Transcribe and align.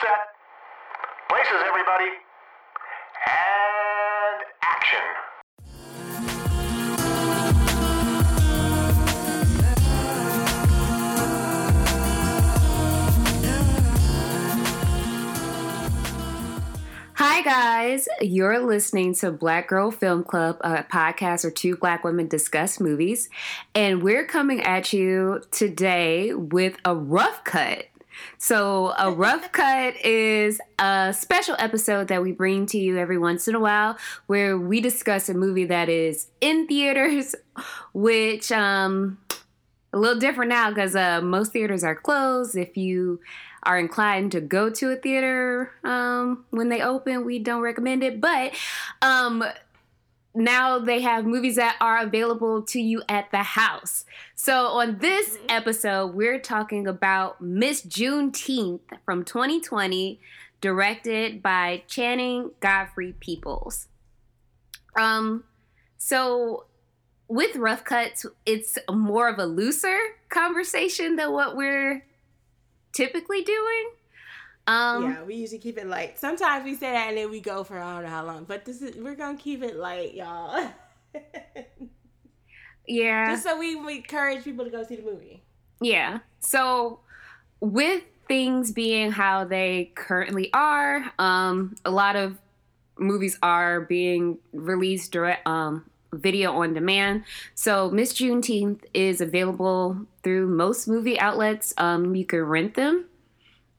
set. 0.00 0.08
Places, 1.28 1.62
everybody. 1.66 2.10
And 3.26 4.40
action. 4.62 4.98
Hi, 17.14 17.42
guys. 17.42 18.08
You're 18.22 18.60
listening 18.60 19.14
to 19.16 19.30
Black 19.30 19.68
Girl 19.68 19.90
Film 19.90 20.24
Club, 20.24 20.56
a 20.62 20.82
podcast 20.84 21.44
where 21.44 21.50
two 21.50 21.76
black 21.76 22.04
women 22.04 22.26
discuss 22.26 22.80
movies. 22.80 23.28
And 23.74 24.02
we're 24.02 24.24
coming 24.24 24.62
at 24.62 24.94
you 24.94 25.42
today 25.50 26.32
with 26.32 26.78
a 26.86 26.94
rough 26.94 27.44
cut. 27.44 27.89
So, 28.38 28.94
a 28.98 29.10
rough 29.10 29.52
cut 29.52 29.94
is 30.04 30.60
a 30.78 31.14
special 31.16 31.56
episode 31.58 32.08
that 32.08 32.22
we 32.22 32.32
bring 32.32 32.66
to 32.66 32.78
you 32.78 32.98
every 32.98 33.18
once 33.18 33.48
in 33.48 33.54
a 33.54 33.60
while 33.60 33.98
where 34.26 34.56
we 34.56 34.80
discuss 34.80 35.28
a 35.28 35.34
movie 35.34 35.66
that 35.66 35.88
is 35.88 36.28
in 36.40 36.66
theaters, 36.66 37.34
which, 37.92 38.52
um, 38.52 39.18
a 39.92 39.98
little 39.98 40.20
different 40.20 40.50
now 40.50 40.70
because 40.70 40.94
uh, 40.94 41.20
most 41.20 41.52
theaters 41.52 41.82
are 41.82 41.96
closed. 41.96 42.56
If 42.56 42.76
you 42.76 43.20
are 43.64 43.78
inclined 43.78 44.32
to 44.32 44.40
go 44.40 44.70
to 44.70 44.90
a 44.90 44.96
theater 44.96 45.72
um, 45.84 46.44
when 46.50 46.68
they 46.68 46.80
open, 46.80 47.24
we 47.24 47.38
don't 47.38 47.60
recommend 47.60 48.02
it. 48.02 48.20
But 48.20 48.54
um, 49.02 49.44
now 50.34 50.78
they 50.78 51.00
have 51.00 51.26
movies 51.26 51.56
that 51.56 51.76
are 51.80 51.98
available 51.98 52.62
to 52.62 52.80
you 52.80 53.02
at 53.08 53.30
the 53.30 53.42
house. 53.42 54.04
So 54.34 54.66
on 54.66 54.98
this 54.98 55.38
episode, 55.48 56.14
we're 56.14 56.38
talking 56.38 56.86
about 56.86 57.40
Miss 57.40 57.82
Juneteenth 57.82 58.80
from 59.04 59.24
2020, 59.24 60.20
directed 60.60 61.42
by 61.42 61.82
Channing 61.88 62.52
Godfrey 62.60 63.14
Peoples. 63.18 63.88
Um, 64.96 65.44
so 65.96 66.66
with 67.28 67.56
rough 67.56 67.84
cuts, 67.84 68.26
it's 68.46 68.78
more 68.90 69.28
of 69.28 69.38
a 69.38 69.46
looser 69.46 69.98
conversation 70.28 71.16
than 71.16 71.32
what 71.32 71.56
we're 71.56 72.04
typically 72.92 73.42
doing. 73.42 73.90
Um, 74.70 75.02
yeah, 75.02 75.24
we 75.24 75.34
usually 75.34 75.58
keep 75.58 75.78
it 75.78 75.88
light. 75.88 76.16
Sometimes 76.16 76.64
we 76.64 76.76
say 76.76 76.92
that 76.92 77.08
and 77.08 77.16
then 77.16 77.28
we 77.28 77.40
go 77.40 77.64
for 77.64 77.80
I 77.80 77.94
don't 77.94 78.04
know 78.04 78.08
how 78.08 78.24
long, 78.24 78.44
but 78.44 78.64
this 78.64 78.80
is 78.80 78.94
we're 78.94 79.16
gonna 79.16 79.36
keep 79.36 79.64
it 79.64 79.74
light, 79.74 80.14
y'all. 80.14 80.70
yeah. 82.86 83.32
Just 83.32 83.42
so 83.42 83.58
we, 83.58 83.74
we 83.74 83.96
encourage 83.96 84.44
people 84.44 84.64
to 84.64 84.70
go 84.70 84.84
see 84.84 84.94
the 84.94 85.02
movie. 85.02 85.42
Yeah. 85.80 86.20
So 86.38 87.00
with 87.58 88.04
things 88.28 88.70
being 88.70 89.10
how 89.10 89.44
they 89.44 89.90
currently 89.96 90.50
are, 90.54 91.04
um, 91.18 91.74
a 91.84 91.90
lot 91.90 92.14
of 92.14 92.38
movies 92.96 93.40
are 93.42 93.80
being 93.80 94.38
released 94.52 95.10
direct 95.10 95.48
um 95.48 95.84
video 96.12 96.52
on 96.62 96.74
demand. 96.74 97.24
So 97.56 97.90
Miss 97.90 98.12
Juneteenth 98.12 98.84
is 98.94 99.20
available 99.20 100.06
through 100.22 100.46
most 100.46 100.86
movie 100.86 101.18
outlets. 101.18 101.74
Um, 101.76 102.14
you 102.14 102.24
can 102.24 102.42
rent 102.42 102.74
them. 102.74 103.06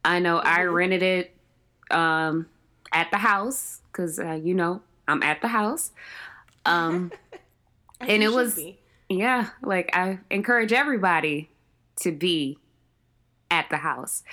I 0.03 0.19
know 0.19 0.37
I 0.37 0.63
rented 0.63 1.03
it 1.03 1.35
um, 1.91 2.47
at 2.91 3.11
the 3.11 3.17
house 3.17 3.81
because 3.91 4.19
uh, 4.19 4.33
you 4.33 4.53
know 4.53 4.81
I'm 5.07 5.23
at 5.23 5.41
the 5.41 5.47
house. 5.47 5.91
Um, 6.65 7.11
and 7.99 8.23
it 8.23 8.31
was 8.31 8.55
be. 8.55 8.79
yeah, 9.09 9.49
like 9.61 9.95
I 9.95 10.19
encourage 10.29 10.73
everybody 10.73 11.49
to 11.97 12.11
be 12.11 12.57
at 13.49 13.69
the 13.69 13.77
house. 13.77 14.23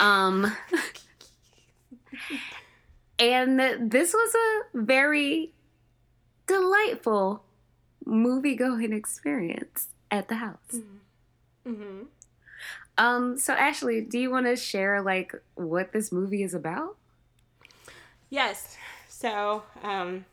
Um, 0.00 0.46
and 3.18 3.90
this 3.90 4.12
was 4.12 4.34
a 4.34 4.78
very 4.78 5.52
delightful 6.46 7.44
movie 8.04 8.56
going 8.56 8.92
experience 8.92 9.88
at 10.10 10.28
the 10.28 10.36
house. 10.36 10.80
hmm 11.64 12.02
Um, 12.96 13.38
so 13.38 13.52
Ashley, 13.52 14.00
do 14.00 14.18
you 14.18 14.30
want 14.30 14.46
to 14.46 14.56
share 14.56 15.02
like 15.02 15.34
what 15.54 15.92
this 15.92 16.12
movie 16.12 16.42
is 16.42 16.54
about? 16.54 16.96
Yes. 18.30 18.76
So, 19.08 19.62
um, 19.82 20.24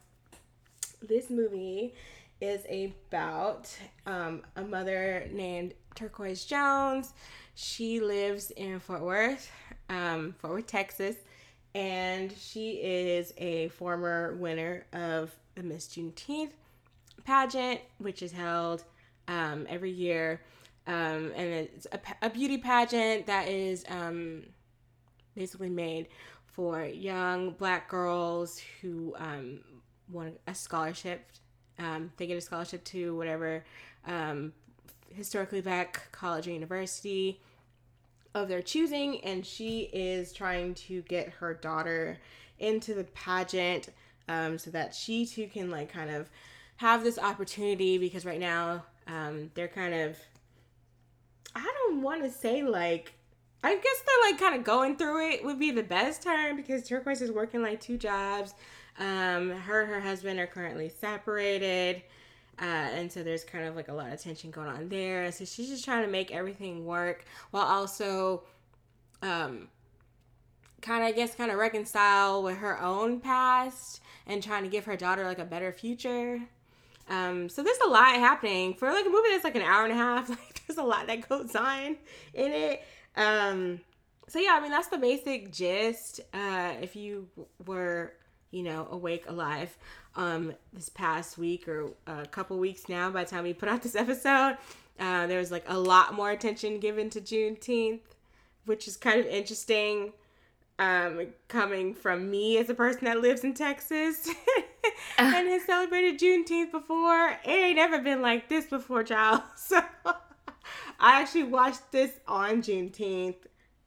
this 1.02 1.30
movie 1.30 1.94
is 2.40 2.66
about 2.70 3.76
um, 4.06 4.42
a 4.56 4.64
mother 4.64 5.28
named 5.32 5.74
Turquoise 5.96 6.46
Jones. 6.46 7.14
She 7.56 8.00
lives 8.00 8.52
in 8.52 8.80
Fort 8.80 9.02
Worth, 9.02 9.52
um, 9.90 10.36
Fort 10.40 10.54
Worth, 10.54 10.68
Texas, 10.68 11.16
and 11.76 12.34
she 12.38 12.72
is 12.82 13.34
a 13.38 13.70
former 13.70 14.36
winner 14.36 14.86
of 14.94 15.32
the 15.56 15.64
Miss 15.64 15.88
Juneteenth 15.88 16.52
pageant, 17.24 17.80
which 18.00 18.24
is 18.24 18.32
held 18.32 18.84
um, 19.28 19.66
every 19.70 19.92
year. 19.92 20.42
Um, 20.88 21.32
and 21.36 21.48
it's 21.48 21.88
a, 21.92 22.00
a 22.24 22.30
beauty 22.30 22.58
pageant 22.58 23.28
that 23.28 23.48
is 23.48 23.86
um, 23.90 24.44
basically 25.36 25.70
made 25.70 26.08
for 26.46 26.84
young 26.84 27.52
black 27.52 27.90
girls 27.90 28.60
who 28.82 29.16
um, 29.18 29.62
want 30.12 30.40
a 30.48 30.56
scholarship. 30.56 31.26
Um, 31.80 32.12
they 32.18 32.28
get 32.28 32.38
a 32.38 32.42
scholarship 32.42 32.84
to 32.86 33.16
whatever 33.16 33.64
um, 34.06 34.54
historically 35.10 35.62
black 35.62 36.12
college 36.12 36.48
or 36.48 36.52
university 36.52 37.40
of 38.34 38.48
their 38.48 38.62
choosing, 38.62 39.24
and 39.24 39.46
she 39.46 39.90
is 39.94 40.34
trying 40.34 40.74
to 40.74 41.02
get 41.04 41.30
her 41.30 41.54
daughter 41.54 42.18
into 42.60 42.94
the 42.94 43.04
pageant 43.04 43.90
um, 44.28 44.58
so 44.58 44.70
that 44.72 44.94
she 44.96 45.26
too 45.26 45.48
can 45.48 45.70
like 45.70 45.92
kind 45.92 46.10
of 46.10 46.30
have 46.78 47.04
this 47.04 47.20
opportunity 47.20 47.98
because 47.98 48.26
right 48.26 48.40
now 48.40 48.84
um, 49.08 49.52
they're 49.54 49.68
kind 49.68 49.94
of 49.94 50.18
I 51.56 51.74
don't 51.88 52.02
want 52.02 52.24
to 52.24 52.30
say 52.30 52.64
like 52.64 53.14
I 53.64 53.76
guess 53.76 53.84
they're 54.06 54.32
like 54.32 54.40
kind 54.40 54.56
of 54.56 54.64
going 54.64 54.96
through 54.96 55.30
it 55.30 55.46
would 55.46 55.60
be 55.60 55.72
the 55.72 55.84
best 55.84 56.24
term 56.24 56.56
because 56.56 56.88
Turquoise 56.88 57.22
is 57.22 57.32
working 57.32 57.62
like 57.62 57.80
two 57.80 57.98
jobs. 57.98 58.56
Um, 59.00 59.52
her 59.52 59.82
and 59.82 59.92
her 59.92 60.02
husband 60.02 60.40
are 60.40 60.48
currently 60.48 60.90
separated. 60.90 62.02
Uh, 62.60 62.66
and 62.66 63.12
so 63.12 63.24
there's 63.24 63.44
kind 63.44 63.66
of 63.66 63.76
like 63.76 63.88
a 63.88 63.94
lot 63.94 64.12
of 64.12 64.22
tension 64.22 64.52
going 64.52 64.68
on 64.68 64.90
there. 64.90 65.32
So 65.32 65.46
she's 65.46 65.70
just 65.70 65.86
trying 65.86 66.04
to 66.04 66.12
make 66.12 66.32
everything 66.32 66.86
work 66.86 67.26
while 67.52 67.66
also 67.66 68.44
um, 69.22 69.68
kind 70.82 71.04
of, 71.04 71.10
I 71.10 71.12
guess, 71.12 71.36
kind 71.36 71.52
of 71.52 71.58
reconcile 71.58 72.44
with 72.44 72.58
her 72.58 72.80
own 72.82 73.20
past 73.20 74.02
and 74.28 74.44
trying 74.44 74.64
to 74.64 74.70
give 74.70 74.86
her 74.86 74.96
daughter 74.96 75.24
like 75.26 75.40
a 75.40 75.46
better 75.46 75.72
future. 75.72 76.40
Um, 77.10 77.50
so 77.50 77.64
there's 77.64 77.80
a 77.86 77.90
lot 77.90 78.14
happening 78.16 78.74
for 78.74 78.92
like 78.92 79.06
a 79.06 79.10
movie 79.10 79.30
that's 79.32 79.44
like 79.44 79.56
an 79.56 79.62
hour 79.62 79.84
and 79.84 79.94
a 79.94 79.96
half. 79.96 80.30
Like 80.30 80.51
there's 80.72 80.86
a 80.86 80.88
lot 80.88 81.08
that 81.08 81.28
goes 81.28 81.56
on 81.56 81.98
in 82.34 82.52
it. 82.52 82.84
Um, 83.16 83.82
so 84.28 84.40
yeah, 84.40 84.52
I 84.54 84.62
mean 84.62 84.72
that's 84.72 84.88
the 84.88 84.98
basic 84.98 85.52
gist. 85.52 86.22
Uh, 86.34 86.74
if 86.82 86.96
you 86.96 87.28
were, 87.66 88.14
you 88.52 88.64
know, 88.64 88.88
awake, 88.92 89.26
alive, 89.28 89.78
um, 90.16 90.54
this 90.72 90.90
past 90.90 91.38
week 91.38 91.68
or 91.68 91.92
a 92.08 92.26
couple 92.26 92.58
weeks 92.58 92.88
now, 92.88 93.10
by 93.10 93.24
the 93.24 93.30
time 93.30 93.44
we 93.44 93.54
put 93.54 93.68
out 93.68 93.82
this 93.82 93.96
episode, 93.96 94.58
uh, 95.00 95.28
there 95.28 95.40
was 95.40 95.52
like 95.52 95.66
a 95.68 95.78
lot 95.78 96.14
more 96.14 96.32
attention 96.32 96.80
given 96.80 97.10
to 97.10 97.20
Juneteenth, 97.20 98.02
which 98.66 98.88
is 98.88 98.96
kind 98.98 99.20
of 99.20 99.26
interesting. 99.26 100.14
Um, 100.80 101.28
coming 101.48 101.94
from 101.94 102.32
me 102.32 102.58
as 102.58 102.68
a 102.72 102.74
person 102.74 103.06
that 103.06 103.22
lives 103.22 103.44
in 103.44 103.54
Texas 103.54 104.28
and 105.20 105.48
has 105.48 105.64
celebrated 105.66 106.20
Juneteenth 106.20 106.72
before, 106.72 107.38
it 107.46 107.48
ain't 107.48 107.76
never 107.76 108.00
been 108.00 108.24
like 108.24 108.50
this 108.50 108.66
before, 108.66 109.04
child. 109.04 109.44
So 109.56 109.80
I 111.02 111.20
actually 111.20 111.44
watched 111.44 111.92
this 111.92 112.12
on 112.28 112.62
Juneteenth, 112.62 113.36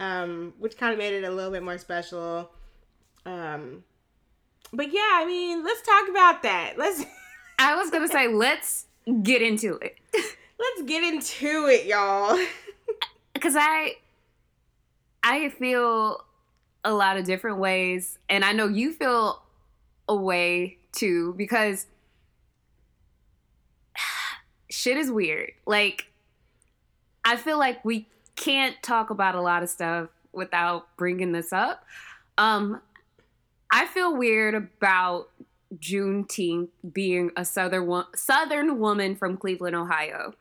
um, 0.00 0.52
which 0.58 0.76
kind 0.76 0.92
of 0.92 0.98
made 0.98 1.14
it 1.14 1.24
a 1.24 1.30
little 1.30 1.52
bit 1.52 1.62
more 1.62 1.78
special. 1.78 2.50
Um, 3.24 3.84
but 4.72 4.92
yeah, 4.92 5.10
I 5.14 5.24
mean, 5.24 5.64
let's 5.64 5.80
talk 5.80 6.08
about 6.10 6.42
that. 6.42 6.74
Let's 6.76 7.02
I 7.58 7.76
was 7.76 7.90
gonna 7.90 8.08
say 8.08 8.28
let's 8.28 8.86
get 9.22 9.40
into 9.40 9.76
it 9.76 9.96
let's 10.58 10.82
get 10.88 11.02
into 11.02 11.66
it, 11.66 11.86
y'all. 11.86 12.38
because 13.34 13.56
I 13.56 13.96
I 15.22 15.48
feel 15.50 16.24
a 16.84 16.92
lot 16.92 17.16
of 17.16 17.24
different 17.24 17.58
ways, 17.58 18.18
and 18.28 18.44
I 18.44 18.52
know 18.52 18.68
you 18.68 18.92
feel 18.92 19.42
a 20.08 20.14
way 20.14 20.78
too 20.92 21.34
because 21.36 21.86
shit 24.70 24.96
is 24.96 25.10
weird. 25.10 25.52
Like 25.66 26.06
I 27.24 27.36
feel 27.36 27.58
like 27.58 27.84
we 27.84 28.06
can't 28.36 28.76
talk 28.82 29.10
about 29.10 29.34
a 29.34 29.40
lot 29.40 29.62
of 29.62 29.68
stuff 29.68 30.08
without 30.32 30.94
bringing 30.96 31.32
this 31.32 31.52
up. 31.52 31.84
Um, 32.38 32.80
I 33.70 33.86
feel 33.86 34.16
weird 34.16 34.54
about 34.54 35.30
Juneteenth 35.76 36.68
being 36.92 37.30
a 37.36 37.44
southern 37.44 37.86
wo- 37.86 38.04
southern 38.14 38.78
woman 38.78 39.16
from 39.16 39.36
Cleveland, 39.36 39.76
Ohio. 39.76 40.34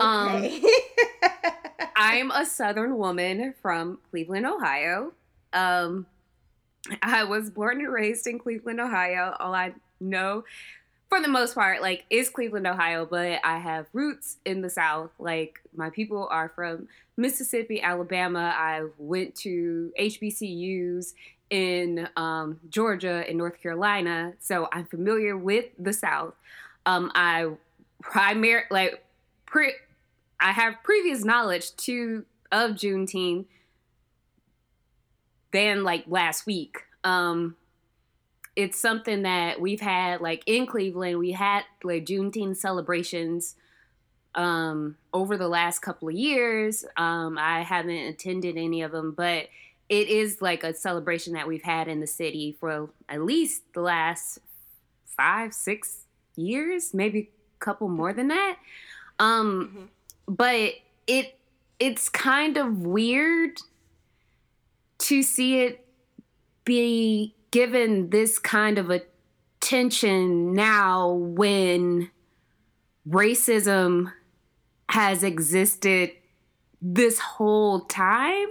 Um, 0.00 0.34
Okay. 0.36 0.62
I'm 1.96 2.30
a 2.32 2.44
southern 2.44 2.96
woman 2.98 3.54
from 3.62 3.98
Cleveland, 4.10 4.46
Ohio. 4.46 5.12
Um, 5.52 6.06
I 7.02 7.22
was 7.24 7.50
born 7.50 7.80
and 7.80 7.92
raised 7.92 8.26
in 8.26 8.38
Cleveland, 8.38 8.80
Ohio. 8.80 9.36
All 9.38 9.54
I 9.54 9.74
know, 10.00 10.44
for 11.14 11.22
the 11.22 11.28
most 11.28 11.54
part, 11.54 11.80
like 11.80 12.04
is 12.10 12.28
Cleveland, 12.28 12.66
Ohio, 12.66 13.06
but 13.06 13.38
I 13.44 13.58
have 13.58 13.86
roots 13.92 14.38
in 14.44 14.62
the 14.62 14.70
South. 14.70 15.10
Like 15.20 15.60
my 15.76 15.88
people 15.90 16.26
are 16.28 16.48
from 16.48 16.88
Mississippi, 17.16 17.80
Alabama. 17.80 18.52
I 18.56 18.86
went 18.98 19.36
to 19.36 19.92
HBCUs 19.96 21.14
in 21.50 22.08
um, 22.16 22.58
Georgia 22.68 23.24
and 23.28 23.38
North 23.38 23.62
Carolina, 23.62 24.32
so 24.40 24.68
I'm 24.72 24.86
familiar 24.86 25.36
with 25.36 25.66
the 25.78 25.92
South. 25.92 26.34
Um, 26.84 27.12
I 27.14 27.46
primary 28.02 28.64
like 28.72 29.04
pre, 29.46 29.72
I 30.40 30.50
have 30.50 30.82
previous 30.82 31.24
knowledge 31.24 31.76
to 31.76 32.24
of 32.50 32.72
Juneteenth 32.72 33.46
than 35.52 35.84
like 35.84 36.06
last 36.08 36.44
week. 36.44 36.78
Um, 37.04 37.54
it's 38.56 38.78
something 38.78 39.22
that 39.22 39.60
we've 39.60 39.80
had 39.80 40.20
like 40.20 40.42
in 40.46 40.66
Cleveland. 40.66 41.18
We 41.18 41.32
had 41.32 41.64
like 41.82 42.06
Juneteenth 42.06 42.56
celebrations 42.56 43.56
um, 44.34 44.96
over 45.12 45.36
the 45.36 45.48
last 45.48 45.80
couple 45.80 46.08
of 46.08 46.14
years. 46.14 46.84
Um, 46.96 47.38
I 47.38 47.62
haven't 47.62 47.96
attended 47.96 48.56
any 48.56 48.82
of 48.82 48.92
them, 48.92 49.12
but 49.12 49.48
it 49.88 50.08
is 50.08 50.40
like 50.40 50.64
a 50.64 50.74
celebration 50.74 51.34
that 51.34 51.46
we've 51.46 51.62
had 51.62 51.88
in 51.88 52.00
the 52.00 52.06
city 52.06 52.56
for 52.58 52.90
at 53.08 53.22
least 53.22 53.62
the 53.74 53.80
last 53.80 54.38
five, 55.04 55.52
six 55.52 56.04
years, 56.36 56.94
maybe 56.94 57.30
a 57.60 57.64
couple 57.64 57.88
more 57.88 58.12
than 58.12 58.28
that. 58.28 58.56
Um, 59.18 59.68
mm-hmm. 59.68 60.34
But 60.34 60.74
it 61.06 61.38
it's 61.78 62.08
kind 62.08 62.56
of 62.56 62.78
weird 62.78 63.58
to 64.98 65.22
see 65.22 65.60
it 65.60 65.86
be 66.64 67.34
given 67.54 68.10
this 68.10 68.40
kind 68.40 68.78
of 68.78 68.90
attention 68.90 70.54
now 70.54 71.12
when 71.12 72.10
racism 73.08 74.12
has 74.88 75.22
existed 75.22 76.10
this 76.82 77.20
whole 77.20 77.82
time 77.82 78.48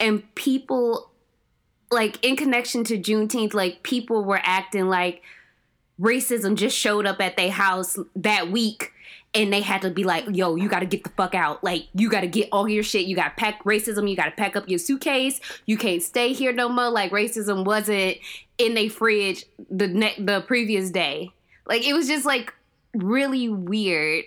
and 0.00 0.34
people 0.34 1.12
like 1.92 2.18
in 2.24 2.34
connection 2.34 2.82
to 2.82 2.98
Juneteenth, 2.98 3.54
like 3.54 3.84
people 3.84 4.24
were 4.24 4.40
acting 4.42 4.88
like 4.88 5.22
racism 6.00 6.56
just 6.56 6.76
showed 6.76 7.06
up 7.06 7.20
at 7.20 7.36
their 7.36 7.52
house 7.52 7.96
that 8.16 8.50
week 8.50 8.90
and 9.34 9.52
they 9.52 9.60
had 9.60 9.82
to 9.82 9.90
be 9.90 10.04
like, 10.04 10.24
yo, 10.30 10.54
you 10.54 10.68
got 10.68 10.80
to 10.80 10.86
get 10.86 11.02
the 11.02 11.10
fuck 11.10 11.34
out. 11.34 11.64
Like, 11.64 11.88
you 11.94 12.08
got 12.08 12.20
to 12.20 12.28
get 12.28 12.48
all 12.52 12.68
your 12.68 12.84
shit. 12.84 13.06
You 13.06 13.16
got 13.16 13.36
to 13.36 13.40
pack 13.40 13.64
racism. 13.64 14.08
You 14.08 14.16
got 14.16 14.26
to 14.26 14.30
pack 14.30 14.54
up 14.54 14.68
your 14.68 14.78
suitcase. 14.78 15.40
You 15.66 15.76
can't 15.76 16.02
stay 16.02 16.32
here 16.32 16.52
no 16.52 16.68
more. 16.68 16.88
Like, 16.88 17.10
racism 17.10 17.64
wasn't 17.64 18.18
in 18.58 18.78
a 18.78 18.88
fridge 18.88 19.44
the 19.70 19.88
ne- 19.88 20.14
the 20.18 20.42
previous 20.42 20.90
day. 20.90 21.32
Like, 21.66 21.86
it 21.86 21.94
was 21.94 22.06
just 22.06 22.24
like 22.24 22.54
really 22.94 23.48
weird. 23.48 24.26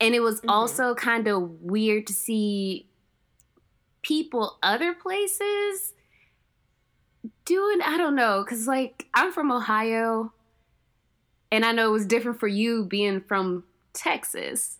And 0.00 0.14
it 0.14 0.20
was 0.20 0.38
mm-hmm. 0.40 0.50
also 0.50 0.94
kind 0.94 1.28
of 1.28 1.62
weird 1.62 2.06
to 2.08 2.12
see 2.12 2.86
people 4.02 4.58
other 4.62 4.94
places 4.94 5.92
doing, 7.44 7.80
I 7.82 7.96
don't 7.96 8.14
know, 8.14 8.42
because 8.44 8.66
like 8.66 9.06
I'm 9.14 9.32
from 9.32 9.50
Ohio 9.50 10.32
and 11.50 11.64
I 11.64 11.72
know 11.72 11.88
it 11.88 11.92
was 11.92 12.06
different 12.06 12.38
for 12.38 12.48
you 12.48 12.84
being 12.84 13.20
from 13.20 13.64
Texas. 13.98 14.76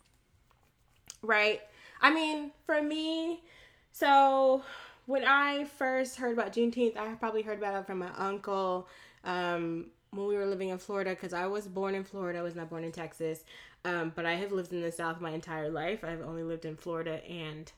Right. 1.23 1.61
I 2.01 2.15
mean, 2.15 2.53
for 2.65 2.81
me, 2.81 3.43
so 3.91 4.63
when 5.07 5.25
I 5.25 5.65
first 5.65 6.17
heard 6.17 6.33
about 6.39 6.53
Juneteenth, 6.53 6.97
I 6.97 7.13
probably 7.15 7.43
heard 7.43 7.59
about 7.59 7.75
it 7.75 7.87
from 7.87 7.99
my 7.99 8.11
uncle 8.17 8.87
um, 9.25 9.87
when 10.11 10.27
we 10.29 10.37
were 10.37 10.47
living 10.47 10.69
in 10.69 10.79
Florida 10.79 11.11
because 11.11 11.33
I 11.33 11.47
was 11.47 11.67
born 11.67 11.97
in 11.97 12.05
Florida. 12.05 12.39
I 12.39 12.43
was 12.43 12.55
not 12.55 12.71
born 12.71 12.85
in 12.85 12.93
Texas. 12.93 13.45
Um, 13.85 14.13
but 14.15 14.25
I 14.25 14.35
have 14.35 14.53
lived 14.53 14.73
in 14.73 14.83
the 14.83 14.93
South 14.93 15.21
my 15.21 15.31
entire 15.31 15.71
life. 15.71 16.05
I've 16.05 16.23
only 16.23 16.43
lived 16.43 16.65
in 16.65 16.77
Florida 16.77 17.25
and 17.29 17.71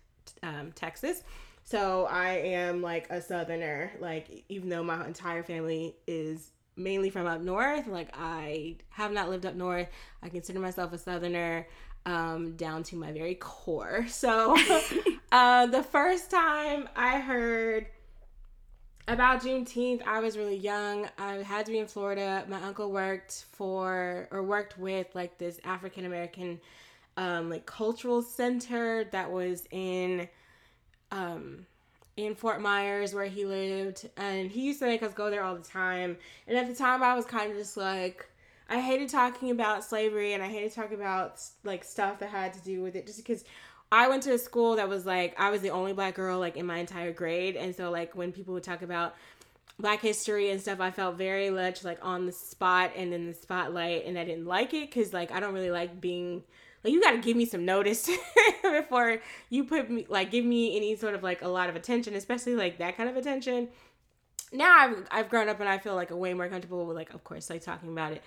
um, 0.43 0.73
Texas. 0.75 1.23
So 1.63 2.07
I 2.11 2.31
am 2.33 2.83
like 2.83 3.09
a 3.11 3.23
Southerner. 3.23 3.93
Like, 4.01 4.45
even 4.49 4.69
though 4.69 4.83
my 4.83 5.07
entire 5.07 5.43
family 5.43 5.95
is 6.07 6.51
mainly 6.83 7.11
from 7.11 7.27
up 7.27 7.41
north. 7.41 7.87
Like 7.87 8.11
I 8.15 8.77
have 8.91 9.13
not 9.13 9.29
lived 9.29 9.47
up 9.47 9.55
north. 9.55 9.89
I 10.23 10.29
consider 10.29 10.59
myself 10.59 10.93
a 10.93 10.99
southerner 10.99 11.67
um, 12.07 12.57
down 12.57 12.83
to 12.85 12.97
my 12.97 13.13
very 13.13 13.35
core. 13.35 14.07
So 14.09 14.57
uh, 15.33 15.67
the 15.67 15.83
first 15.83 16.31
time 16.31 16.89
I 16.97 17.21
heard 17.21 17.87
about 19.09 19.43
Juneteenth, 19.43 20.03
I 20.07 20.21
was 20.21 20.37
really 20.37 20.57
young. 20.57 21.09
I 21.19 21.35
had 21.37 21.67
to 21.67 21.73
be 21.73 21.79
in 21.79 21.87
Florida. 21.87 22.45
My 22.49 22.63
uncle 22.63 22.93
worked 22.93 23.47
for 23.53 24.29
or 24.31 24.43
worked 24.43 24.79
with 24.79 25.09
like 25.15 25.39
this 25.39 25.59
African 25.65 26.05
American 26.05 26.61
um, 27.17 27.51
like 27.51 27.67
cultural 27.67 28.23
center 28.23 29.05
that 29.13 29.31
was 29.31 29.67
in 29.71 30.29
um 31.13 31.67
in 32.27 32.35
Fort 32.35 32.61
Myers 32.61 33.15
where 33.15 33.27
he 33.27 33.45
lived, 33.45 34.09
and 34.17 34.51
he 34.51 34.63
used 34.63 34.81
to 34.81 34.87
make 34.87 35.03
us 35.03 35.13
go 35.13 35.31
there 35.31 35.43
all 35.43 35.55
the 35.55 35.63
time. 35.63 36.17
And 36.47 36.57
at 36.57 36.67
the 36.69 36.75
time, 36.75 37.03
I 37.03 37.15
was 37.15 37.25
kind 37.25 37.51
of 37.51 37.57
just 37.57 37.77
like, 37.77 38.27
I 38.69 38.81
hated 38.81 39.09
talking 39.09 39.51
about 39.51 39.85
slavery, 39.85 40.33
and 40.33 40.43
I 40.43 40.49
hated 40.49 40.73
talking 40.73 40.97
about 40.97 41.41
like 41.65 41.85
stuff 41.85 42.19
that 42.21 42.31
had 42.31 42.53
to 42.55 42.61
do 42.61 42.83
with 42.83 42.97
it, 42.97 43.07
just 43.07 43.19
because 43.19 43.45
I 43.93 44.09
went 44.09 44.23
to 44.25 44.35
a 44.35 44.39
school 44.39 44.77
that 44.77 44.89
was 44.89 45.05
like 45.05 45.39
I 45.39 45.51
was 45.51 45.63
the 45.63 45.71
only 45.71 45.93
black 45.93 46.15
girl 46.15 46.39
like 46.39 46.57
in 46.57 46.67
my 46.67 46.79
entire 46.79 47.13
grade, 47.13 47.57
and 47.57 47.75
so 47.75 47.91
like 47.91 48.15
when 48.15 48.33
people 48.33 48.55
would 48.55 48.63
talk 48.63 48.83
about 48.83 49.17
black 49.79 50.01
history 50.01 50.51
and 50.51 50.61
stuff, 50.61 50.81
I 50.81 50.91
felt 50.91 51.17
very 51.17 51.51
much 51.51 51.83
like 51.85 51.99
on 52.03 52.27
the 52.27 52.33
spot 52.33 52.93
and 52.95 53.13
in 53.13 53.27
the 53.27 53.35
spotlight, 53.35 54.07
and 54.07 54.19
I 54.19 54.25
didn't 54.25 54.47
like 54.47 54.75
it 54.75 54.91
because 54.91 55.13
like 55.13 55.33
I 55.33 55.41
don't 55.41 55.55
really 55.55 55.71
like 55.73 56.01
being 56.01 56.45
like 56.83 56.93
you 56.93 57.01
got 57.01 57.13
to 57.13 57.19
give 57.19 57.37
me 57.37 57.45
some 57.45 57.65
notice 57.65 58.09
before 58.63 59.21
you 59.49 59.65
put 59.65 59.91
me 59.91 60.07
like 60.09 60.31
give 60.31 60.45
me 60.45 60.77
any 60.77 60.97
sort 60.97 61.15
of 61.15 61.23
like 61.23 61.43
a 61.43 61.49
lot 61.49 61.69
of 61.69 61.77
attention 61.77 62.15
especially 62.15 62.55
like 62.55 62.79
that 62.79 62.97
kind 62.97 63.09
of 63.09 63.17
attention. 63.17 63.69
Now 64.53 64.77
I've, 64.79 65.07
I've 65.11 65.29
grown 65.29 65.49
up 65.49 65.61
and 65.61 65.69
i 65.69 65.79
feel 65.79 65.95
like 65.95 66.11
a 66.11 66.17
way 66.17 66.35
more 66.35 66.49
comfortable 66.49 66.85
with 66.85 66.97
like 66.97 67.15
of 67.15 67.23
course 67.23 67.49
like 67.49 67.63
talking 67.63 67.91
about 67.91 68.13
it 68.13 68.23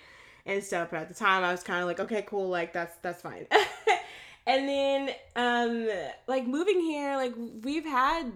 and 0.46 0.62
stuff 0.62 0.88
but 0.90 1.00
at 1.00 1.08
the 1.08 1.14
time 1.14 1.42
i 1.44 1.50
was 1.50 1.62
kind 1.62 1.80
of 1.80 1.86
like 1.86 2.00
okay 2.00 2.22
cool 2.26 2.48
like 2.48 2.72
that's 2.72 2.96
that's 3.02 3.22
fine. 3.22 3.46
And 4.46 4.68
then 4.68 5.10
um 5.36 5.88
like 6.26 6.46
moving 6.46 6.80
here 6.80 7.16
like 7.16 7.34
we've 7.62 7.84
had 7.84 8.30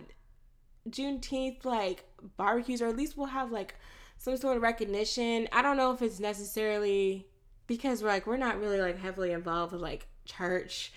juneteenth 0.88 1.64
like 1.64 2.04
barbecues 2.36 2.80
or 2.80 2.86
at 2.86 2.96
least 2.96 3.16
we'll 3.16 3.26
have 3.26 3.52
like 3.52 3.74
some 4.16 4.36
sort 4.36 4.56
of 4.56 4.62
recognition. 4.62 5.48
I 5.52 5.62
don't 5.62 5.76
know 5.76 5.92
if 5.92 6.02
it's 6.02 6.18
necessarily 6.18 7.26
because 7.68 8.02
we're 8.02 8.08
like 8.08 8.26
we're 8.26 8.36
not 8.36 8.58
really 8.58 8.80
like 8.80 8.98
heavily 8.98 9.30
involved 9.30 9.72
with 9.72 9.82
like 9.82 10.08
church 10.24 10.92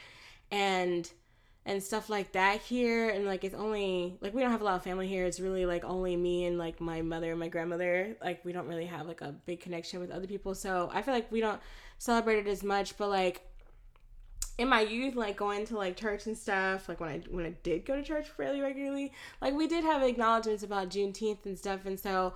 and 0.49 1.11
and 1.63 1.83
stuff 1.83 2.09
like 2.09 2.31
that 2.31 2.59
here. 2.61 3.09
And 3.09 3.25
like 3.25 3.43
it's 3.43 3.53
only 3.53 4.17
like 4.19 4.33
we 4.33 4.41
don't 4.41 4.49
have 4.49 4.61
a 4.61 4.63
lot 4.63 4.75
of 4.75 4.83
family 4.83 5.07
here. 5.07 5.25
It's 5.25 5.39
really 5.39 5.67
like 5.67 5.83
only 5.83 6.15
me 6.15 6.45
and 6.45 6.57
like 6.57 6.81
my 6.81 7.03
mother 7.03 7.29
and 7.29 7.39
my 7.39 7.49
grandmother. 7.49 8.15
Like 8.23 8.43
we 8.43 8.51
don't 8.51 8.67
really 8.67 8.87
have 8.87 9.05
like 9.05 9.21
a 9.21 9.31
big 9.45 9.59
connection 9.59 9.99
with 9.99 10.09
other 10.09 10.25
people. 10.25 10.55
So 10.55 10.89
i 10.91 11.03
feel 11.03 11.13
like 11.13 11.31
we 11.31 11.41
don't 11.41 11.61
celebrate 11.99 12.39
it 12.39 12.47
as 12.47 12.63
much. 12.63 12.97
But 12.97 13.09
like 13.09 13.45
in 14.57 14.67
my 14.67 14.81
youth 14.81 15.15
like 15.15 15.37
going 15.37 15.65
to 15.65 15.77
like 15.77 15.95
church 15.95 16.25
and 16.27 16.37
stuff 16.37 16.87
like 16.89 16.99
when 16.99 17.09
i 17.09 17.21
when 17.31 17.45
i 17.45 17.53
did 17.63 17.85
go 17.85 17.95
to 17.95 18.03
church 18.03 18.27
fairly 18.27 18.59
regularly 18.59 19.11
like 19.41 19.55
we 19.55 19.65
did 19.65 19.83
have 19.83 20.03
acknowledgments 20.03 20.61
about 20.61 20.89
juneteenth 20.89 21.45
and 21.45 21.57
stuff. 21.57 21.85
And 21.85 21.99
so 21.99 22.33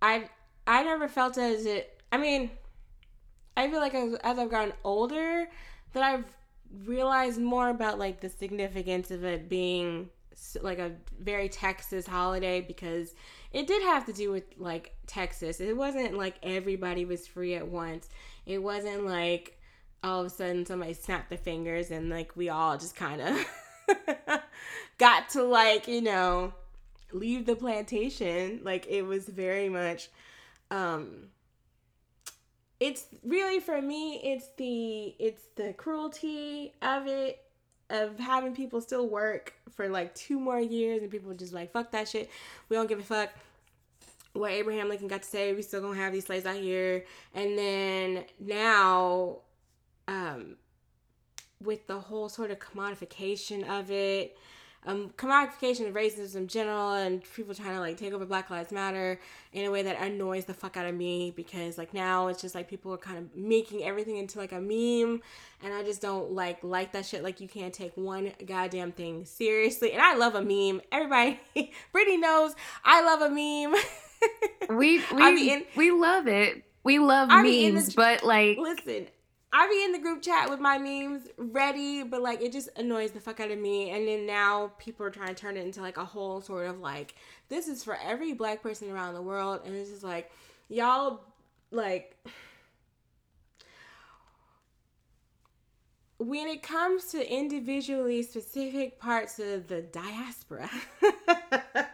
i 0.00 0.28
i 0.66 0.82
never 0.82 1.08
felt 1.08 1.38
as 1.38 1.66
it 1.66 2.02
i 2.12 2.16
mean 2.16 2.50
I 3.56 3.70
feel 3.70 3.80
like 3.80 3.94
as, 3.94 4.14
as 4.24 4.38
I've 4.38 4.50
gotten 4.50 4.72
older, 4.82 5.48
that 5.92 6.02
I've 6.02 6.24
realized 6.84 7.40
more 7.40 7.68
about 7.68 7.98
like 7.98 8.20
the 8.20 8.28
significance 8.28 9.10
of 9.10 9.24
it 9.24 9.48
being 9.48 10.08
like 10.62 10.78
a 10.78 10.92
very 11.20 11.48
Texas 11.48 12.06
holiday 12.06 12.60
because 12.60 13.14
it 13.52 13.66
did 13.66 13.82
have 13.82 14.04
to 14.06 14.12
do 14.12 14.30
with 14.30 14.44
like 14.58 14.94
Texas. 15.06 15.60
It 15.60 15.76
wasn't 15.76 16.16
like 16.16 16.34
everybody 16.42 17.04
was 17.04 17.26
free 17.26 17.54
at 17.54 17.66
once. 17.66 18.08
It 18.46 18.62
wasn't 18.62 19.06
like 19.06 19.58
all 20.02 20.20
of 20.20 20.26
a 20.26 20.30
sudden 20.30 20.66
somebody 20.66 20.92
snapped 20.92 21.30
their 21.30 21.38
fingers 21.38 21.90
and 21.90 22.10
like 22.10 22.36
we 22.36 22.48
all 22.48 22.76
just 22.76 22.96
kind 22.96 23.20
of 23.20 24.40
got 24.98 25.28
to 25.30 25.42
like, 25.44 25.88
you 25.88 26.02
know, 26.02 26.52
leave 27.12 27.46
the 27.46 27.56
plantation. 27.56 28.60
Like 28.64 28.86
it 28.88 29.02
was 29.02 29.26
very 29.26 29.68
much 29.68 30.08
um 30.70 31.28
it's 32.84 33.06
really 33.24 33.60
for 33.60 33.80
me 33.80 34.20
it's 34.22 34.48
the 34.58 35.14
it's 35.18 35.44
the 35.56 35.72
cruelty 35.72 36.70
of 36.82 37.06
it 37.06 37.40
of 37.88 38.18
having 38.18 38.54
people 38.54 38.78
still 38.82 39.08
work 39.08 39.54
for 39.70 39.88
like 39.88 40.14
two 40.14 40.38
more 40.38 40.60
years 40.60 41.00
and 41.00 41.10
people 41.10 41.32
just 41.32 41.54
like 41.54 41.72
fuck 41.72 41.90
that 41.92 42.06
shit. 42.06 42.28
We 42.68 42.76
don't 42.76 42.86
give 42.86 42.98
a 42.98 43.02
fuck 43.02 43.30
what 44.34 44.50
abraham 44.50 44.90
lincoln 44.90 45.08
got 45.08 45.22
to 45.22 45.28
say. 45.28 45.54
We 45.54 45.62
still 45.62 45.80
gonna 45.80 45.96
have 45.98 46.12
these 46.12 46.26
slaves 46.26 46.44
out 46.44 46.56
here. 46.56 47.06
And 47.34 47.56
then 47.56 48.24
now 48.38 49.38
um 50.06 50.56
with 51.62 51.86
the 51.86 51.98
whole 51.98 52.28
sort 52.28 52.50
of 52.50 52.58
commodification 52.58 53.66
of 53.66 53.90
it 53.90 54.36
um, 54.86 55.10
commodification 55.16 55.88
of 55.88 55.94
racism 55.94 56.36
in 56.36 56.48
general 56.48 56.92
and 56.92 57.22
people 57.34 57.54
trying 57.54 57.74
to 57.74 57.80
like 57.80 57.96
take 57.96 58.12
over 58.12 58.26
Black 58.26 58.50
Lives 58.50 58.70
Matter 58.70 59.18
in 59.52 59.64
a 59.64 59.70
way 59.70 59.82
that 59.82 60.00
annoys 60.00 60.44
the 60.44 60.54
fuck 60.54 60.76
out 60.76 60.86
of 60.86 60.94
me 60.94 61.32
because 61.34 61.78
like 61.78 61.94
now 61.94 62.28
it's 62.28 62.42
just 62.42 62.54
like 62.54 62.68
people 62.68 62.92
are 62.92 62.98
kind 62.98 63.18
of 63.18 63.34
making 63.34 63.82
everything 63.84 64.16
into 64.16 64.38
like 64.38 64.52
a 64.52 64.60
meme 64.60 65.22
and 65.62 65.72
I 65.72 65.82
just 65.82 66.02
don't 66.02 66.32
like 66.32 66.62
like 66.62 66.92
that 66.92 67.06
shit. 67.06 67.22
Like 67.22 67.40
you 67.40 67.48
can't 67.48 67.72
take 67.72 67.96
one 67.96 68.32
goddamn 68.44 68.92
thing 68.92 69.24
seriously. 69.24 69.92
And 69.92 70.02
I 70.02 70.14
love 70.14 70.34
a 70.34 70.42
meme. 70.42 70.82
Everybody, 70.92 71.40
Brittany 71.92 72.18
knows 72.18 72.54
I 72.84 73.02
love 73.02 73.22
a 73.22 73.30
meme. 73.30 73.74
we 74.78 75.02
we 75.14 75.52
in, 75.52 75.64
we 75.76 75.90
love 75.90 76.28
it. 76.28 76.64
We 76.82 76.98
love 76.98 77.28
I 77.30 77.42
memes, 77.42 77.94
but 77.94 78.24
like 78.24 78.58
listen, 78.58 79.06
I 79.56 79.68
be 79.68 79.84
in 79.84 79.92
the 79.92 80.00
group 80.00 80.20
chat 80.20 80.50
with 80.50 80.58
my 80.58 80.78
memes 80.78 81.28
ready, 81.38 82.02
but 82.02 82.20
like 82.20 82.42
it 82.42 82.50
just 82.50 82.68
annoys 82.76 83.12
the 83.12 83.20
fuck 83.20 83.38
out 83.38 83.52
of 83.52 83.58
me. 83.58 83.90
And 83.90 84.08
then 84.08 84.26
now 84.26 84.72
people 84.78 85.06
are 85.06 85.10
trying 85.10 85.28
to 85.28 85.34
turn 85.34 85.56
it 85.56 85.64
into 85.64 85.80
like 85.80 85.96
a 85.96 86.04
whole 86.04 86.40
sort 86.40 86.66
of 86.66 86.80
like 86.80 87.14
this 87.48 87.68
is 87.68 87.84
for 87.84 87.96
every 88.04 88.32
black 88.32 88.64
person 88.64 88.90
around 88.90 89.14
the 89.14 89.22
world, 89.22 89.60
and 89.64 89.76
it's 89.76 89.90
just 89.90 90.02
like 90.02 90.32
y'all 90.68 91.20
like 91.70 92.16
when 96.18 96.48
it 96.48 96.64
comes 96.64 97.04
to 97.12 97.32
individually 97.32 98.24
specific 98.24 98.98
parts 98.98 99.38
of 99.38 99.68
the 99.68 99.82
diaspora. 99.82 100.68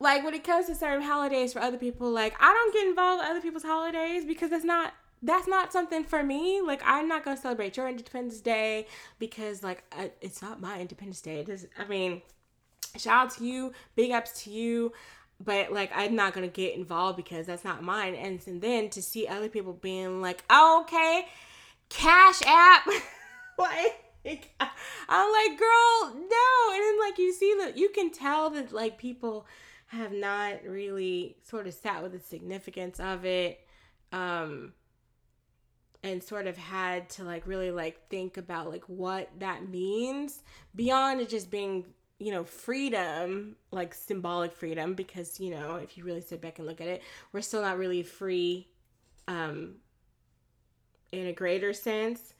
like 0.00 0.24
when 0.24 0.32
it 0.32 0.42
comes 0.42 0.68
to 0.68 0.74
certain 0.74 1.02
holidays 1.02 1.52
for 1.52 1.60
other 1.60 1.76
people, 1.76 2.10
like 2.10 2.34
I 2.40 2.50
don't 2.50 2.72
get 2.72 2.86
involved 2.86 3.20
with 3.20 3.30
other 3.30 3.42
people's 3.42 3.62
holidays 3.62 4.24
because 4.24 4.52
it's 4.52 4.64
not 4.64 4.94
that's 5.22 5.48
not 5.48 5.72
something 5.72 6.04
for 6.04 6.22
me. 6.22 6.60
Like, 6.60 6.82
I'm 6.84 7.08
not 7.08 7.24
gonna 7.24 7.36
celebrate 7.36 7.76
your 7.76 7.88
Independence 7.88 8.40
Day 8.40 8.86
because, 9.18 9.62
like, 9.62 9.84
I, 9.92 10.10
it's 10.20 10.42
not 10.42 10.60
my 10.60 10.80
Independence 10.80 11.20
Day. 11.20 11.40
It 11.40 11.48
is. 11.48 11.66
I 11.78 11.86
mean, 11.86 12.22
shout 12.96 13.26
out 13.26 13.36
to 13.36 13.44
you, 13.44 13.72
big 13.94 14.12
ups 14.12 14.44
to 14.44 14.50
you, 14.50 14.92
but 15.42 15.72
like, 15.72 15.90
I'm 15.94 16.14
not 16.14 16.34
gonna 16.34 16.48
get 16.48 16.74
involved 16.74 17.16
because 17.16 17.46
that's 17.46 17.64
not 17.64 17.82
mine. 17.82 18.14
And, 18.14 18.40
and 18.46 18.60
then 18.60 18.90
to 18.90 19.02
see 19.02 19.26
other 19.26 19.48
people 19.48 19.72
being 19.72 20.20
like, 20.20 20.44
oh, 20.50 20.82
okay, 20.82 21.26
Cash 21.88 22.42
App, 22.46 22.86
like. 23.58 24.02
I'm 25.08 25.32
like, 25.32 25.56
girl, 25.56 26.14
no. 26.14 26.74
And 26.74 26.82
then 26.82 26.98
like 26.98 27.16
you 27.16 27.32
see 27.32 27.54
that 27.60 27.76
you 27.76 27.90
can 27.90 28.10
tell 28.10 28.50
that 28.50 28.72
like 28.72 28.98
people 28.98 29.46
have 29.86 30.10
not 30.10 30.64
really 30.66 31.36
sort 31.44 31.68
of 31.68 31.74
sat 31.74 32.02
with 32.02 32.10
the 32.10 32.18
significance 32.18 32.98
of 32.98 33.24
it. 33.24 33.60
Um 34.12 34.72
and 36.06 36.22
sort 36.22 36.46
of 36.46 36.56
had 36.56 37.08
to 37.10 37.24
like 37.24 37.46
really 37.46 37.70
like 37.70 38.08
think 38.08 38.36
about 38.36 38.70
like 38.70 38.84
what 38.88 39.28
that 39.38 39.68
means 39.68 40.42
beyond 40.74 41.20
it 41.20 41.28
just 41.28 41.50
being 41.50 41.84
you 42.18 42.30
know 42.30 42.44
freedom 42.44 43.56
like 43.72 43.92
symbolic 43.92 44.52
freedom 44.52 44.94
because 44.94 45.40
you 45.40 45.50
know 45.50 45.76
if 45.76 45.98
you 45.98 46.04
really 46.04 46.20
sit 46.20 46.40
back 46.40 46.58
and 46.58 46.66
look 46.66 46.80
at 46.80 46.86
it 46.86 47.02
we're 47.32 47.40
still 47.40 47.60
not 47.60 47.76
really 47.76 48.02
free 48.02 48.68
um 49.28 49.74
in 51.12 51.26
a 51.26 51.32
greater 51.32 51.72
sense 51.72 52.34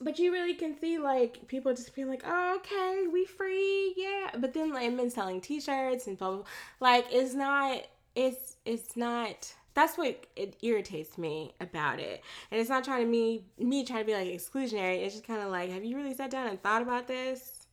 but 0.00 0.18
you 0.18 0.32
really 0.32 0.54
can 0.54 0.78
see 0.78 0.98
like 0.98 1.46
people 1.46 1.72
just 1.74 1.94
being 1.94 2.08
like 2.08 2.22
oh 2.26 2.56
okay 2.56 3.06
we 3.10 3.24
free 3.24 3.94
yeah 3.96 4.28
but 4.38 4.52
then 4.52 4.72
like 4.72 4.92
men 4.92 5.10
selling 5.10 5.40
t-shirts 5.40 6.06
and 6.06 6.18
blah, 6.18 6.28
blah, 6.28 6.36
blah. 6.36 6.46
like 6.80 7.06
it's 7.10 7.34
not 7.34 7.82
it's 8.14 8.56
it's 8.64 8.96
not 8.96 9.54
that's 9.74 9.96
what 9.96 10.26
it 10.36 10.56
irritates 10.62 11.16
me 11.16 11.54
about 11.60 12.00
it. 12.00 12.22
And 12.50 12.60
it's 12.60 12.70
not 12.70 12.84
trying 12.84 13.02
to 13.02 13.10
me 13.10 13.44
me 13.58 13.84
trying 13.84 14.00
to 14.00 14.04
be 14.04 14.14
like 14.14 14.28
exclusionary. 14.28 15.02
It's 15.04 15.14
just 15.14 15.26
kind 15.26 15.40
of 15.40 15.50
like, 15.50 15.70
have 15.70 15.84
you 15.84 15.96
really 15.96 16.14
sat 16.14 16.30
down 16.30 16.48
and 16.48 16.60
thought 16.62 16.82
about 16.82 17.06
this? 17.06 17.66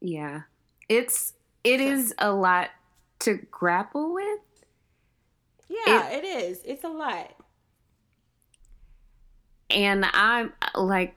Yeah. 0.00 0.42
It's 0.88 1.32
it 1.62 1.80
so. 1.80 1.86
is 1.86 2.14
a 2.18 2.30
lot 2.30 2.70
to 3.20 3.34
grapple 3.50 4.12
with. 4.12 4.40
Yeah, 5.68 6.10
it, 6.10 6.24
it 6.24 6.26
is. 6.26 6.60
It's 6.64 6.84
a 6.84 6.88
lot. 6.88 7.32
And 9.70 10.04
I'm 10.12 10.52
like 10.74 11.16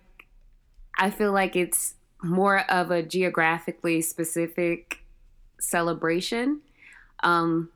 I 0.98 1.10
feel 1.12 1.32
like 1.32 1.56
it's 1.56 1.96
more 2.24 2.60
of 2.72 2.90
a 2.90 3.04
geographically 3.04 4.02
specific 4.02 5.04
celebration. 5.60 6.62
Um 7.22 7.70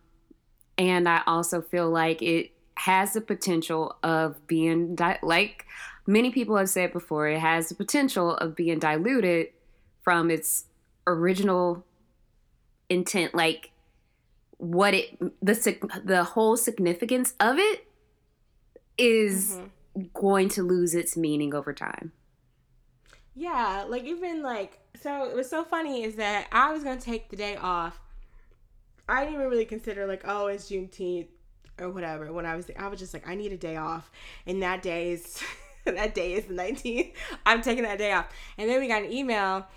and 0.81 1.07
I 1.07 1.21
also 1.27 1.61
feel 1.61 1.91
like 1.91 2.23
it 2.23 2.51
has 2.75 3.13
the 3.13 3.21
potential 3.21 3.95
of 4.01 4.47
being 4.47 4.95
di- 4.95 5.19
like 5.21 5.67
many 6.07 6.31
people 6.31 6.57
have 6.57 6.69
said 6.69 6.91
before 6.91 7.27
it 7.27 7.39
has 7.39 7.69
the 7.69 7.75
potential 7.75 8.35
of 8.35 8.55
being 8.55 8.79
diluted 8.79 9.49
from 10.01 10.31
its 10.31 10.65
original 11.05 11.85
intent 12.89 13.35
like 13.35 13.69
what 14.57 14.95
it 14.95 15.19
the 15.41 16.01
the 16.03 16.23
whole 16.23 16.57
significance 16.57 17.35
of 17.39 17.59
it 17.59 17.87
is 18.97 19.57
mm-hmm. 19.95 20.07
going 20.15 20.49
to 20.49 20.63
lose 20.63 20.95
its 20.95 21.15
meaning 21.15 21.53
over 21.53 21.73
time 21.73 22.11
yeah 23.35 23.85
like 23.87 24.03
even 24.05 24.41
like 24.41 24.79
so 24.99 25.25
it 25.29 25.35
was 25.35 25.47
so 25.47 25.63
funny 25.63 26.03
is 26.03 26.15
that 26.15 26.47
i 26.51 26.71
was 26.71 26.83
gonna 26.83 26.99
take 26.99 27.29
the 27.29 27.35
day 27.35 27.55
off 27.55 27.99
I 29.11 29.25
didn't 29.25 29.35
even 29.35 29.49
really 29.49 29.65
consider 29.65 30.07
like, 30.07 30.23
oh, 30.25 30.47
it's 30.47 30.71
Juneteenth 30.71 31.27
or 31.77 31.89
whatever. 31.89 32.31
When 32.31 32.45
I 32.45 32.55
was, 32.55 32.71
I 32.79 32.87
was 32.87 32.97
just 32.97 33.13
like, 33.13 33.27
I 33.27 33.35
need 33.35 33.51
a 33.51 33.57
day 33.57 33.75
off, 33.75 34.09
and 34.47 34.63
that 34.63 34.81
day 34.81 35.11
is 35.11 35.43
that 35.85 36.15
day 36.15 36.33
is 36.33 36.45
the 36.45 36.53
19th. 36.53 37.11
I'm 37.45 37.61
taking 37.61 37.83
that 37.83 37.97
day 37.97 38.13
off, 38.13 38.27
and 38.57 38.69
then 38.69 38.79
we 38.79 38.87
got 38.87 39.03
an 39.03 39.11
email 39.11 39.67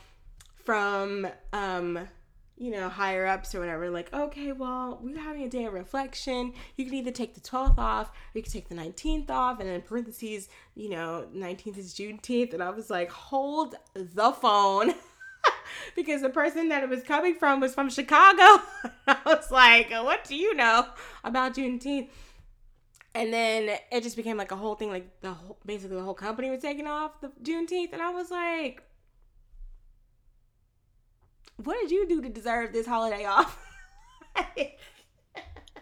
from 0.64 1.26
um 1.52 2.08
you 2.56 2.70
know 2.70 2.88
higher 2.88 3.26
ups 3.26 3.54
or 3.54 3.60
whatever 3.60 3.90
like 3.90 4.10
okay 4.14 4.50
well 4.52 4.98
we're 5.02 5.18
having 5.18 5.42
a 5.42 5.48
day 5.48 5.64
of 5.64 5.72
reflection. 5.72 6.52
You 6.76 6.84
can 6.84 6.94
either 6.94 7.10
take 7.10 7.34
the 7.34 7.40
12th 7.40 7.78
off 7.78 8.10
or 8.10 8.38
you 8.38 8.42
can 8.42 8.52
take 8.52 8.68
the 8.68 8.76
19th 8.76 9.28
off. 9.30 9.58
And 9.58 9.68
then 9.68 9.74
in 9.74 9.82
parentheses 9.82 10.48
you 10.76 10.88
know 10.90 11.26
19th 11.34 11.76
is 11.76 11.94
juneteenth. 11.94 12.54
And 12.54 12.62
i 12.62 12.70
was 12.70 12.88
like 12.88 13.10
hold 13.10 13.74
the 13.94 14.30
phone 14.32 14.94
because 15.96 16.22
the 16.22 16.30
person 16.30 16.68
that 16.68 16.82
it 16.82 16.88
was 16.88 17.02
coming 17.02 17.34
from 17.34 17.60
was 17.60 17.74
from 17.74 17.90
Chicago. 17.90 18.62
I 19.06 19.16
was 19.26 19.50
like, 19.50 19.90
what 19.90 20.24
do 20.24 20.34
you 20.34 20.54
know 20.54 20.86
about 21.22 21.54
Juneteenth? 21.54 22.08
And 23.14 23.32
then 23.32 23.78
it 23.92 24.02
just 24.02 24.16
became 24.16 24.36
like 24.36 24.50
a 24.50 24.56
whole 24.56 24.74
thing, 24.74 24.90
like 24.90 25.20
the 25.20 25.32
whole, 25.32 25.58
basically 25.64 25.96
the 25.96 26.02
whole 26.02 26.14
company 26.14 26.50
was 26.50 26.60
taking 26.60 26.86
off 26.86 27.20
the 27.20 27.30
Juneteenth, 27.42 27.92
and 27.92 28.02
I 28.02 28.10
was 28.10 28.30
like, 28.30 28.82
what 31.62 31.76
did 31.80 31.92
you 31.92 32.08
do 32.08 32.20
to 32.22 32.28
deserve 32.28 32.72
this 32.72 32.86
holiday 32.86 33.24
off? 33.24 33.56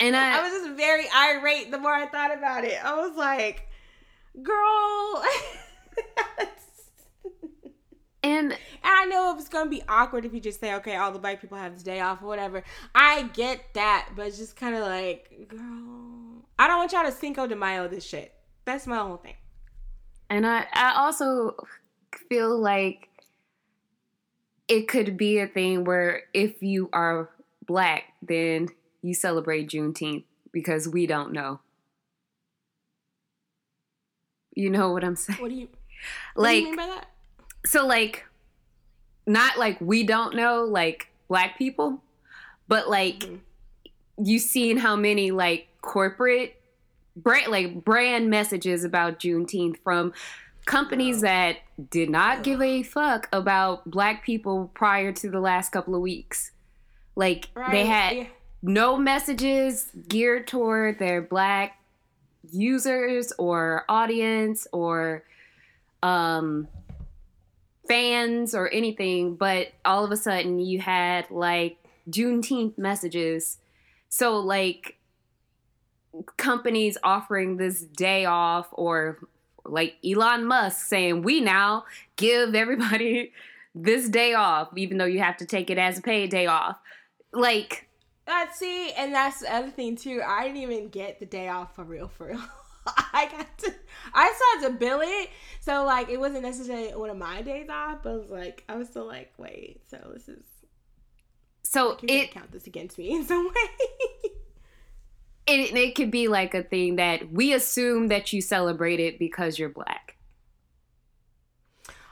and 0.00 0.14
I, 0.14 0.38
I 0.38 0.42
was 0.42 0.52
just 0.52 0.76
very 0.76 1.06
irate 1.08 1.70
the 1.70 1.78
more 1.78 1.94
I 1.94 2.06
thought 2.06 2.36
about 2.36 2.64
it. 2.64 2.84
I 2.84 2.94
was 2.96 3.16
like, 3.16 3.68
girl. 4.42 5.24
And, 8.24 8.52
and 8.52 8.58
I 8.84 9.04
know 9.06 9.34
it's 9.36 9.48
gonna 9.48 9.68
be 9.68 9.82
awkward 9.88 10.24
if 10.24 10.32
you 10.32 10.40
just 10.40 10.60
say, 10.60 10.74
okay, 10.74 10.96
all 10.96 11.10
the 11.10 11.18
black 11.18 11.40
people 11.40 11.58
have 11.58 11.74
this 11.74 11.82
day 11.82 12.00
off 12.00 12.22
or 12.22 12.26
whatever. 12.26 12.62
I 12.94 13.24
get 13.34 13.74
that, 13.74 14.10
but 14.14 14.26
it's 14.26 14.38
just 14.38 14.56
kind 14.56 14.74
of 14.76 14.82
like, 14.82 15.48
girl, 15.48 16.44
I 16.58 16.68
don't 16.68 16.78
want 16.78 16.92
y'all 16.92 17.04
to 17.04 17.12
Cinco 17.12 17.46
de 17.46 17.56
Mayo 17.56 17.88
this 17.88 18.04
shit. 18.04 18.32
That's 18.64 18.86
my 18.86 18.98
whole 18.98 19.16
thing. 19.16 19.34
And 20.30 20.46
I, 20.46 20.66
I 20.72 20.94
also 20.96 21.56
feel 22.28 22.56
like 22.58 23.08
it 24.68 24.88
could 24.88 25.16
be 25.16 25.38
a 25.38 25.46
thing 25.46 25.84
where 25.84 26.22
if 26.32 26.62
you 26.62 26.88
are 26.92 27.28
black, 27.66 28.04
then 28.22 28.68
you 29.02 29.14
celebrate 29.14 29.68
Juneteenth 29.68 30.24
because 30.52 30.88
we 30.88 31.06
don't 31.06 31.32
know. 31.32 31.60
You 34.54 34.70
know 34.70 34.92
what 34.92 35.02
I'm 35.02 35.16
saying? 35.16 35.40
What 35.40 35.50
do 35.50 35.56
you, 35.56 35.68
what 36.34 36.44
like, 36.44 36.54
do 36.54 36.60
you 36.60 36.66
mean 36.66 36.76
by 36.76 36.86
that? 36.86 37.06
So 37.64 37.86
like 37.86 38.24
not 39.26 39.58
like 39.58 39.80
we 39.80 40.02
don't 40.02 40.34
know 40.34 40.64
like 40.64 41.08
black 41.28 41.56
people 41.56 42.02
but 42.68 42.88
like 42.88 43.20
mm-hmm. 43.20 44.24
you 44.24 44.38
seen 44.38 44.76
how 44.76 44.96
many 44.96 45.30
like 45.30 45.68
corporate 45.80 46.60
brand 47.16 47.50
like 47.50 47.84
brand 47.84 48.30
messages 48.30 48.84
about 48.84 49.18
juneteenth 49.18 49.76
from 49.84 50.12
companies 50.64 51.22
that 51.22 51.56
did 51.90 52.08
not 52.08 52.42
give 52.42 52.62
a 52.62 52.82
fuck 52.82 53.28
about 53.32 53.88
black 53.90 54.24
people 54.24 54.70
prior 54.74 55.12
to 55.12 55.28
the 55.28 55.40
last 55.40 55.70
couple 55.70 55.94
of 55.94 56.00
weeks 56.00 56.52
like 57.16 57.48
right. 57.54 57.72
they 57.72 57.84
had 57.84 58.16
yeah. 58.16 58.26
no 58.62 58.96
messages 58.96 59.88
geared 60.08 60.46
toward 60.46 60.98
their 60.98 61.20
black 61.20 61.78
users 62.50 63.32
or 63.38 63.84
audience 63.88 64.66
or 64.72 65.24
um 66.02 66.66
fans 67.92 68.54
or 68.54 68.70
anything, 68.70 69.34
but 69.34 69.68
all 69.84 70.02
of 70.02 70.10
a 70.10 70.16
sudden 70.16 70.58
you 70.58 70.80
had 70.80 71.30
like 71.30 71.76
Juneteenth 72.08 72.78
messages. 72.78 73.58
So 74.08 74.38
like 74.38 74.96
companies 76.38 76.96
offering 77.04 77.58
this 77.58 77.82
day 77.82 78.24
off 78.24 78.68
or 78.72 79.18
like 79.66 79.96
Elon 80.02 80.46
Musk 80.46 80.86
saying 80.86 81.20
we 81.20 81.40
now 81.40 81.84
give 82.16 82.54
everybody 82.54 83.32
this 83.74 84.08
day 84.08 84.32
off, 84.32 84.68
even 84.74 84.96
though 84.96 85.04
you 85.04 85.18
have 85.18 85.36
to 85.36 85.44
take 85.44 85.68
it 85.68 85.76
as 85.76 85.98
a 85.98 86.02
paid 86.02 86.30
day 86.30 86.46
off. 86.46 86.78
Like, 87.34 87.90
Let's 88.26 88.58
see, 88.58 88.92
and 88.92 89.12
that's 89.12 89.40
the 89.40 89.54
other 89.54 89.70
thing 89.70 89.96
too. 89.96 90.22
I 90.26 90.44
didn't 90.44 90.62
even 90.62 90.88
get 90.88 91.20
the 91.20 91.26
day 91.26 91.48
off 91.48 91.74
for 91.74 91.84
real, 91.84 92.08
for 92.08 92.28
real. 92.28 92.42
I 93.12 93.28
got 93.30 93.58
to, 93.58 93.74
I 94.14 94.32
still 94.34 94.60
had 94.60 94.72
to 94.72 94.78
bill 94.78 95.00
it, 95.02 95.30
so 95.60 95.84
like 95.84 96.08
it 96.08 96.18
wasn't 96.18 96.42
necessarily 96.42 96.94
one 96.94 97.10
of 97.10 97.16
my 97.16 97.42
days 97.42 97.68
off. 97.68 98.02
But 98.02 98.10
I 98.10 98.16
was 98.16 98.30
like, 98.30 98.64
I 98.68 98.76
was 98.76 98.88
still 98.88 99.06
like, 99.06 99.32
wait, 99.38 99.82
so 99.88 99.98
this 100.12 100.28
is 100.28 100.44
so 101.62 101.96
it, 102.02 102.32
count 102.32 102.52
this 102.52 102.66
against 102.66 102.98
me 102.98 103.10
in 103.14 103.24
some 103.24 103.46
way. 103.46 104.30
it 105.46 105.74
it 105.74 105.94
could 105.94 106.10
be 106.10 106.28
like 106.28 106.54
a 106.54 106.62
thing 106.62 106.96
that 106.96 107.32
we 107.32 107.52
assume 107.52 108.08
that 108.08 108.32
you 108.32 108.40
celebrate 108.40 109.00
it 109.00 109.18
because 109.18 109.58
you're 109.58 109.68
black. 109.68 110.16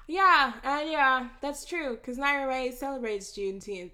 yeah, 0.07 0.55
uh, 0.65 0.83
yeah, 0.87 1.29
that's 1.41 1.65
true. 1.65 1.99
Cause 2.03 2.17
Naira 2.17 2.49
Ray 2.49 2.71
celebrates 2.73 3.37
Juneteenth 3.37 3.93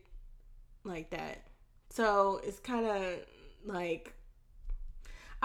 like 0.85 1.11
that, 1.11 1.43
so 1.91 2.41
it's 2.45 2.61
kind 2.61 2.87
of 2.87 3.03
like 3.65 4.16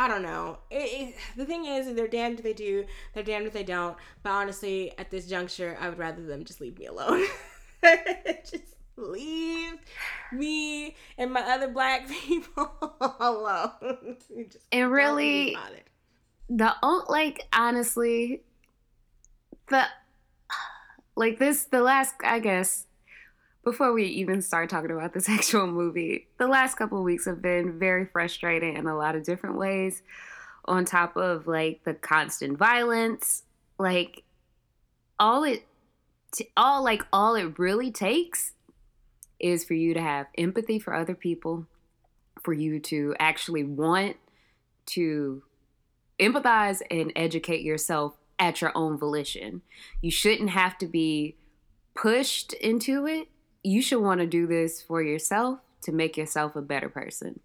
I 0.01 0.07
don't 0.07 0.23
know. 0.23 0.57
It, 0.71 1.09
it, 1.09 1.15
the 1.37 1.45
thing 1.45 1.65
is, 1.65 1.93
they're 1.93 2.07
damned 2.07 2.39
if 2.39 2.43
they 2.43 2.53
do, 2.53 2.85
they're 3.13 3.21
damned 3.23 3.45
if 3.45 3.53
they 3.53 3.61
don't. 3.61 3.95
But 4.23 4.31
honestly, 4.31 4.91
at 4.97 5.11
this 5.11 5.27
juncture, 5.27 5.77
I 5.79 5.89
would 5.89 5.99
rather 5.99 6.23
them 6.25 6.43
just 6.43 6.59
leave 6.59 6.79
me 6.79 6.87
alone. 6.87 7.23
just 8.43 8.77
leave 8.95 9.73
me 10.33 10.95
and 11.19 11.31
my 11.31 11.41
other 11.41 11.67
black 11.67 12.09
people 12.25 12.71
alone. 13.19 14.17
Just 14.49 14.65
And 14.71 14.91
really- 14.91 15.55
the 16.49 16.73
like 17.07 17.47
honestly 17.53 18.41
the 19.67 19.83
like 21.15 21.39
this 21.39 21.63
the 21.65 21.79
last 21.81 22.13
i 22.25 22.39
guess 22.39 22.87
before 23.63 23.93
we 23.93 24.05
even 24.05 24.41
start 24.41 24.69
talking 24.69 24.91
about 24.91 25.13
this 25.13 25.29
actual 25.29 25.67
movie 25.67 26.27
the 26.37 26.47
last 26.47 26.75
couple 26.75 27.01
weeks 27.03 27.25
have 27.25 27.41
been 27.41 27.77
very 27.79 28.05
frustrating 28.05 28.75
in 28.75 28.87
a 28.87 28.95
lot 28.95 29.15
of 29.15 29.23
different 29.23 29.57
ways 29.57 30.01
on 30.65 30.85
top 30.85 31.15
of 31.17 31.47
like 31.47 31.83
the 31.83 31.93
constant 31.93 32.57
violence 32.57 33.43
like 33.77 34.23
all 35.19 35.43
it 35.43 35.65
t- 36.31 36.49
all 36.55 36.83
like 36.83 37.03
all 37.11 37.35
it 37.35 37.57
really 37.57 37.91
takes 37.91 38.53
is 39.39 39.63
for 39.63 39.73
you 39.73 39.93
to 39.93 40.01
have 40.01 40.27
empathy 40.37 40.77
for 40.77 40.93
other 40.93 41.15
people 41.15 41.65
for 42.43 42.53
you 42.53 42.79
to 42.79 43.15
actually 43.19 43.63
want 43.63 44.17
to 44.85 45.43
empathize 46.19 46.81
and 46.89 47.11
educate 47.15 47.61
yourself 47.61 48.15
at 48.39 48.61
your 48.61 48.71
own 48.75 48.97
volition. 48.97 49.61
You 50.01 50.11
shouldn't 50.11 50.49
have 50.51 50.77
to 50.79 50.87
be 50.87 51.35
pushed 51.95 52.53
into 52.53 53.05
it. 53.05 53.27
You 53.63 53.81
should 53.81 54.01
want 54.01 54.21
to 54.21 54.27
do 54.27 54.47
this 54.47 54.81
for 54.81 55.01
yourself 55.01 55.59
to 55.83 55.91
make 55.91 56.17
yourself 56.17 56.55
a 56.55 56.61
better 56.61 56.89
person. 56.89 57.39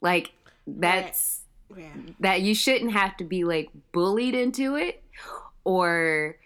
Like 0.00 0.32
that's 0.66 1.40
Yeah. 1.74 1.92
that 2.20 2.42
you 2.42 2.54
shouldn't 2.54 2.92
have 2.92 3.16
to 3.18 3.24
be 3.24 3.44
like 3.44 3.70
bullied 3.92 4.34
into 4.34 4.76
it 4.76 5.02
or 5.64 6.36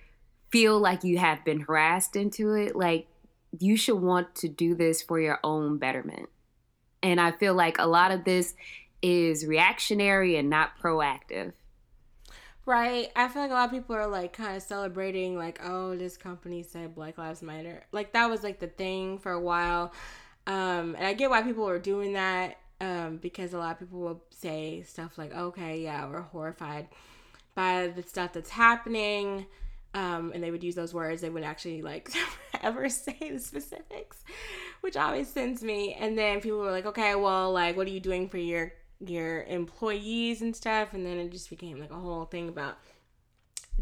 feel 0.50 0.78
like 0.78 1.04
you 1.04 1.18
have 1.18 1.44
been 1.44 1.60
harassed 1.60 2.16
into 2.16 2.52
it. 2.54 2.76
Like 2.76 3.08
you 3.58 3.76
should 3.76 4.00
want 4.00 4.34
to 4.36 4.48
do 4.48 4.74
this 4.74 5.02
for 5.02 5.18
your 5.20 5.40
own 5.42 5.78
betterment. 5.78 6.28
And 7.02 7.20
I 7.20 7.32
feel 7.32 7.54
like 7.54 7.78
a 7.78 7.86
lot 7.86 8.10
of 8.10 8.24
this 8.24 8.54
is 9.02 9.46
reactionary 9.46 10.36
and 10.36 10.48
not 10.50 10.78
proactive. 10.80 11.52
Right. 12.66 13.12
I 13.14 13.28
feel 13.28 13.42
like 13.42 13.52
a 13.52 13.54
lot 13.54 13.66
of 13.66 13.70
people 13.70 13.94
are 13.94 14.08
like 14.08 14.32
kind 14.32 14.56
of 14.56 14.62
celebrating, 14.62 15.38
like, 15.38 15.60
oh, 15.64 15.96
this 15.96 16.16
company 16.16 16.64
said 16.64 16.96
Black 16.96 17.16
Lives 17.16 17.40
Matter. 17.42 17.84
Like 17.92 18.12
that 18.14 18.28
was 18.28 18.42
like 18.42 18.58
the 18.58 18.66
thing 18.66 19.18
for 19.18 19.30
a 19.32 19.40
while. 19.40 19.92
Um, 20.48 20.96
and 20.96 21.06
I 21.06 21.12
get 21.14 21.30
why 21.30 21.42
people 21.42 21.64
were 21.64 21.78
doing 21.78 22.14
that. 22.14 22.58
Um, 22.80 23.18
because 23.18 23.54
a 23.54 23.58
lot 23.58 23.72
of 23.72 23.78
people 23.78 24.00
will 24.00 24.22
say 24.30 24.82
stuff 24.82 25.16
like, 25.16 25.34
okay, 25.34 25.82
yeah, 25.82 26.06
we're 26.08 26.22
horrified 26.22 26.88
by 27.54 27.88
the 27.88 28.02
stuff 28.02 28.32
that's 28.32 28.50
happening. 28.50 29.46
Um, 29.94 30.32
and 30.34 30.42
they 30.42 30.50
would 30.50 30.64
use 30.64 30.74
those 30.74 30.92
words. 30.92 31.22
They 31.22 31.30
would 31.30 31.44
actually 31.44 31.82
like 31.82 32.10
ever 32.62 32.88
say 32.88 33.16
the 33.32 33.38
specifics, 33.38 34.24
which 34.82 34.96
always 34.96 35.28
sends 35.28 35.62
me. 35.62 35.94
And 35.94 36.18
then 36.18 36.40
people 36.40 36.58
were 36.58 36.72
like, 36.72 36.86
okay, 36.86 37.14
well, 37.14 37.52
like, 37.52 37.76
what 37.76 37.86
are 37.86 37.90
you 37.90 38.00
doing 38.00 38.28
for 38.28 38.38
your 38.38 38.72
your 39.00 39.42
employees 39.44 40.42
and 40.42 40.54
stuff? 40.54 40.94
And 40.94 41.04
then 41.04 41.18
it 41.18 41.32
just 41.32 41.50
became 41.50 41.80
like 41.80 41.90
a 41.90 41.94
whole 41.94 42.24
thing 42.24 42.48
about 42.48 42.78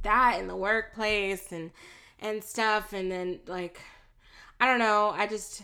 that 0.03 0.38
in 0.40 0.48
the 0.48 0.57
workplace 0.57 1.53
and 1.53 1.70
and 2.20 2.42
stuff. 2.42 2.92
And 2.92 3.11
then 3.11 3.40
like, 3.46 3.81
I 4.61 4.66
don't 4.66 4.79
know. 4.79 5.12
I 5.16 5.27
just 5.27 5.62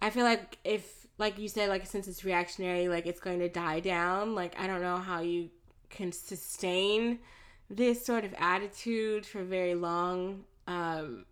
I 0.00 0.10
feel 0.10 0.24
like 0.24 0.58
if 0.64 1.06
like 1.18 1.38
you 1.38 1.48
said, 1.48 1.68
like 1.68 1.86
since 1.86 2.08
it's 2.08 2.24
reactionary, 2.24 2.88
like 2.88 3.06
it's 3.06 3.20
going 3.20 3.38
to 3.40 3.48
die 3.48 3.80
down. 3.80 4.34
Like 4.34 4.58
I 4.58 4.66
don't 4.66 4.82
know 4.82 4.96
how 4.96 5.20
you 5.20 5.50
can 5.90 6.10
sustain 6.10 7.18
this 7.70 8.04
sort 8.04 8.24
of 8.24 8.34
attitude 8.38 9.24
for 9.24 9.44
very 9.44 9.74
long 9.74 10.44
um, 10.66 11.24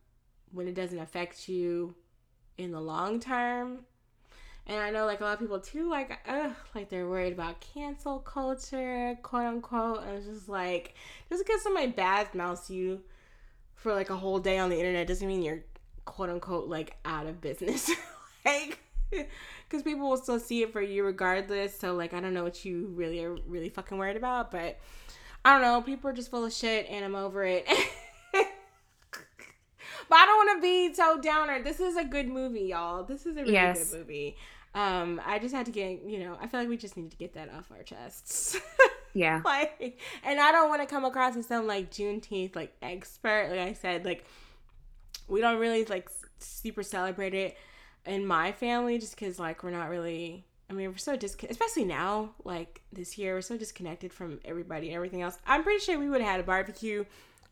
when 0.53 0.69
it 0.69 0.75
doesn't 0.75 0.99
affect 0.99 1.49
you 1.49 1.95
in 2.59 2.73
the 2.73 2.81
long 2.81 3.21
term. 3.21 3.81
And 4.66 4.79
I 4.79 4.90
know 4.90 5.05
like 5.05 5.20
a 5.20 5.25
lot 5.25 5.35
of 5.35 5.40
people 5.40 5.61
too, 5.61 5.90
like 5.90 6.18
ugh, 6.29 6.53
like 6.75 6.88
they're 6.88 7.09
worried 7.09 7.33
about 7.33 7.61
cancel 7.61 8.20
culture, 8.20 9.18
quote 9.23 9.46
unquote. 9.46 10.05
And 10.05 10.16
it's 10.16 10.27
just 10.27 10.49
like 10.49 10.94
just 11.29 11.44
because 11.44 11.62
somebody 11.62 11.88
bad 11.88 12.35
mouths 12.35 12.70
you 12.70 13.01
for 13.75 13.94
like 13.94 14.11
a 14.11 14.16
whole 14.16 14.38
day 14.38 14.59
on 14.59 14.70
the 14.70 14.79
internet 14.79 15.07
doesn't 15.07 15.27
mean 15.27 15.42
you're 15.42 15.64
quote 16.05 16.31
unquote 16.31 16.68
like 16.68 16.96
out 17.05 17.27
of 17.27 17.40
business. 17.40 17.90
like 18.44 18.79
because 19.11 19.83
people 19.83 20.09
will 20.09 20.16
still 20.16 20.38
see 20.38 20.62
it 20.62 20.73
for 20.73 20.83
you 20.83 21.05
regardless. 21.05 21.79
So 21.79 21.94
like 21.94 22.14
I 22.14 22.20
don't 22.20 22.35
know 22.35 22.44
what 22.44 22.64
you 22.64 22.92
really 22.94 23.25
are 23.25 23.35
really 23.46 23.70
fucking 23.70 23.99
worried 23.99 24.16
about, 24.16 24.51
but 24.51 24.79
I 25.44 25.53
don't 25.53 25.62
know. 25.62 25.81
People 25.81 26.11
are 26.11 26.12
just 26.12 26.31
full 26.31 26.44
of 26.44 26.53
shit, 26.53 26.87
and 26.88 27.05
I'm 27.05 27.14
over 27.14 27.44
it. 27.44 27.66
but 30.11 30.16
I 30.16 30.27
don't 30.27 30.46
want 30.46 30.59
to 30.59 30.62
be 30.62 30.92
so 30.94 31.18
downer. 31.20 31.62
This 31.62 31.81
is 31.81 31.96
a 31.96 32.05
good 32.05 32.29
movie, 32.29 32.64
y'all. 32.64 33.05
This 33.05 33.25
is 33.25 33.37
a 33.38 33.40
really 33.40 33.55
Yes. 33.55 33.90
good 33.90 34.01
movie. 34.01 34.37
Um, 34.75 35.20
I 35.25 35.38
just 35.38 35.55
had 35.55 35.64
to 35.66 35.73
get, 35.73 36.03
you 36.05 36.18
know, 36.18 36.37
I 36.40 36.46
feel 36.46 36.61
like 36.61 36.68
we 36.68 36.77
just 36.77 36.96
need 36.96 37.11
to 37.11 37.16
get 37.16 37.33
that 37.35 37.49
off 37.57 37.70
our 37.70 37.83
chests. 37.83 38.59
Yeah. 39.12 39.42
like, 39.44 39.99
and 40.23 40.38
I 40.38 40.53
don't 40.53 40.68
want 40.68 40.83
to 40.83 40.87
come 40.87 41.05
across 41.05 41.37
as 41.37 41.46
some 41.46 41.66
like 41.66 41.90
Juneteenth 41.90 42.55
like 42.55 42.73
expert. 42.81 43.49
Like 43.51 43.59
I 43.59 43.73
said, 43.73 44.05
like 44.05 44.25
we 45.27 45.40
don't 45.40 45.59
really 45.59 45.85
like 45.85 46.09
super 46.38 46.85
celebrate 46.85 47.35
it 47.35 47.57
in 48.07 48.25
my 48.25 48.53
family 48.53 48.99
just 49.01 49.16
because 49.18 49.40
like 49.40 49.64
we're 49.64 49.73
not 49.73 49.90
really. 49.90 50.44
I 50.68 50.75
mean, 50.75 50.88
we're 50.92 50.96
so 50.99 51.16
disconnected, 51.16 51.51
especially 51.61 51.87
now, 51.87 52.31
like 52.44 52.83
this 52.92 53.18
year, 53.18 53.35
we're 53.35 53.40
so 53.42 53.57
disconnected 53.57 54.12
from 54.12 54.38
everybody 54.44 54.87
and 54.87 54.94
everything 54.94 55.23
else. 55.23 55.37
I'm 55.44 55.64
pretty 55.64 55.81
sure 55.81 55.99
we 55.99 56.09
would 56.09 56.20
have 56.20 56.31
had 56.31 56.38
a 56.38 56.44
barbecue 56.44 57.05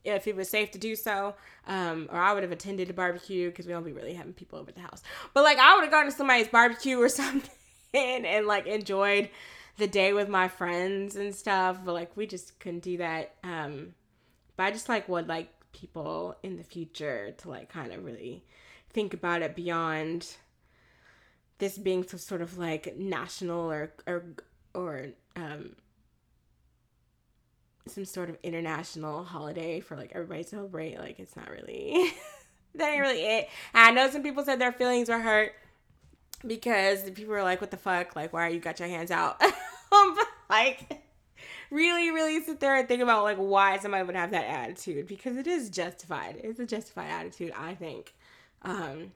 if 0.04 0.26
it 0.26 0.36
was 0.36 0.48
safe 0.48 0.70
to 0.72 0.78
do 0.78 0.96
so, 0.96 1.34
um, 1.66 2.08
or 2.10 2.18
I 2.18 2.32
would 2.32 2.42
have 2.42 2.52
attended 2.52 2.90
a 2.90 2.94
barbecue 2.94 3.50
because 3.50 3.66
we 3.66 3.72
don't 3.72 3.84
be 3.84 3.92
really 3.92 4.14
having 4.14 4.32
people 4.32 4.58
over 4.58 4.72
the 4.72 4.80
house. 4.80 5.02
But 5.34 5.44
like, 5.44 5.58
I 5.58 5.74
would 5.74 5.82
have 5.82 5.90
gone 5.90 6.06
to 6.06 6.12
somebody's 6.12 6.48
barbecue 6.48 6.98
or 6.98 7.08
something 7.08 7.50
and 7.94 8.46
like 8.46 8.66
enjoyed 8.66 9.30
the 9.76 9.86
day 9.86 10.12
with 10.12 10.28
my 10.28 10.48
friends 10.48 11.16
and 11.16 11.34
stuff. 11.34 11.78
But 11.84 11.92
like, 11.92 12.16
we 12.16 12.26
just 12.26 12.58
couldn't 12.60 12.82
do 12.82 12.98
that. 12.98 13.34
Um, 13.44 13.94
but 14.56 14.64
I 14.64 14.70
just 14.70 14.88
like 14.88 15.08
would 15.08 15.28
like 15.28 15.50
people 15.72 16.36
in 16.42 16.56
the 16.56 16.64
future 16.64 17.32
to 17.38 17.48
like 17.48 17.68
kind 17.68 17.92
of 17.92 18.04
really 18.04 18.44
think 18.90 19.14
about 19.14 19.42
it 19.42 19.54
beyond 19.54 20.36
this 21.58 21.78
being 21.78 22.06
some 22.06 22.18
sort 22.18 22.42
of 22.42 22.58
like 22.58 22.96
national 22.96 23.70
or 23.70 23.92
or 24.06 24.24
or 24.74 25.06
um 25.36 25.76
some 27.88 28.04
sort 28.04 28.30
of 28.30 28.36
international 28.42 29.24
holiday 29.24 29.80
for 29.80 29.96
like 29.96 30.12
everybody 30.14 30.42
to 30.42 30.48
celebrate 30.48 30.98
like 30.98 31.18
it's 31.18 31.36
not 31.36 31.50
really 31.50 32.12
that 32.74 32.90
ain't 32.90 33.00
really 33.00 33.24
it. 33.24 33.48
I 33.74 33.90
know 33.90 34.08
some 34.10 34.22
people 34.22 34.44
said 34.44 34.60
their 34.60 34.72
feelings 34.72 35.08
were 35.08 35.18
hurt 35.18 35.52
because 36.46 37.02
people 37.10 37.32
were 37.32 37.42
like 37.42 37.60
what 37.60 37.70
the 37.70 37.76
fuck? 37.76 38.14
Like 38.14 38.32
why 38.32 38.46
are 38.46 38.50
you 38.50 38.60
got 38.60 38.78
your 38.80 38.88
hands 38.88 39.10
out? 39.10 39.40
Like 40.50 41.02
really 41.70 42.10
really 42.10 42.42
sit 42.42 42.60
there 42.60 42.76
and 42.76 42.88
think 42.88 43.02
about 43.02 43.22
like 43.22 43.36
why 43.36 43.76
somebody 43.78 44.02
would 44.02 44.16
have 44.16 44.30
that 44.30 44.46
attitude 44.46 45.06
because 45.06 45.36
it 45.36 45.46
is 45.46 45.68
justified. 45.68 46.40
It's 46.42 46.58
a 46.58 46.66
justified 46.66 47.10
attitude 47.10 47.52
i 47.56 47.74
think. 47.74 48.14
Um 48.62 49.12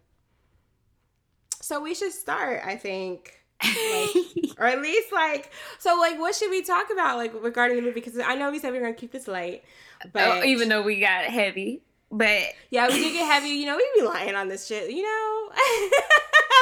so 1.61 1.81
we 1.81 1.95
should 1.95 2.13
start 2.13 2.61
i 2.67 2.77
think 2.77 3.42
like, 3.65 4.51
or 4.59 4.67
at 4.67 4.83
least 4.83 5.13
like 5.13 5.51
so 5.79 5.97
like 5.99 6.19
what 6.19 6.35
should 6.35 6.51
we 6.51 6.63
talk 6.63 6.91
about 6.93 7.17
like 7.17 7.33
regarding 7.43 7.77
the 7.77 7.83
movie? 7.83 8.01
Because 8.01 8.19
i 8.19 8.35
know 8.35 8.51
we 8.51 8.59
said 8.59 8.73
we 8.73 8.79
are 8.79 8.83
gonna 8.83 8.95
keep 8.95 9.13
this 9.13 9.29
light 9.29 9.65
but 10.13 10.43
Oh, 10.43 10.45
even 10.45 10.69
though 10.69 10.83
we 10.83 10.99
got 11.01 11.25
heavy. 11.25 11.83
But 12.11 12.43
yeah 12.71 12.89
we 12.89 12.95
do 12.95 13.13
get 13.13 13.25
heavy. 13.25 13.51
You 13.51 13.67
know 13.67 13.77
we 13.77 13.89
be 14.01 14.07
lying 14.07 14.35
on 14.35 14.49
this 14.49 14.67
shit 14.67 14.91
you 14.91 15.03
know? 15.03 15.51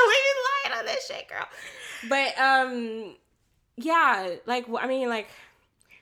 We 0.08 0.14
be 0.14 0.70
lying 0.70 0.78
on 0.80 0.86
this 0.86 1.06
shit 1.06 1.28
girl. 1.28 1.46
But 2.08 2.38
um 2.38 3.16
yeah 3.76 4.36
like 4.46 4.66
i 4.78 4.86
mean 4.86 5.08
like 5.08 5.28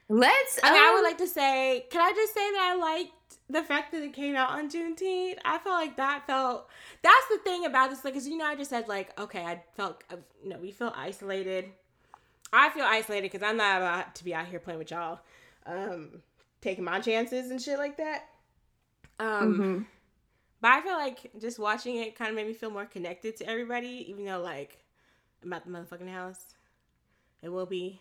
let's 0.08 0.58
I 0.62 0.72
mean, 0.72 0.82
I 0.82 0.88
um, 0.88 0.94
would 0.94 1.02
like 1.02 1.18
to 1.18 1.26
say, 1.26 1.86
can 1.90 2.00
I 2.00 2.12
just 2.12 2.34
say 2.34 2.50
that 2.52 2.74
I 2.74 2.80
liked 2.80 3.12
the 3.50 3.62
fact 3.62 3.92
that 3.92 4.02
it 4.02 4.12
came 4.12 4.36
out 4.36 4.50
on 4.50 4.68
Juneteenth, 4.70 5.38
I 5.44 5.58
felt 5.58 5.76
like 5.76 5.96
that 5.96 6.26
felt. 6.26 6.68
That's 7.02 7.26
the 7.30 7.38
thing 7.38 7.64
about 7.64 7.90
this, 7.90 8.04
like, 8.04 8.14
cause 8.14 8.26
you 8.26 8.36
know, 8.36 8.44
I 8.44 8.54
just 8.56 8.70
said 8.70 8.88
like, 8.88 9.18
okay, 9.20 9.42
I 9.44 9.62
felt, 9.76 10.04
uh, 10.10 10.16
you 10.42 10.50
know, 10.50 10.58
we 10.58 10.70
feel 10.70 10.92
isolated. 10.96 11.66
I 12.52 12.70
feel 12.70 12.84
isolated 12.84 13.30
because 13.30 13.46
I'm 13.46 13.56
not 13.56 13.78
about 13.82 14.14
to 14.16 14.24
be 14.24 14.34
out 14.34 14.46
here 14.46 14.58
playing 14.58 14.78
with 14.78 14.90
y'all, 14.90 15.20
um, 15.66 16.22
taking 16.60 16.84
my 16.84 17.00
chances 17.00 17.50
and 17.50 17.60
shit 17.60 17.78
like 17.78 17.96
that. 17.98 18.24
Um, 19.20 19.60
Mm-hmm. 19.60 19.82
but 20.60 20.68
I 20.72 20.80
feel 20.80 20.92
like 20.94 21.30
just 21.40 21.58
watching 21.58 21.96
it 21.96 22.16
kind 22.16 22.30
of 22.30 22.36
made 22.36 22.46
me 22.46 22.52
feel 22.54 22.70
more 22.70 22.86
connected 22.86 23.36
to 23.36 23.48
everybody, 23.48 24.06
even 24.08 24.24
though 24.24 24.40
like 24.40 24.78
I'm 25.42 25.52
at 25.52 25.64
the 25.64 25.70
motherfucking 25.70 26.10
house. 26.12 26.40
It 27.42 27.50
will 27.50 27.66
be 27.66 28.00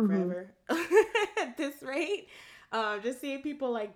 Mm-hmm. 0.00 0.30
forever 0.30 0.52
at 1.40 1.56
this 1.56 1.82
rate. 1.82 2.28
Um, 2.72 3.02
just 3.02 3.20
seeing 3.20 3.42
people 3.42 3.70
like 3.70 3.92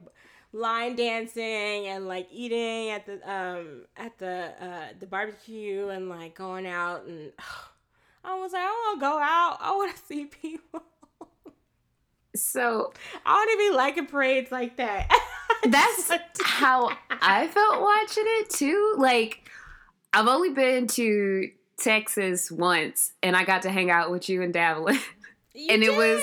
line 0.52 0.96
dancing 0.96 1.86
and 1.86 2.06
like 2.06 2.28
eating 2.30 2.90
at 2.90 3.04
the 3.04 3.14
um 3.30 3.84
at 3.96 4.16
the 4.18 4.52
uh 4.60 4.88
the 4.98 5.06
barbecue 5.06 5.88
and 5.88 6.08
like 6.08 6.34
going 6.34 6.66
out 6.66 7.04
and 7.06 7.32
I 8.24 8.34
was 8.40 8.52
like, 8.52 8.62
I 8.62 8.66
want 8.66 8.98
to 8.98 9.00
go 9.00 9.18
out. 9.20 9.58
I 9.60 9.70
want 9.76 9.96
to 9.96 10.02
see 10.06 10.24
people. 10.24 10.82
So 12.34 12.92
I 13.24 13.32
want 13.32 13.50
to 13.52 13.70
be 13.70 13.76
liking 13.76 14.06
parades 14.06 14.52
like 14.52 14.76
that. 14.76 15.08
that's 15.64 16.10
how 16.42 16.90
I 17.10 17.46
felt 17.46 17.80
watching 17.80 18.24
it 18.26 18.50
too. 18.50 18.96
Like, 18.98 19.48
I've 20.12 20.26
only 20.26 20.50
been 20.50 20.86
to 20.88 21.50
Texas 21.78 22.50
once, 22.50 23.12
and 23.22 23.36
I 23.36 23.44
got 23.44 23.62
to 23.62 23.70
hang 23.70 23.90
out 23.90 24.10
with 24.10 24.28
you 24.28 24.42
and 24.42 24.52
Davlin. 24.52 25.00
You 25.56 25.68
and 25.70 25.82
it 25.82 25.96
was- 25.96 26.22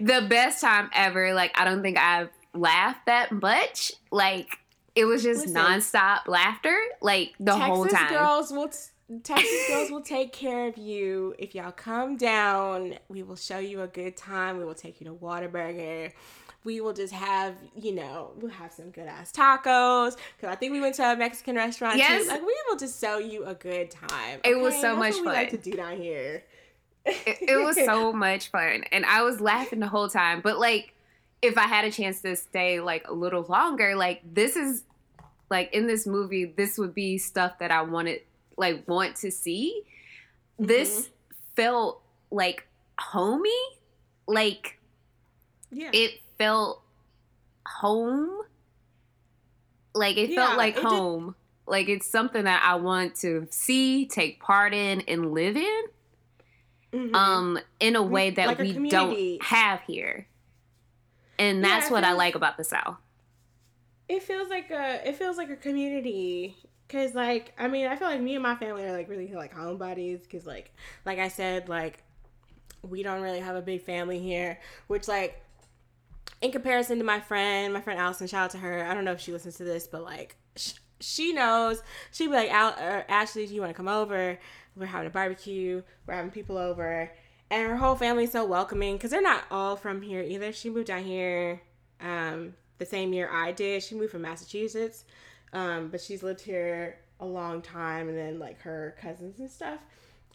the 0.00 0.26
best 0.28 0.60
time 0.60 0.90
ever. 0.94 1.34
Like, 1.34 1.58
I 1.58 1.64
don't 1.64 1.82
think 1.82 1.98
I've 1.98 2.28
laughed 2.54 3.06
that 3.06 3.32
much. 3.32 3.92
Like, 4.10 4.58
it 4.94 5.04
was 5.04 5.22
just 5.22 5.46
Listen. 5.46 5.56
nonstop 5.62 6.26
laughter, 6.26 6.76
like 7.00 7.32
the 7.38 7.52
Texas 7.52 7.66
whole 7.66 7.86
time. 7.86 8.08
girls 8.10 8.50
will. 8.52 8.68
T- 8.68 8.78
Texas 9.24 9.66
girls 9.68 9.90
will 9.90 10.02
take 10.02 10.32
care 10.32 10.68
of 10.68 10.76
you 10.78 11.34
if 11.38 11.52
y'all 11.54 11.72
come 11.72 12.16
down. 12.16 12.94
We 13.08 13.22
will 13.24 13.34
show 13.36 13.58
you 13.58 13.82
a 13.82 13.88
good 13.88 14.16
time. 14.16 14.56
We 14.58 14.64
will 14.64 14.74
take 14.74 15.00
you 15.00 15.06
to 15.08 15.12
Whataburger. 15.14 16.12
We 16.62 16.80
will 16.80 16.92
just 16.92 17.12
have, 17.12 17.54
you 17.74 17.92
know, 17.92 18.32
we'll 18.36 18.52
have 18.52 18.70
some 18.72 18.90
good 18.90 19.06
ass 19.08 19.32
tacos. 19.32 20.12
Cause 20.40 20.50
I 20.50 20.54
think 20.54 20.72
we 20.72 20.80
went 20.80 20.94
to 20.96 21.02
a 21.10 21.16
Mexican 21.16 21.56
restaurant 21.56 21.96
Yes. 21.96 22.22
too. 22.24 22.28
Like 22.28 22.42
we 22.42 22.54
will 22.68 22.76
just 22.76 23.00
show 23.00 23.18
you 23.18 23.46
a 23.46 23.54
good 23.54 23.90
time. 23.90 24.40
It 24.44 24.58
was 24.60 24.74
so 24.74 24.94
That's 24.94 24.98
much 24.98 25.12
what 25.14 25.20
we 25.24 25.32
like 25.32 25.50
to 25.50 25.56
do 25.58 25.72
down 25.72 25.96
here. 25.96 26.44
It, 27.04 27.38
it 27.48 27.56
was 27.64 27.76
so 27.76 28.12
much 28.12 28.48
fun 28.50 28.84
and 28.92 29.04
i 29.06 29.22
was 29.22 29.40
laughing 29.40 29.80
the 29.80 29.88
whole 29.88 30.08
time 30.08 30.40
but 30.40 30.58
like 30.58 30.94
if 31.42 31.56
i 31.56 31.62
had 31.62 31.84
a 31.84 31.90
chance 31.90 32.20
to 32.20 32.36
stay 32.36 32.80
like 32.80 33.06
a 33.08 33.12
little 33.12 33.42
longer 33.48 33.94
like 33.96 34.20
this 34.34 34.56
is 34.56 34.84
like 35.50 35.72
in 35.74 35.86
this 35.86 36.06
movie 36.06 36.44
this 36.44 36.78
would 36.78 36.94
be 36.94 37.18
stuff 37.18 37.58
that 37.58 37.70
i 37.70 37.82
wanted 37.82 38.20
like 38.60 38.86
want 38.86 39.16
to 39.16 39.30
see. 39.30 39.82
This 40.58 41.00
mm-hmm. 41.00 41.12
felt 41.56 42.02
like 42.30 42.68
homey 42.98 43.50
like 44.28 44.78
Yeah. 45.72 45.90
it 45.92 46.20
felt 46.38 46.82
home. 47.66 48.42
Like 49.94 50.16
it 50.18 50.30
Yeah, 50.30 50.46
felt 50.46 50.58
like 50.58 50.76
it 50.76 50.82
did- 50.82 50.84
home. 50.84 51.34
Like 51.66 51.88
it's 51.88 52.06
something 52.06 52.44
that 52.44 52.62
i 52.64 52.74
want 52.74 53.14
to 53.16 53.46
see 53.50 54.06
take 54.06 54.40
part 54.40 54.74
in 54.74 55.02
and 55.02 55.32
live 55.32 55.56
in 55.56 55.82
Mhm. 56.92 57.14
um 57.14 57.58
in 57.78 57.94
a 57.96 58.02
way 58.02 58.30
that 58.30 58.46
like 58.48 58.58
we 58.58 58.72
community. 58.74 59.38
don't 59.38 59.42
have 59.44 59.80
here. 59.82 60.26
And 61.38 61.64
that's 61.64 61.86
it 61.86 61.92
what 61.92 62.04
i 62.04 62.12
like 62.12 62.34
about 62.34 62.56
the 62.56 62.64
south. 62.64 62.96
It 64.08 64.22
feels 64.24 64.48
like 64.48 64.70
a 64.70 65.08
it 65.08 65.16
feels 65.16 65.36
like 65.36 65.50
a 65.50 65.56
community. 65.56 66.56
Because 66.86 67.14
like 67.14 67.52
i 67.58 67.68
mean 67.68 67.86
i 67.86 67.94
feel 67.94 68.08
like 68.08 68.20
me 68.20 68.34
and 68.34 68.42
my 68.42 68.56
family 68.56 68.84
are 68.84 68.92
like 68.92 69.08
really 69.08 69.32
like 69.32 69.54
homebodies. 69.54 70.22
Because 70.22 70.44
like 70.46 70.74
like 71.06 71.18
i 71.20 71.28
said 71.28 71.68
like 71.68 72.02
we 72.82 73.02
don't 73.02 73.20
really 73.22 73.40
have 73.40 73.54
a 73.56 73.62
big 73.62 73.82
family 73.82 74.18
here 74.18 74.58
which 74.86 75.06
like 75.06 75.40
in 76.40 76.50
comparison 76.50 76.98
to 76.98 77.04
my 77.04 77.20
friend 77.20 77.72
my 77.72 77.80
friend 77.80 78.00
allison 78.00 78.26
shout 78.26 78.44
out 78.46 78.50
to 78.50 78.58
her. 78.58 78.84
I 78.84 78.94
don't 78.94 79.04
know 79.04 79.12
if 79.12 79.20
she 79.20 79.30
listens 79.32 79.56
to 79.56 79.64
this 79.64 79.86
but 79.86 80.02
like 80.02 80.34
sh- 80.56 80.72
she 80.98 81.32
knows. 81.32 81.82
She'd 82.10 82.26
be 82.26 82.32
like 82.34 82.50
Al- 82.50 83.04
ashley 83.08 83.46
do 83.46 83.54
you 83.54 83.60
want 83.60 83.70
to 83.70 83.74
come 83.76 83.88
over 83.88 84.38
we're 84.76 84.86
having 84.86 85.06
a 85.06 85.10
barbecue 85.10 85.82
we're 86.06 86.14
having 86.14 86.30
people 86.30 86.56
over 86.56 87.10
and 87.50 87.68
her 87.68 87.76
whole 87.76 87.96
family's 87.96 88.32
so 88.32 88.44
welcoming 88.44 88.96
because 88.96 89.10
they're 89.10 89.22
not 89.22 89.44
all 89.50 89.76
from 89.76 90.02
here 90.02 90.22
either 90.22 90.52
she 90.52 90.70
moved 90.70 90.86
down 90.86 91.02
here 91.04 91.60
um, 92.00 92.54
the 92.80 92.86
same 92.86 93.12
year 93.12 93.30
I 93.32 93.52
did. 93.52 93.82
She 93.84 93.94
moved 93.94 94.10
from 94.10 94.22
Massachusetts, 94.22 95.04
um, 95.52 95.88
but 95.88 96.00
she's 96.00 96.24
lived 96.24 96.40
here 96.40 96.98
a 97.20 97.26
long 97.26 97.62
time, 97.62 98.08
and 98.08 98.18
then 98.18 98.40
like 98.40 98.60
her 98.62 98.96
cousins 99.00 99.38
and 99.38 99.50
stuff 99.50 99.78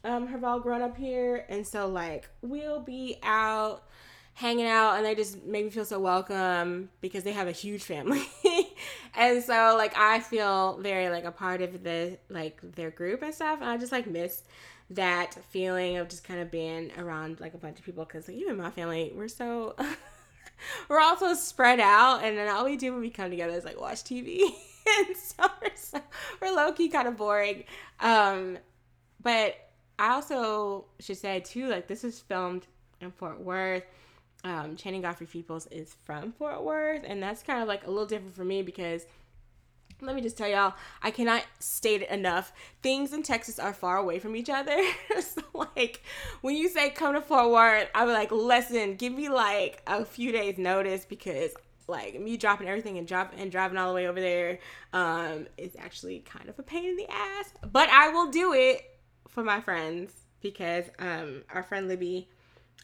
um, 0.05 0.27
have 0.27 0.43
all 0.43 0.59
grown 0.59 0.81
up 0.81 0.95
here, 0.95 1.45
and 1.49 1.67
so 1.67 1.87
like 1.87 2.29
we'll 2.41 2.79
be 2.79 3.17
out 3.23 3.83
hanging 4.35 4.67
out, 4.67 4.97
and 4.97 5.05
they 5.05 5.15
just 5.15 5.43
make 5.43 5.65
me 5.65 5.71
feel 5.71 5.85
so 5.85 5.99
welcome 5.99 6.89
because 7.01 7.23
they 7.23 7.31
have 7.31 7.47
a 7.47 7.53
huge 7.53 7.83
family, 7.83 8.23
and 9.15 9.43
so 9.43 9.75
like 9.77 9.97
I 9.97 10.19
feel 10.19 10.77
very 10.77 11.09
like 11.09 11.25
a 11.25 11.31
part 11.31 11.61
of 11.61 11.83
the 11.83 12.17
like 12.29 12.59
their 12.75 12.91
group 12.91 13.23
and 13.23 13.33
stuff, 13.33 13.59
and 13.61 13.69
I 13.69 13.77
just 13.77 13.91
like 13.91 14.07
miss 14.07 14.43
that 14.91 15.33
feeling 15.49 15.97
of 15.97 16.07
just 16.07 16.23
kind 16.23 16.39
of 16.39 16.51
being 16.51 16.91
around 16.97 17.39
like 17.39 17.53
a 17.53 17.57
bunch 17.57 17.79
of 17.79 17.85
people 17.85 18.05
because 18.05 18.27
like, 18.27 18.37
even 18.37 18.57
my 18.57 18.69
family 18.69 19.11
we're 19.15 19.27
so 19.27 19.75
we're 20.89 20.99
also 20.99 21.33
spread 21.33 21.79
out 21.79 22.23
and 22.23 22.37
then 22.37 22.47
all 22.47 22.65
we 22.65 22.77
do 22.77 22.91
when 22.91 23.01
we 23.01 23.09
come 23.09 23.31
together 23.31 23.53
is 23.53 23.65
like 23.65 23.79
watch 23.79 24.03
tv 24.03 24.41
and 24.99 25.17
so 25.17 25.43
we're, 25.61 25.75
so, 25.75 25.99
we're 26.41 26.55
low-key 26.55 26.89
kind 26.89 27.07
of 27.07 27.17
boring. 27.17 27.63
Um 27.99 28.59
but 29.21 29.55
i 29.97 30.09
also 30.09 30.85
should 30.99 31.17
say 31.17 31.39
too 31.39 31.67
like 31.67 31.87
this 31.87 32.03
is 32.03 32.19
filmed 32.19 32.67
in 33.01 33.11
fort 33.11 33.39
worth 33.39 33.83
um 34.45 34.77
channing 34.77 35.01
godfrey 35.01 35.27
peoples 35.27 35.67
is 35.71 35.95
from 36.05 36.31
fort 36.31 36.63
worth 36.63 37.01
and 37.05 37.21
that's 37.21 37.43
kind 37.43 37.61
of 37.61 37.67
like 37.67 37.85
a 37.85 37.89
little 37.89 38.05
different 38.05 38.35
for 38.35 38.45
me 38.45 38.61
because 38.61 39.05
let 40.01 40.15
me 40.15 40.21
just 40.21 40.37
tell 40.37 40.47
y'all, 40.47 40.73
I 41.01 41.11
cannot 41.11 41.43
state 41.59 42.01
it 42.01 42.09
enough. 42.09 42.51
Things 42.81 43.13
in 43.13 43.23
Texas 43.23 43.59
are 43.59 43.73
far 43.73 43.97
away 43.97 44.19
from 44.19 44.35
each 44.35 44.49
other. 44.49 44.77
so, 45.21 45.41
like, 45.53 46.03
when 46.41 46.55
you 46.55 46.69
say 46.69 46.89
come 46.89 47.13
to 47.13 47.21
Fort 47.21 47.49
Worth, 47.49 47.89
I 47.95 48.05
was 48.05 48.13
like, 48.13 48.31
listen, 48.31 48.95
give 48.95 49.13
me 49.13 49.29
like 49.29 49.81
a 49.87 50.03
few 50.05 50.31
days 50.31 50.57
notice 50.57 51.05
because 51.05 51.51
like 51.87 52.19
me 52.19 52.35
dropping 52.35 52.67
everything 52.67 52.97
and 52.97 53.07
drop 53.07 53.31
and 53.37 53.51
driving 53.51 53.77
all 53.77 53.89
the 53.89 53.93
way 53.93 54.07
over 54.07 54.19
there 54.19 54.57
um 54.91 55.45
is 55.55 55.75
actually 55.77 56.19
kind 56.21 56.49
of 56.49 56.57
a 56.57 56.63
pain 56.63 56.85
in 56.85 56.95
the 56.95 57.09
ass. 57.11 57.53
But 57.71 57.89
I 57.89 58.09
will 58.09 58.31
do 58.31 58.53
it 58.53 58.81
for 59.27 59.43
my 59.43 59.61
friends 59.61 60.11
because 60.41 60.85
um 60.99 61.43
our 61.53 61.63
friend 61.63 61.87
Libby, 61.87 62.27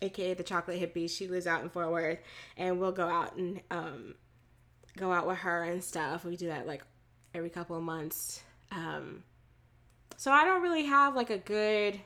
aka 0.02 0.34
the 0.34 0.44
chocolate 0.44 0.80
hippie, 0.80 1.10
she 1.10 1.28
lives 1.28 1.48
out 1.48 1.64
in 1.64 1.70
Fort 1.70 1.92
Worth 1.92 2.20
and 2.58 2.80
we'll 2.80 2.92
go 2.92 3.08
out 3.08 3.36
and 3.36 3.62
um 3.72 4.16
go 4.98 5.12
out 5.12 5.28
with 5.28 5.40
her 5.40 5.64
and 5.64 5.84
stuff. 5.84 6.26
We 6.26 6.36
do 6.36 6.48
that 6.48 6.68
like 6.68 6.84
every 7.34 7.50
couple 7.50 7.78
of 7.78 7.84
months. 7.84 8.42
Um, 8.72 9.24
so 10.18 10.32
I 10.32 10.46
don't 10.46 10.62
really 10.62 10.86
have 10.86 11.16
like 11.16 11.30
a 11.30 11.38
good, 11.38 12.00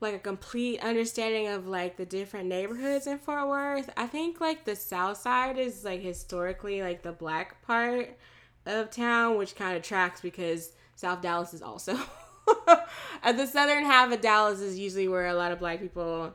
like 0.00 0.14
a 0.14 0.18
complete 0.18 0.82
understanding 0.82 1.48
of 1.48 1.66
like 1.66 1.96
the 1.96 2.06
different 2.06 2.48
neighborhoods 2.48 3.06
in 3.06 3.18
Fort 3.18 3.48
Worth. 3.48 3.90
I 3.96 4.06
think 4.06 4.40
like 4.40 4.64
the 4.64 4.76
south 4.76 5.18
side 5.18 5.58
is 5.58 5.84
like 5.84 6.00
historically 6.00 6.82
like 6.82 7.02
the 7.02 7.12
black 7.12 7.62
part 7.62 8.16
of 8.64 8.90
town, 8.90 9.36
which 9.36 9.54
kind 9.54 9.76
of 9.76 9.82
tracks 9.82 10.20
because 10.20 10.72
South 10.96 11.22
Dallas 11.22 11.54
is 11.54 11.62
also. 11.62 11.98
and 13.22 13.38
the 13.38 13.46
southern 13.46 13.84
half 13.84 14.12
of 14.12 14.20
Dallas 14.20 14.60
is 14.60 14.78
usually 14.78 15.08
where 15.08 15.26
a 15.26 15.34
lot 15.34 15.52
of 15.52 15.58
black 15.58 15.80
people 15.80 16.34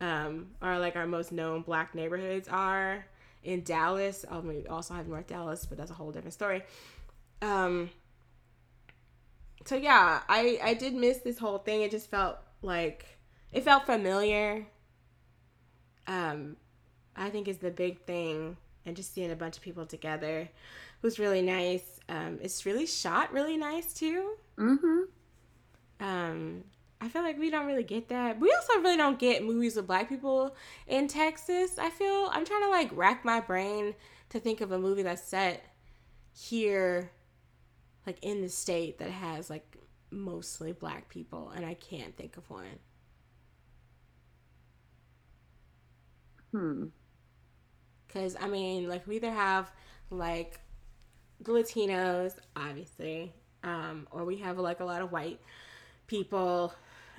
um, 0.00 0.48
are 0.60 0.78
like 0.78 0.96
our 0.96 1.06
most 1.06 1.32
known 1.32 1.62
black 1.62 1.94
neighborhoods 1.94 2.48
are 2.48 3.04
in 3.44 3.62
Dallas. 3.62 4.24
Um, 4.28 4.48
we 4.48 4.66
also 4.66 4.94
have 4.94 5.08
North 5.08 5.26
Dallas, 5.26 5.66
but 5.66 5.78
that's 5.78 5.90
a 5.90 5.94
whole 5.94 6.10
different 6.10 6.34
story. 6.34 6.62
Um, 7.42 7.90
so 9.64 9.76
yeah, 9.76 10.20
I 10.28 10.58
I 10.62 10.74
did 10.74 10.94
miss 10.94 11.18
this 11.18 11.38
whole 11.38 11.58
thing. 11.58 11.82
It 11.82 11.90
just 11.90 12.10
felt 12.10 12.38
like 12.62 13.06
it 13.52 13.64
felt 13.64 13.86
familiar. 13.86 14.66
Um, 16.06 16.56
I 17.16 17.30
think 17.30 17.48
is 17.48 17.58
the 17.58 17.70
big 17.70 18.02
thing, 18.02 18.56
and 18.84 18.96
just 18.96 19.14
seeing 19.14 19.30
a 19.30 19.36
bunch 19.36 19.56
of 19.56 19.62
people 19.62 19.86
together 19.86 20.48
was 21.02 21.18
really 21.18 21.42
nice. 21.42 22.00
Um, 22.08 22.38
it's 22.42 22.64
really 22.64 22.86
shot 22.86 23.32
really 23.32 23.56
nice 23.56 23.92
too. 23.92 24.36
mm-hmm 24.58 25.02
Um, 26.00 26.64
I 27.00 27.08
feel 27.08 27.22
like 27.22 27.38
we 27.38 27.50
don't 27.50 27.66
really 27.66 27.82
get 27.82 28.08
that. 28.08 28.40
We 28.40 28.52
also 28.52 28.80
really 28.80 28.96
don't 28.96 29.18
get 29.18 29.44
movies 29.44 29.76
with 29.76 29.86
black 29.86 30.08
people 30.08 30.54
in 30.86 31.08
Texas. 31.08 31.78
I 31.78 31.90
feel 31.90 32.28
I'm 32.32 32.44
trying 32.44 32.62
to 32.62 32.70
like 32.70 32.90
rack 32.96 33.24
my 33.24 33.40
brain 33.40 33.94
to 34.30 34.40
think 34.40 34.60
of 34.60 34.72
a 34.72 34.78
movie 34.78 35.02
that's 35.02 35.22
set 35.22 35.64
here, 36.34 37.12
like 38.06 38.18
in 38.22 38.42
the 38.42 38.48
state 38.48 38.98
that 38.98 39.10
has 39.10 39.50
like 39.50 39.76
mostly 40.10 40.72
black 40.72 41.08
people, 41.08 41.52
and 41.54 41.66
I 41.66 41.74
can't 41.74 42.16
think 42.16 42.36
of 42.36 42.48
one. 42.50 42.80
hmm 46.52 46.86
Because, 48.06 48.36
I 48.40 48.48
mean, 48.48 48.88
like, 48.88 49.06
we 49.06 49.16
either 49.16 49.30
have, 49.30 49.70
like, 50.10 50.60
the 51.40 51.52
Latinos, 51.52 52.36
obviously, 52.56 53.34
um, 53.64 54.08
or 54.10 54.24
we 54.24 54.38
have, 54.38 54.58
like, 54.58 54.80
a 54.80 54.84
lot 54.84 55.02
of 55.02 55.12
white 55.12 55.40
people 56.06 56.72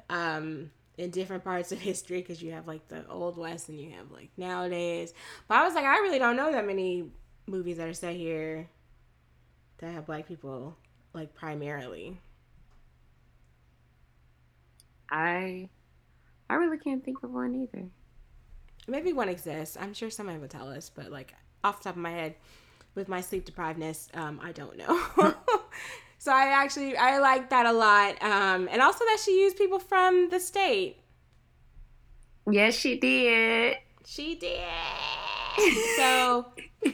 um, 0.10 0.71
in 0.97 1.10
different 1.12 1.43
parts 1.43 1.71
of 1.71 1.80
history 1.91 2.21
because 2.21 2.41
you 2.41 2.52
have, 2.52 2.67
like, 2.67 2.88
the 2.88 3.08
Old 3.10 3.38
West 3.38 3.69
and 3.69 3.80
you 3.80 3.91
have, 3.91 4.12
like, 4.12 4.30
nowadays. 4.38 5.13
But 5.47 5.58
I 5.60 5.65
was 5.65 5.73
like, 5.76 5.86
I 5.86 5.97
really 6.00 6.19
don't 6.19 6.36
know 6.36 6.52
that 6.52 6.65
many 6.65 7.10
movies 7.47 7.78
that 7.78 7.88
are 7.88 7.93
set 7.93 8.15
here 8.15 8.69
that 9.80 9.91
have 9.91 10.06
black 10.06 10.28
people, 10.28 10.78
like, 11.13 11.34
primarily. 11.34 12.19
I 15.10 15.69
I 16.50 16.56
really 16.56 16.78
can't 16.78 17.04
think 17.04 17.23
of 17.23 17.32
one 17.34 17.56
either. 17.56 17.86
Maybe 18.88 19.13
one 19.13 19.30
exists. 19.30 19.78
I'm 19.80 19.93
sure 19.93 20.10
somebody 20.10 20.39
will 20.39 20.47
tell 20.47 20.69
us, 20.69 20.89
but 20.89 21.12
like 21.12 21.34
off 21.63 21.80
the 21.80 21.86
top 21.89 21.95
of 21.95 22.02
my 22.02 22.12
head, 22.12 22.36
with 22.95 23.08
my 23.08 23.21
sleep 23.21 23.45
deprivedness, 23.45 24.15
um, 24.17 24.39
I 24.43 24.52
don't 24.52 24.78
know. 24.78 25.04
so 26.28 26.34
I 26.34 26.48
actually 26.48 26.98
I 26.98 27.20
like 27.20 27.52
that 27.52 27.66
a 27.66 27.72
lot, 27.72 28.22
um, 28.22 28.68
and 28.70 28.82
also 28.82 29.06
that 29.06 29.18
she 29.24 29.40
used 29.40 29.56
people 29.56 29.80
from 29.80 30.28
the 30.28 30.42
state. 30.42 30.98
Yes, 32.52 32.76
she 32.76 33.00
did. 33.00 33.78
She 34.06 34.36
did. 34.36 34.60
so 35.96 36.48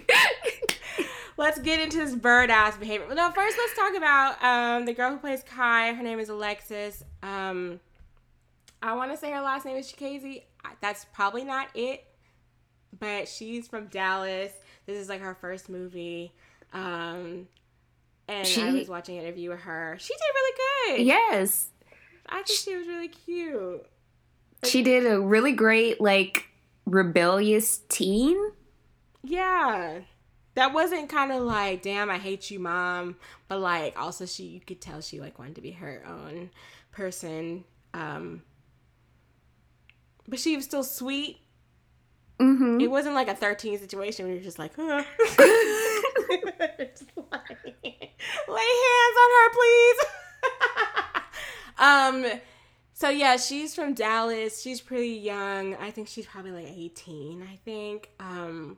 let's 1.38 1.58
get 1.58 1.80
into 1.80 1.98
this 1.98 2.14
bird 2.14 2.52
ass 2.52 2.78
behavior. 2.78 3.08
No, 3.16 3.32
first 3.32 3.58
let's 3.58 3.76
talk 3.76 3.96
about 3.98 4.44
um, 4.44 4.86
the 4.86 4.94
girl 4.94 5.10
who 5.10 5.18
plays 5.18 5.42
Kai. 5.42 5.94
Her 5.94 6.04
name 6.04 6.20
is 6.20 6.30
Alexis. 6.30 7.04
Um, 7.24 7.80
I 8.84 8.94
want 8.94 9.10
to 9.14 9.18
say 9.18 9.32
her 9.32 9.42
last 9.42 9.66
name 9.66 9.78
is 9.78 9.92
Chikaeze. 9.92 10.44
That's 10.80 11.08
probably 11.12 11.44
not 11.44 11.70
it, 11.74 12.06
but 13.00 13.28
she's 13.28 13.68
from 13.68 13.88
Dallas. 13.88 14.52
This 14.86 15.00
is 15.00 15.10
like 15.10 15.22
her 15.22 15.34
first 15.34 15.70
movie. 15.70 16.36
Um, 16.72 17.48
and 18.28 18.48
She- 18.48 18.62
I 18.62 18.72
was 18.72 18.88
watching 18.90 19.18
an 19.18 19.24
interview 19.26 19.50
with 19.52 19.62
her. 19.62 19.98
She 20.00 20.14
did 20.14 20.22
really 20.34 20.98
good. 20.98 21.06
Yes. 21.08 21.70
I 22.28 22.42
think 22.44 22.60
she 22.60 22.76
was 22.76 22.88
really 22.88 23.10
cute. 23.10 23.86
She 24.64 24.82
did 24.82 25.06
a 25.06 25.20
really 25.20 25.52
great 25.52 26.00
like 26.00 26.48
rebellious 26.86 27.80
teen. 27.90 28.38
Yeah. 29.24 30.00
That 30.56 30.74
wasn't 30.74 31.10
kind 31.10 31.32
of 31.32 31.44
like, 31.44 31.82
damn, 31.82 32.10
I 32.10 32.18
hate 32.18 32.50
you, 32.52 32.60
mom. 32.60 33.18
But 33.48 33.60
like 33.60 34.00
also 34.00 34.26
she 34.26 34.44
you 34.44 34.62
could 34.62 34.80
tell 34.80 35.02
she 35.02 35.20
like 35.20 35.38
wanted 35.38 35.56
to 35.56 35.62
be 35.62 35.72
her 35.72 36.04
own 36.08 36.50
person. 36.92 37.66
Um 37.94 38.44
but 40.28 40.40
she 40.40 40.56
was 40.56 40.64
still 40.66 40.84
sweet. 40.84 41.38
Mm-hmm. 42.44 42.82
It 42.82 42.92
wasn't 42.92 43.16
like 43.16 43.30
a 43.30 43.36
13 43.36 43.80
situation 43.80 44.26
where 44.26 44.36
you're 44.36 44.44
just 44.44 44.60
like, 44.60 44.74
huh. 44.76 45.04
Just 46.96 47.12
like, 47.32 47.58
lay 48.48 48.72
hands 48.84 49.18
on 49.24 49.30
her, 49.38 49.50
please. 49.54 49.98
um, 51.78 52.40
so 52.94 53.10
yeah, 53.10 53.38
she's 53.38 53.74
from 53.74 53.94
Dallas. 53.94 54.62
She's 54.62 54.82
pretty 54.82 55.10
young. 55.10 55.76
I 55.76 55.92
think 55.92 56.08
she's 56.08 56.26
probably 56.26 56.52
like 56.52 56.68
18, 56.68 57.48
I 57.50 57.56
think. 57.64 58.10
Um, 58.20 58.78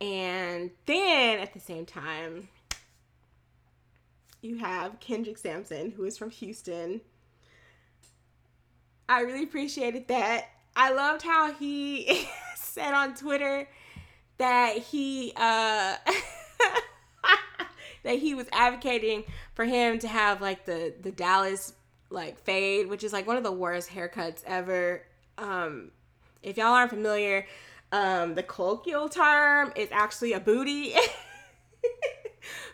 and 0.00 0.70
then 0.86 1.38
at 1.38 1.54
the 1.54 1.60
same 1.60 1.86
time, 1.86 2.48
you 4.42 4.58
have 4.58 5.00
Kendrick 5.00 5.38
Sampson, 5.38 5.92
who 5.92 6.04
is 6.04 6.18
from 6.18 6.30
Houston. 6.30 7.00
I 9.08 9.20
really 9.20 9.44
appreciated 9.44 10.08
that. 10.08 10.48
I 10.74 10.92
loved 10.92 11.22
how 11.22 11.52
he 11.52 12.26
said 12.56 12.94
on 12.94 13.14
Twitter 13.14 13.68
that 14.38 14.78
he 14.78 15.32
uh 15.36 15.96
that 18.02 18.18
he 18.18 18.34
was 18.34 18.46
advocating 18.52 19.24
for 19.54 19.64
him 19.64 19.98
to 20.00 20.08
have 20.08 20.40
like 20.40 20.64
the 20.64 20.94
the 21.00 21.12
Dallas 21.12 21.74
like 22.10 22.38
fade, 22.40 22.88
which 22.88 23.04
is 23.04 23.12
like 23.12 23.26
one 23.26 23.36
of 23.36 23.42
the 23.42 23.52
worst 23.52 23.90
haircuts 23.90 24.42
ever. 24.46 25.02
Um 25.38 25.90
if 26.42 26.56
y'all 26.56 26.74
aren't 26.74 26.90
familiar, 26.90 27.46
um 27.92 28.34
the 28.34 28.42
colloquial 28.42 29.08
term 29.08 29.72
is 29.76 29.88
actually 29.92 30.32
a 30.32 30.40
booty. 30.40 30.94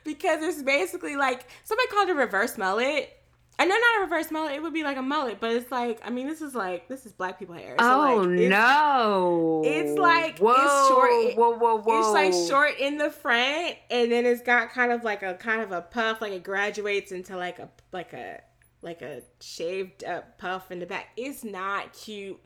because 0.05 0.43
it's 0.43 0.63
basically 0.63 1.17
like 1.17 1.47
somebody 1.65 1.89
called 1.89 2.11
a 2.11 2.15
reverse 2.15 2.57
mullet. 2.57 3.18
I 3.61 3.65
know 3.65 3.75
not 3.75 3.99
a 3.99 4.01
reverse 4.03 4.31
mullet, 4.31 4.53
it 4.53 4.63
would 4.63 4.73
be 4.73 4.85
like 4.85 4.97
a 4.97 5.03
mullet, 5.03 5.39
but 5.41 5.51
it's 5.51 5.71
like 5.73 6.01
I 6.05 6.11
mean 6.11 6.27
this 6.29 6.41
is 6.41 6.55
like 6.55 6.87
this 6.89 7.05
is 7.07 7.13
black 7.13 7.39
people 7.39 7.57
hair. 7.57 7.75
So 7.81 7.85
oh 7.87 8.17
like, 8.23 8.39
it's- 8.39 8.51
no! 8.51 9.63
it's 9.65 9.99
like- 9.99 10.35
it's 10.41 10.89
short- 10.89 11.11
it- 11.11 11.37
whoa, 11.37 11.57
whoa, 11.57 11.79
whoa! 11.79 11.99
It's 12.01 12.09
like 12.11 12.49
short 12.49 12.79
in 12.79 12.99
the 12.99 13.11
front, 13.11 13.75
and 13.91 14.13
then 14.13 14.27
it's 14.27 14.43
got 14.43 14.71
kind 14.71 14.93
of 14.93 15.03
like 15.03 15.23
a 15.25 15.35
kind 15.35 15.61
of 15.61 15.73
a 15.73 15.83
puff, 15.83 16.21
like 16.21 16.33
it 16.33 16.45
graduates 16.45 17.11
into 17.11 17.37
like 17.37 17.59
a 17.59 17.69
like 17.93 18.13
a 18.13 18.41
like 18.81 19.03
a 19.03 19.23
shaved 19.41 20.05
up 20.05 20.39
puff 20.39 20.71
in 20.71 20.79
the 20.79 20.87
back. 20.87 21.09
It's 21.17 21.43
not 21.43 21.93
cute. 21.93 22.39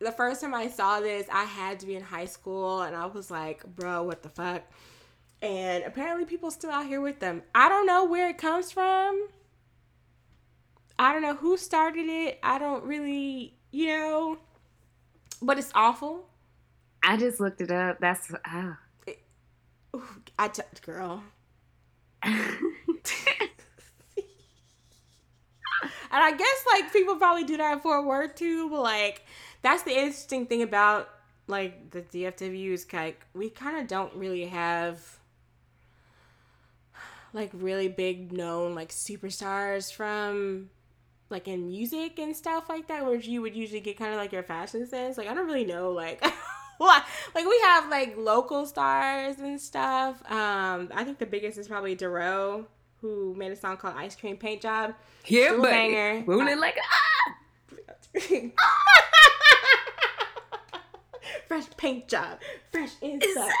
The 0.00 0.12
first 0.12 0.42
time 0.42 0.52
I 0.52 0.68
saw 0.68 1.00
this, 1.00 1.26
I 1.32 1.44
had 1.44 1.80
to 1.80 1.86
be 1.86 1.96
in 1.96 2.02
high 2.02 2.26
school, 2.26 2.82
and 2.82 2.94
I 2.94 3.06
was 3.06 3.30
like, 3.30 3.64
"Bro, 3.64 4.02
what 4.02 4.22
the 4.22 4.28
fuck?" 4.28 4.64
And 5.40 5.82
apparently, 5.84 6.26
people 6.26 6.50
still 6.50 6.70
out 6.70 6.84
here 6.86 7.00
with 7.00 7.20
them. 7.20 7.42
I 7.54 7.70
don't 7.70 7.86
know 7.86 8.04
where 8.04 8.28
it 8.28 8.36
comes 8.36 8.70
from. 8.70 9.28
I 10.98 11.12
don't 11.12 11.22
know 11.22 11.34
who 11.34 11.56
started 11.56 12.08
it. 12.08 12.38
I 12.42 12.58
don't 12.58 12.84
really, 12.84 13.54
you 13.70 13.88
know, 13.88 14.38
but 15.42 15.58
it's 15.58 15.70
awful. 15.74 16.28
I 17.02 17.16
just 17.16 17.40
looked 17.40 17.60
it 17.60 17.70
up. 17.70 17.98
That's 18.00 18.32
ah. 18.44 18.78
Ooh, 19.94 20.02
I 20.38 20.48
t- 20.48 20.62
girl. 20.82 21.22
And 26.16 26.24
I 26.24 26.30
guess 26.30 26.64
like 26.72 26.92
people 26.94 27.16
probably 27.16 27.44
do 27.44 27.58
that 27.58 27.82
Fort 27.82 28.06
Worth 28.06 28.36
too, 28.36 28.70
but 28.70 28.82
like 28.82 29.22
that's 29.60 29.82
the 29.82 29.90
interesting 29.90 30.46
thing 30.46 30.62
about 30.62 31.10
like 31.46 31.90
the 31.90 32.00
DFW 32.00 32.72
is 32.72 32.86
like 32.90 33.26
we 33.34 33.50
kind 33.50 33.76
of 33.76 33.86
don't 33.86 34.14
really 34.14 34.46
have 34.46 35.18
like 37.34 37.50
really 37.52 37.88
big 37.88 38.32
known 38.32 38.74
like 38.74 38.88
superstars 38.88 39.92
from 39.92 40.70
like 41.30 41.48
in 41.48 41.66
music 41.66 42.18
and 42.18 42.36
stuff 42.36 42.68
like 42.68 42.86
that 42.88 43.04
where 43.04 43.16
you 43.16 43.42
would 43.42 43.54
usually 43.56 43.80
get 43.80 43.96
kind 43.98 44.12
of 44.12 44.16
like 44.18 44.32
your 44.32 44.42
fashion 44.44 44.86
sense 44.86 45.18
like 45.18 45.26
i 45.28 45.34
don't 45.34 45.46
really 45.46 45.64
know 45.64 45.90
like 45.90 46.24
what 46.78 47.04
like 47.34 47.44
we 47.46 47.58
have 47.64 47.88
like 47.88 48.16
local 48.16 48.64
stars 48.66 49.38
and 49.38 49.60
stuff. 49.60 50.20
Um 50.30 50.90
i 50.94 51.02
think 51.04 51.18
the 51.18 51.26
biggest 51.26 51.58
is 51.58 51.68
probably 51.68 51.96
Dorrough 51.96 52.66
who 53.00 53.34
made 53.34 53.50
a 53.52 53.56
song 53.56 53.76
called 53.76 53.94
ice 53.96 54.14
cream 54.16 54.36
paint 54.36 54.62
job. 54.62 54.94
Yeah, 55.26 55.48
Still 55.48 55.58
a 55.60 55.62
but 55.62 55.70
banger. 55.70 56.24
rolling 56.26 56.58
like 56.60 56.76
fresh 61.48 61.64
paint 61.76 62.08
job. 62.08 62.38
Fresh 62.72 62.92
inside. 63.02 63.52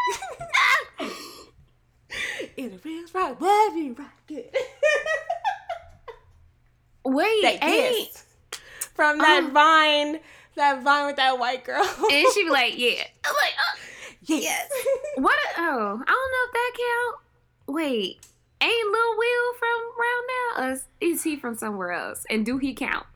In 2.56 2.72
a 2.72 2.78
real 2.84 3.04
rock 3.14 3.38
body 3.38 3.90
rocket 3.90 4.54
wait, 7.06 7.42
that 7.42 7.64
ain't 7.64 8.24
from 8.94 9.18
that 9.18 9.44
Oh. 9.44 9.50
vine, 9.50 10.20
that 10.56 10.82
vine 10.82 11.06
with 11.06 11.16
that 11.16 11.38
white 11.38 11.64
girl. 11.64 11.82
and 11.82 12.26
she 12.34 12.44
be 12.44 12.50
like, 12.50 12.78
yeah, 12.78 13.02
I'm 13.24 13.34
like, 13.34 13.54
uh, 13.58 13.78
yes. 14.22 14.70
what? 15.16 15.34
a- 15.34 15.60
oh, 15.60 16.02
I 16.06 16.12
don't 16.12 16.32
know 16.32 16.44
if 16.46 16.52
that 16.52 16.72
count. 16.76 17.16
Wait, 17.68 18.26
ain't 18.60 18.92
Lil 18.92 19.18
Wil 19.18 19.54
from 19.58 19.80
around 19.98 20.24
now? 20.28 20.62
Or 20.68 20.72
is- 20.72 20.84
is 21.00 21.22
he 21.24 21.36
from 21.36 21.56
somewhere 21.56 21.92
else? 21.92 22.24
And 22.30 22.44
do 22.46 22.58
he 22.58 22.74
count? 22.74 23.06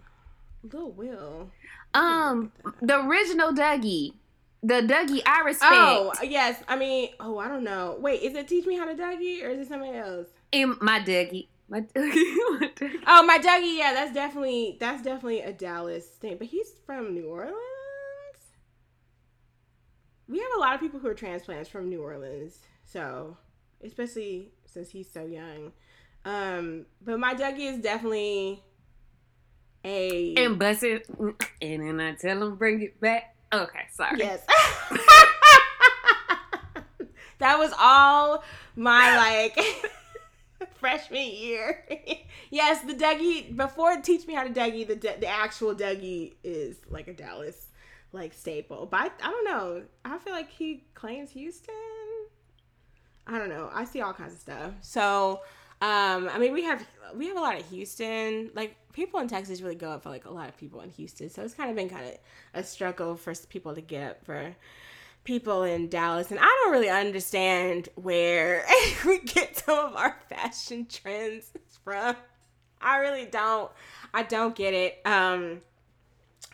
Lil 0.72 0.90
Wil. 0.90 1.50
Um, 1.94 2.52
the 2.82 3.00
original 3.04 3.52
Dougie, 3.52 4.12
the 4.62 4.74
Dougie 4.82 5.22
I 5.26 5.40
respect. 5.40 5.72
Oh 5.72 6.12
yes, 6.22 6.62
I 6.68 6.76
mean, 6.76 7.10
oh 7.18 7.38
I 7.38 7.48
don't 7.48 7.64
know. 7.64 7.96
Wait, 7.98 8.22
is 8.22 8.34
it 8.36 8.46
Teach 8.46 8.66
Me 8.66 8.76
How 8.76 8.84
to 8.84 8.94
Dougie 8.94 9.42
or 9.42 9.48
is 9.48 9.60
it 9.66 9.68
somebody 9.68 9.96
else? 9.96 10.28
In 10.52 10.76
my 10.80 11.00
Dougie, 11.00 11.46
my 11.70 11.80
Dougie, 11.82 12.34
my 12.60 12.70
Dougie. 12.74 13.00
Oh, 13.06 13.22
my 13.22 13.38
Dougie. 13.38 13.78
Yeah, 13.78 13.94
that's 13.94 14.12
definitely 14.12 14.76
that's 14.80 15.02
definitely 15.02 15.40
a 15.40 15.52
Dallas 15.52 16.04
thing. 16.04 16.36
But 16.36 16.48
he's 16.48 16.72
from 16.84 17.14
New 17.14 17.28
Orleans. 17.28 17.56
We 20.28 20.38
have 20.40 20.50
a 20.56 20.60
lot 20.60 20.74
of 20.74 20.80
people 20.80 20.98
who 21.00 21.06
are 21.08 21.14
transplants 21.14 21.70
from 21.70 21.88
New 21.88 22.02
Orleans, 22.02 22.58
so 22.84 23.36
especially 23.82 24.50
since 24.66 24.90
he's 24.90 25.10
so 25.10 25.24
young. 25.24 25.72
Um, 26.24 26.86
but 27.00 27.18
my 27.20 27.34
Dougie 27.34 27.72
is 27.72 27.78
definitely 27.78 28.62
a 29.84 30.34
and 30.34 30.58
bust 30.58 30.82
it, 30.82 31.06
and 31.62 31.86
then 31.86 32.00
I 32.00 32.14
tell 32.14 32.42
him 32.42 32.56
bring 32.56 32.82
it 32.82 33.00
back. 33.00 33.36
Okay, 33.52 33.86
sorry. 33.92 34.18
Yes. 34.18 34.42
that 37.38 37.58
was 37.58 37.72
all 37.78 38.42
my 38.76 39.16
like 39.16 39.58
freshman 40.74 41.28
year. 41.28 41.84
yes, 42.50 42.82
the 42.82 42.94
Dougie 42.94 43.54
before 43.56 43.96
Teach 44.00 44.26
Me 44.26 44.34
How 44.34 44.44
to 44.44 44.50
Dougie, 44.50 44.86
the 44.86 44.94
the 44.94 45.26
actual 45.26 45.74
Dougie 45.74 46.34
is 46.42 46.76
like 46.88 47.08
a 47.08 47.12
Dallas 47.12 47.68
like 48.12 48.32
staple. 48.34 48.86
But 48.86 49.00
I, 49.00 49.28
I 49.28 49.30
don't 49.30 49.44
know. 49.44 49.82
I 50.04 50.18
feel 50.18 50.32
like 50.32 50.50
he 50.50 50.84
claims 50.94 51.30
Houston. 51.32 51.74
I 53.26 53.38
don't 53.38 53.48
know. 53.48 53.70
I 53.72 53.84
see 53.84 54.00
all 54.00 54.12
kinds 54.12 54.32
of 54.32 54.40
stuff. 54.40 54.72
So, 54.80 55.40
um, 55.80 56.28
I 56.28 56.38
mean, 56.38 56.52
we 56.52 56.64
have 56.64 56.84
we 57.14 57.28
have 57.28 57.36
a 57.36 57.40
lot 57.40 57.58
of 57.58 57.68
Houston. 57.70 58.50
Like 58.54 58.76
people 58.92 59.20
in 59.20 59.28
Texas 59.28 59.60
really 59.60 59.76
go 59.76 59.90
up 59.90 60.02
for 60.02 60.10
like 60.10 60.24
a 60.24 60.30
lot 60.30 60.48
of 60.48 60.56
people 60.56 60.80
in 60.80 60.90
Houston. 60.90 61.30
So 61.30 61.42
it's 61.42 61.54
kind 61.54 61.70
of 61.70 61.76
been 61.76 61.88
kind 61.88 62.06
of 62.06 62.14
a 62.54 62.64
struggle 62.64 63.16
for 63.16 63.34
people 63.48 63.74
to 63.74 63.80
get 63.80 64.10
up 64.10 64.24
for 64.24 64.54
people 65.30 65.62
in 65.62 65.88
Dallas. 65.88 66.32
And 66.32 66.40
I 66.40 66.42
don't 66.42 66.72
really 66.72 66.90
understand 66.90 67.88
where 67.94 68.66
we 69.06 69.20
get 69.20 69.56
some 69.58 69.78
of 69.78 69.94
our 69.94 70.16
fashion 70.28 70.86
trends 70.86 71.52
from. 71.84 72.16
I 72.80 72.96
really 72.96 73.26
don't. 73.26 73.70
I 74.12 74.24
don't 74.24 74.56
get 74.56 74.74
it. 74.74 75.00
Um, 75.06 75.60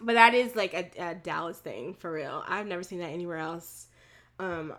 but 0.03 0.13
that 0.17 0.35
is 0.35 0.55
like 0.55 0.75
a, 0.75 0.91
a 1.03 1.15
Dallas 1.15 1.57
thing 1.57 1.95
for 1.95 2.13
real. 2.13 2.45
I've 2.47 2.67
never 2.67 2.83
seen 2.83 2.99
that 2.99 3.09
anywhere 3.09 3.39
else. 3.39 3.87
Um, 4.39 4.75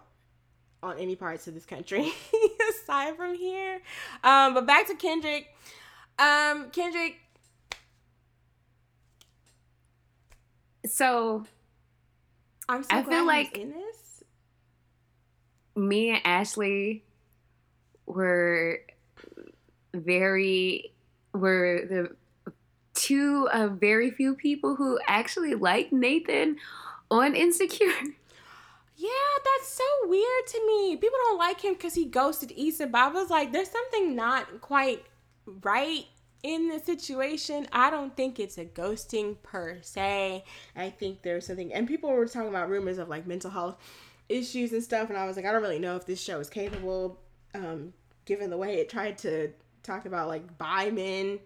on 0.84 1.00
any 1.00 1.16
parts 1.16 1.48
of 1.48 1.56
this 1.56 1.66
country 1.66 2.12
aside 2.70 3.16
from 3.16 3.34
here. 3.34 3.82
Um, 4.24 4.54
but 4.54 4.68
back 4.68 4.86
to 4.90 4.96
Kendrick. 4.96 5.48
Um, 6.20 6.70
Kendrick. 6.70 7.16
So 10.86 11.48
I'm 12.70 12.84
so 12.84 12.90
I 12.92 13.04
feel 13.04 13.26
like- 13.26 13.58
in 13.58 13.72
this. 13.72 14.24
me 15.76 16.10
and 16.10 16.22
Ashley 16.26 17.04
were 18.06 18.80
very 19.94 20.92
were 21.34 21.86
the 21.88 22.16
two 22.94 23.48
of 23.54 23.74
very 23.80 24.10
few 24.12 24.36
people 24.36 24.76
who 24.76 25.00
actually 25.08 25.54
liked 25.56 25.94
Nathan 25.94 26.58
on 27.12 27.36
Insecure. 27.36 27.92
Yeah, 29.00 29.10
that's 29.46 29.68
so 29.68 29.84
weird 30.06 30.48
to 30.48 30.66
me. 30.66 30.96
People 30.96 31.20
don't 31.26 31.38
like 31.38 31.62
him 31.62 31.74
because 31.74 31.94
he 31.94 32.06
ghosted 32.06 32.52
Issa, 32.58 32.88
but 32.88 32.98
I 32.98 33.08
was 33.10 33.30
like, 33.30 33.52
there's 33.52 33.70
something 33.70 34.16
not 34.16 34.60
quite 34.60 35.06
right 35.46 36.08
in 36.44 36.70
the 36.70 36.80
situation. 36.80 37.68
I 37.72 37.90
don't 37.90 38.16
think 38.16 38.40
it's 38.40 38.58
a 38.58 38.66
ghosting 38.66 39.42
per 39.44 39.80
se. 39.82 40.44
I 40.76 40.90
think 40.90 41.22
there's 41.22 41.48
something, 41.48 41.74
and 41.74 41.88
people 41.88 42.12
were 42.12 42.28
talking 42.28 42.50
about 42.50 42.70
rumors 42.70 42.98
of 42.98 43.10
like 43.10 43.28
mental 43.28 43.52
health 43.52 43.78
issues 44.30 44.74
and 44.74 44.84
stuff, 44.84 45.10
and 45.10 45.18
I 45.18 45.26
was 45.26 45.36
like, 45.36 45.46
I 45.46 45.52
don't 45.52 45.62
really 45.62 45.80
know 45.80 45.96
if 45.96 46.06
this 46.06 46.22
show 46.22 46.40
is 46.40 46.50
capable, 46.50 47.20
um, 47.56 47.94
given 48.26 48.50
the 48.50 48.58
way 48.58 48.78
it 48.78 48.90
tried 48.90 49.18
to 49.20 49.52
talk 49.84 50.06
about 50.06 50.28
like 50.28 50.58
bi 50.58 50.90
men 50.90 51.40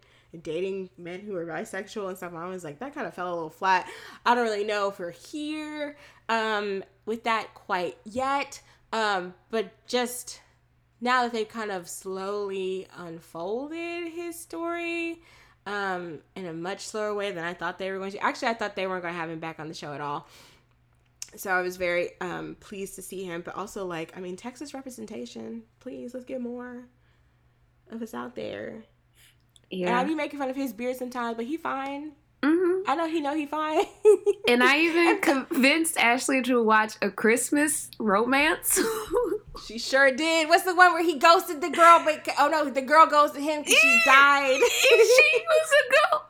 dating 0.43 0.89
men 0.97 1.19
who 1.19 1.35
are 1.35 1.45
bisexual 1.45 2.07
and 2.07 2.17
stuff. 2.17 2.31
And 2.31 2.41
I 2.41 2.47
was 2.47 2.63
like, 2.63 2.79
that 2.79 2.93
kind 2.93 3.07
of 3.07 3.13
fell 3.13 3.31
a 3.31 3.33
little 3.33 3.49
flat. 3.49 3.87
I 4.25 4.35
don't 4.35 4.43
really 4.43 4.63
know 4.63 4.87
if 4.89 4.99
we're 4.99 5.11
here 5.11 5.97
um, 6.29 6.83
with 7.05 7.23
that 7.25 7.53
quite 7.53 7.97
yet. 8.05 8.61
Um, 8.93 9.33
but 9.49 9.71
just 9.87 10.41
now 11.01 11.23
that 11.23 11.33
they've 11.33 11.49
kind 11.49 11.71
of 11.71 11.89
slowly 11.89 12.87
unfolded 12.95 14.11
his 14.11 14.39
story 14.39 15.21
um, 15.65 16.19
in 16.35 16.45
a 16.45 16.53
much 16.53 16.85
slower 16.85 17.13
way 17.13 17.31
than 17.31 17.43
I 17.43 17.53
thought 17.53 17.79
they 17.79 17.91
were 17.91 17.97
going 17.97 18.11
to. 18.11 18.23
Actually, 18.23 18.49
I 18.49 18.53
thought 18.53 18.75
they 18.75 18.87
weren't 18.87 19.01
going 19.01 19.13
to 19.13 19.19
have 19.19 19.29
him 19.29 19.39
back 19.39 19.59
on 19.59 19.67
the 19.67 19.73
show 19.73 19.93
at 19.93 20.01
all. 20.01 20.27
So 21.35 21.49
I 21.49 21.61
was 21.61 21.77
very 21.77 22.09
um, 22.19 22.55
pleased 22.59 22.95
to 22.95 23.01
see 23.01 23.23
him, 23.23 23.41
but 23.41 23.55
also 23.55 23.85
like, 23.85 24.15
I 24.15 24.19
mean, 24.19 24.35
Texas 24.35 24.73
representation. 24.73 25.63
Please, 25.79 26.13
let's 26.13 26.25
get 26.25 26.41
more 26.41 26.85
of 27.89 28.01
us 28.01 28.13
out 28.13 28.35
there. 28.35 28.83
Yeah, 29.69 29.87
and 29.87 29.95
I 29.95 30.03
be 30.03 30.15
making 30.15 30.39
fun 30.39 30.49
of 30.49 30.55
his 30.55 30.73
beard 30.73 30.97
sometimes, 30.97 31.37
but 31.37 31.45
he 31.45 31.57
fine. 31.57 32.11
Hmm 32.43 32.81
I 32.87 32.95
know 32.95 33.07
he 33.07 33.21
know 33.21 33.35
he 33.35 33.45
fine. 33.45 33.85
And 34.47 34.63
I 34.63 34.79
even 34.79 35.19
convinced 35.21 35.97
Ashley 35.97 36.41
to 36.43 36.61
watch 36.63 36.93
a 37.01 37.09
Christmas 37.11 37.89
romance. 37.99 38.79
she 39.67 39.77
sure 39.77 40.11
did. 40.11 40.49
What's 40.49 40.63
the 40.63 40.75
one 40.75 40.93
where 40.93 41.03
he 41.03 41.17
ghosted 41.19 41.61
the 41.61 41.69
girl? 41.69 42.01
But 42.03 42.27
oh 42.39 42.49
no, 42.49 42.69
the 42.69 42.81
girl 42.81 43.05
ghosted 43.05 43.43
him 43.43 43.61
because 43.61 43.77
she 43.79 44.01
died. 44.05 44.59
she 44.59 45.43
was 45.47 45.71
a 45.71 45.91
ghost. 45.91 46.25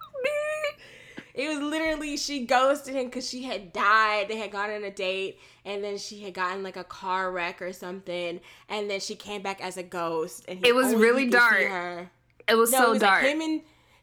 It 1.33 1.47
was 1.47 1.59
literally 1.59 2.17
she 2.17 2.45
ghosted 2.45 2.93
him 2.93 3.05
because 3.05 3.27
she 3.27 3.43
had 3.43 3.71
died. 3.71 4.27
They 4.27 4.35
had 4.37 4.51
gone 4.51 4.69
on 4.69 4.83
a 4.83 4.91
date, 4.91 5.39
and 5.63 5.81
then 5.81 5.97
she 5.97 6.21
had 6.21 6.33
gotten 6.33 6.61
like 6.61 6.75
a 6.75 6.83
car 6.83 7.31
wreck 7.31 7.61
or 7.61 7.71
something, 7.71 8.41
and 8.67 8.89
then 8.89 8.99
she 8.99 9.15
came 9.15 9.41
back 9.41 9.61
as 9.61 9.77
a 9.77 9.83
ghost. 9.83 10.43
And 10.49 10.59
he 10.59 10.67
It 10.67 10.75
was 10.75 10.93
really 10.93 11.27
dark. 11.27 12.09
It 12.49 12.55
was 12.55 12.71
No, 12.73 12.79
so 12.79 12.85
it 12.87 12.89
was 12.89 12.99
dark. 12.99 13.23
like 13.23 13.31
him 13.31 13.39
and 13.41 13.61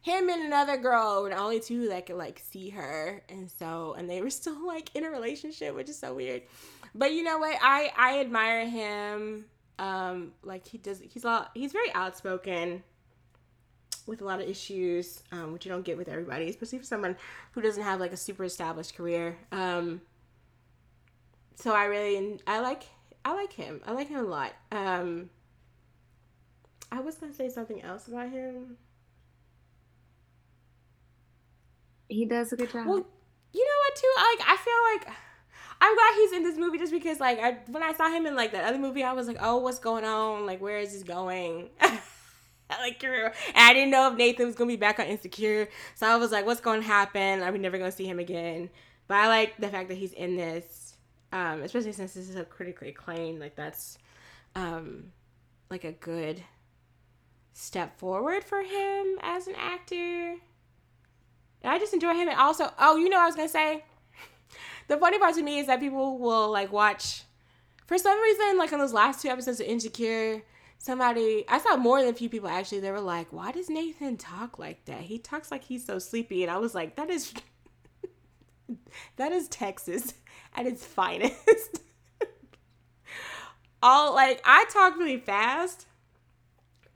him 0.08 0.28
and 0.30 0.42
another 0.42 0.76
girl 0.78 1.22
were 1.22 1.28
the 1.30 1.36
only 1.36 1.60
two 1.60 1.88
that 1.88 2.06
could 2.06 2.16
like 2.16 2.38
see 2.38 2.70
her, 2.70 3.22
and 3.28 3.50
so 3.50 3.94
and 3.98 4.08
they 4.08 4.22
were 4.22 4.30
still 4.40 4.66
like 4.66 4.94
in 4.94 5.04
a 5.04 5.10
relationship, 5.10 5.74
which 5.74 5.88
is 5.88 5.98
so 5.98 6.14
weird. 6.14 6.42
But 6.94 7.12
you 7.12 7.22
know 7.22 7.38
what? 7.38 7.58
I 7.62 7.92
I 7.96 8.20
admire 8.20 8.66
him. 8.66 9.44
Um, 9.78 10.32
like 10.42 10.66
he 10.66 10.78
does. 10.78 11.00
He's 11.00 11.24
a 11.24 11.28
lot, 11.28 11.50
he's 11.54 11.72
very 11.72 11.92
outspoken 11.92 12.82
with 14.06 14.22
a 14.22 14.24
lot 14.24 14.40
of 14.40 14.48
issues, 14.48 15.22
um, 15.30 15.52
which 15.52 15.66
you 15.66 15.70
don't 15.70 15.84
get 15.84 15.98
with 15.98 16.08
everybody, 16.08 16.48
especially 16.48 16.78
for 16.78 16.84
someone 16.84 17.14
who 17.52 17.60
doesn't 17.60 17.82
have 17.82 18.00
like 18.00 18.12
a 18.12 18.16
super 18.16 18.42
established 18.42 18.96
career. 18.96 19.36
Um, 19.52 20.00
so 21.56 21.74
I 21.74 21.84
really 21.84 22.40
I 22.46 22.60
like 22.60 22.84
I 23.24 23.34
like 23.34 23.52
him. 23.52 23.80
I 23.86 23.92
like 23.92 24.08
him 24.08 24.18
a 24.20 24.28
lot. 24.28 24.52
Um, 24.72 25.30
I 26.90 27.00
was 27.00 27.16
gonna 27.16 27.34
say 27.34 27.50
something 27.50 27.82
else 27.82 28.08
about 28.08 28.30
him. 28.30 28.78
He 32.08 32.24
does 32.24 32.52
a 32.52 32.56
good 32.56 32.72
job. 32.72 32.86
Well, 32.86 33.06
you 33.52 33.64
know 33.64 33.78
what 33.84 33.96
too? 33.96 34.14
Like 34.16 34.48
I 34.48 34.56
feel 34.56 35.08
like 35.08 35.16
I'm 35.80 35.94
glad 35.94 36.14
he's 36.14 36.32
in 36.32 36.42
this 36.42 36.58
movie 36.58 36.78
just 36.78 36.92
because 36.92 37.20
like 37.20 37.38
I 37.38 37.58
when 37.68 37.82
I 37.82 37.92
saw 37.92 38.10
him 38.10 38.26
in 38.26 38.34
like 38.34 38.52
that 38.52 38.64
other 38.64 38.78
movie, 38.78 39.04
I 39.04 39.12
was 39.12 39.26
like, 39.26 39.38
oh, 39.40 39.58
what's 39.58 39.78
going 39.78 40.04
on? 40.04 40.46
Like 40.46 40.60
where 40.60 40.78
is 40.78 40.92
this 40.92 41.02
going? 41.02 41.70
like 42.70 43.02
and 43.02 43.32
I 43.56 43.72
didn't 43.72 43.90
know 43.90 44.10
if 44.10 44.16
Nathan 44.16 44.46
was 44.46 44.54
gonna 44.54 44.68
be 44.68 44.76
back 44.76 44.98
on 44.98 45.06
Insecure, 45.06 45.68
so 45.94 46.06
I 46.06 46.16
was 46.16 46.32
like, 46.32 46.46
what's 46.46 46.60
going 46.60 46.80
to 46.80 46.86
happen? 46.86 47.42
Are 47.42 47.52
we 47.52 47.58
never 47.58 47.78
gonna 47.78 47.92
see 47.92 48.06
him 48.06 48.18
again? 48.18 48.70
But 49.06 49.16
I 49.16 49.28
like 49.28 49.56
the 49.56 49.68
fact 49.68 49.88
that 49.88 49.96
he's 49.96 50.12
in 50.12 50.36
this, 50.36 50.96
um, 51.32 51.62
especially 51.62 51.92
since 51.92 52.12
this 52.14 52.28
is 52.28 52.34
so 52.34 52.44
critically 52.44 52.90
acclaimed. 52.90 53.40
Like 53.40 53.56
that's, 53.56 53.96
um, 54.54 55.12
like 55.70 55.84
a 55.84 55.92
good 55.92 56.42
step 57.54 57.98
forward 57.98 58.44
for 58.44 58.62
him 58.62 59.18
as 59.22 59.46
an 59.46 59.54
actor. 59.56 60.36
And 61.62 61.72
I 61.72 61.78
just 61.78 61.94
enjoy 61.94 62.14
him. 62.14 62.28
And 62.28 62.38
also, 62.38 62.70
oh, 62.78 62.96
you 62.96 63.08
know, 63.08 63.20
I 63.20 63.26
was 63.26 63.34
gonna 63.34 63.48
say. 63.48 63.84
The 64.88 64.96
funny 64.96 65.18
part 65.18 65.34
to 65.34 65.42
me 65.42 65.58
is 65.58 65.66
that 65.66 65.80
people 65.80 66.18
will 66.18 66.50
like 66.50 66.72
watch. 66.72 67.22
For 67.86 67.98
some 67.98 68.20
reason, 68.20 68.56
like 68.56 68.72
on 68.72 68.78
those 68.78 68.92
last 68.92 69.20
two 69.22 69.28
episodes 69.28 69.60
of 69.60 69.66
Insecure, 69.66 70.42
somebody 70.78 71.44
I 71.48 71.58
saw 71.58 71.76
more 71.76 72.00
than 72.00 72.10
a 72.10 72.16
few 72.16 72.28
people 72.28 72.48
actually. 72.48 72.80
They 72.80 72.90
were 72.90 73.00
like, 73.00 73.32
"Why 73.32 73.52
does 73.52 73.68
Nathan 73.68 74.16
talk 74.16 74.58
like 74.58 74.84
that? 74.86 75.02
He 75.02 75.18
talks 75.18 75.50
like 75.50 75.64
he's 75.64 75.84
so 75.84 75.98
sleepy." 75.98 76.42
And 76.42 76.50
I 76.50 76.56
was 76.56 76.74
like, 76.74 76.96
"That 76.96 77.10
is, 77.10 77.34
that 79.16 79.32
is 79.32 79.48
Texas 79.48 80.14
at 80.54 80.66
its 80.66 80.84
finest." 80.84 81.82
All 83.82 84.14
like 84.14 84.40
I 84.44 84.64
talk 84.72 84.96
really 84.96 85.18
fast 85.18 85.86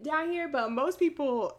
down 0.02 0.30
here, 0.30 0.48
but 0.48 0.72
most 0.72 0.98
people 0.98 1.58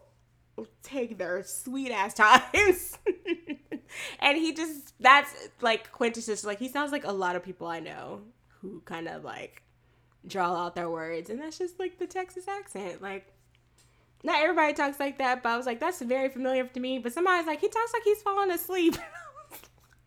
take 0.82 1.18
their 1.18 1.42
sweet 1.42 1.90
ass 1.90 2.14
times. 2.14 2.98
and 4.20 4.38
he 4.38 4.52
just 4.52 4.94
that's 5.00 5.34
like 5.60 5.92
quintessential. 5.92 6.48
Like 6.48 6.58
he 6.58 6.68
sounds 6.68 6.92
like 6.92 7.04
a 7.04 7.12
lot 7.12 7.36
of 7.36 7.42
people 7.42 7.66
I 7.66 7.80
know 7.80 8.20
who 8.60 8.80
kind 8.84 9.08
of 9.08 9.24
like 9.24 9.62
draw 10.26 10.54
out 10.54 10.74
their 10.74 10.90
words, 10.90 11.30
and 11.30 11.40
that's 11.40 11.58
just 11.58 11.78
like 11.78 11.98
the 11.98 12.06
Texas 12.06 12.48
accent. 12.48 13.02
Like 13.02 13.32
not 14.22 14.42
everybody 14.42 14.72
talks 14.72 14.98
like 14.98 15.18
that, 15.18 15.42
but 15.42 15.50
I 15.50 15.56
was 15.56 15.66
like, 15.66 15.80
that's 15.80 16.00
very 16.00 16.30
familiar 16.30 16.64
to 16.64 16.80
me. 16.80 16.98
But 16.98 17.12
somebody's 17.12 17.46
like, 17.46 17.60
he 17.60 17.68
talks 17.68 17.92
like 17.92 18.04
he's 18.04 18.22
falling 18.22 18.50
asleep. 18.50 18.96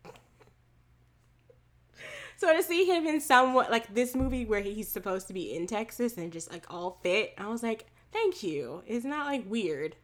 so 2.36 2.52
to 2.52 2.62
see 2.64 2.84
him 2.84 3.06
in 3.06 3.20
somewhat 3.20 3.70
like 3.70 3.94
this 3.94 4.16
movie 4.16 4.44
where 4.44 4.60
he's 4.60 4.88
supposed 4.88 5.28
to 5.28 5.32
be 5.32 5.54
in 5.54 5.68
Texas 5.68 6.16
and 6.16 6.32
just 6.32 6.50
like 6.50 6.66
all 6.68 6.98
fit, 7.00 7.32
I 7.38 7.46
was 7.46 7.62
like, 7.62 7.86
thank 8.10 8.42
you. 8.42 8.82
It's 8.88 9.04
not 9.04 9.26
like 9.26 9.48
weird 9.48 9.94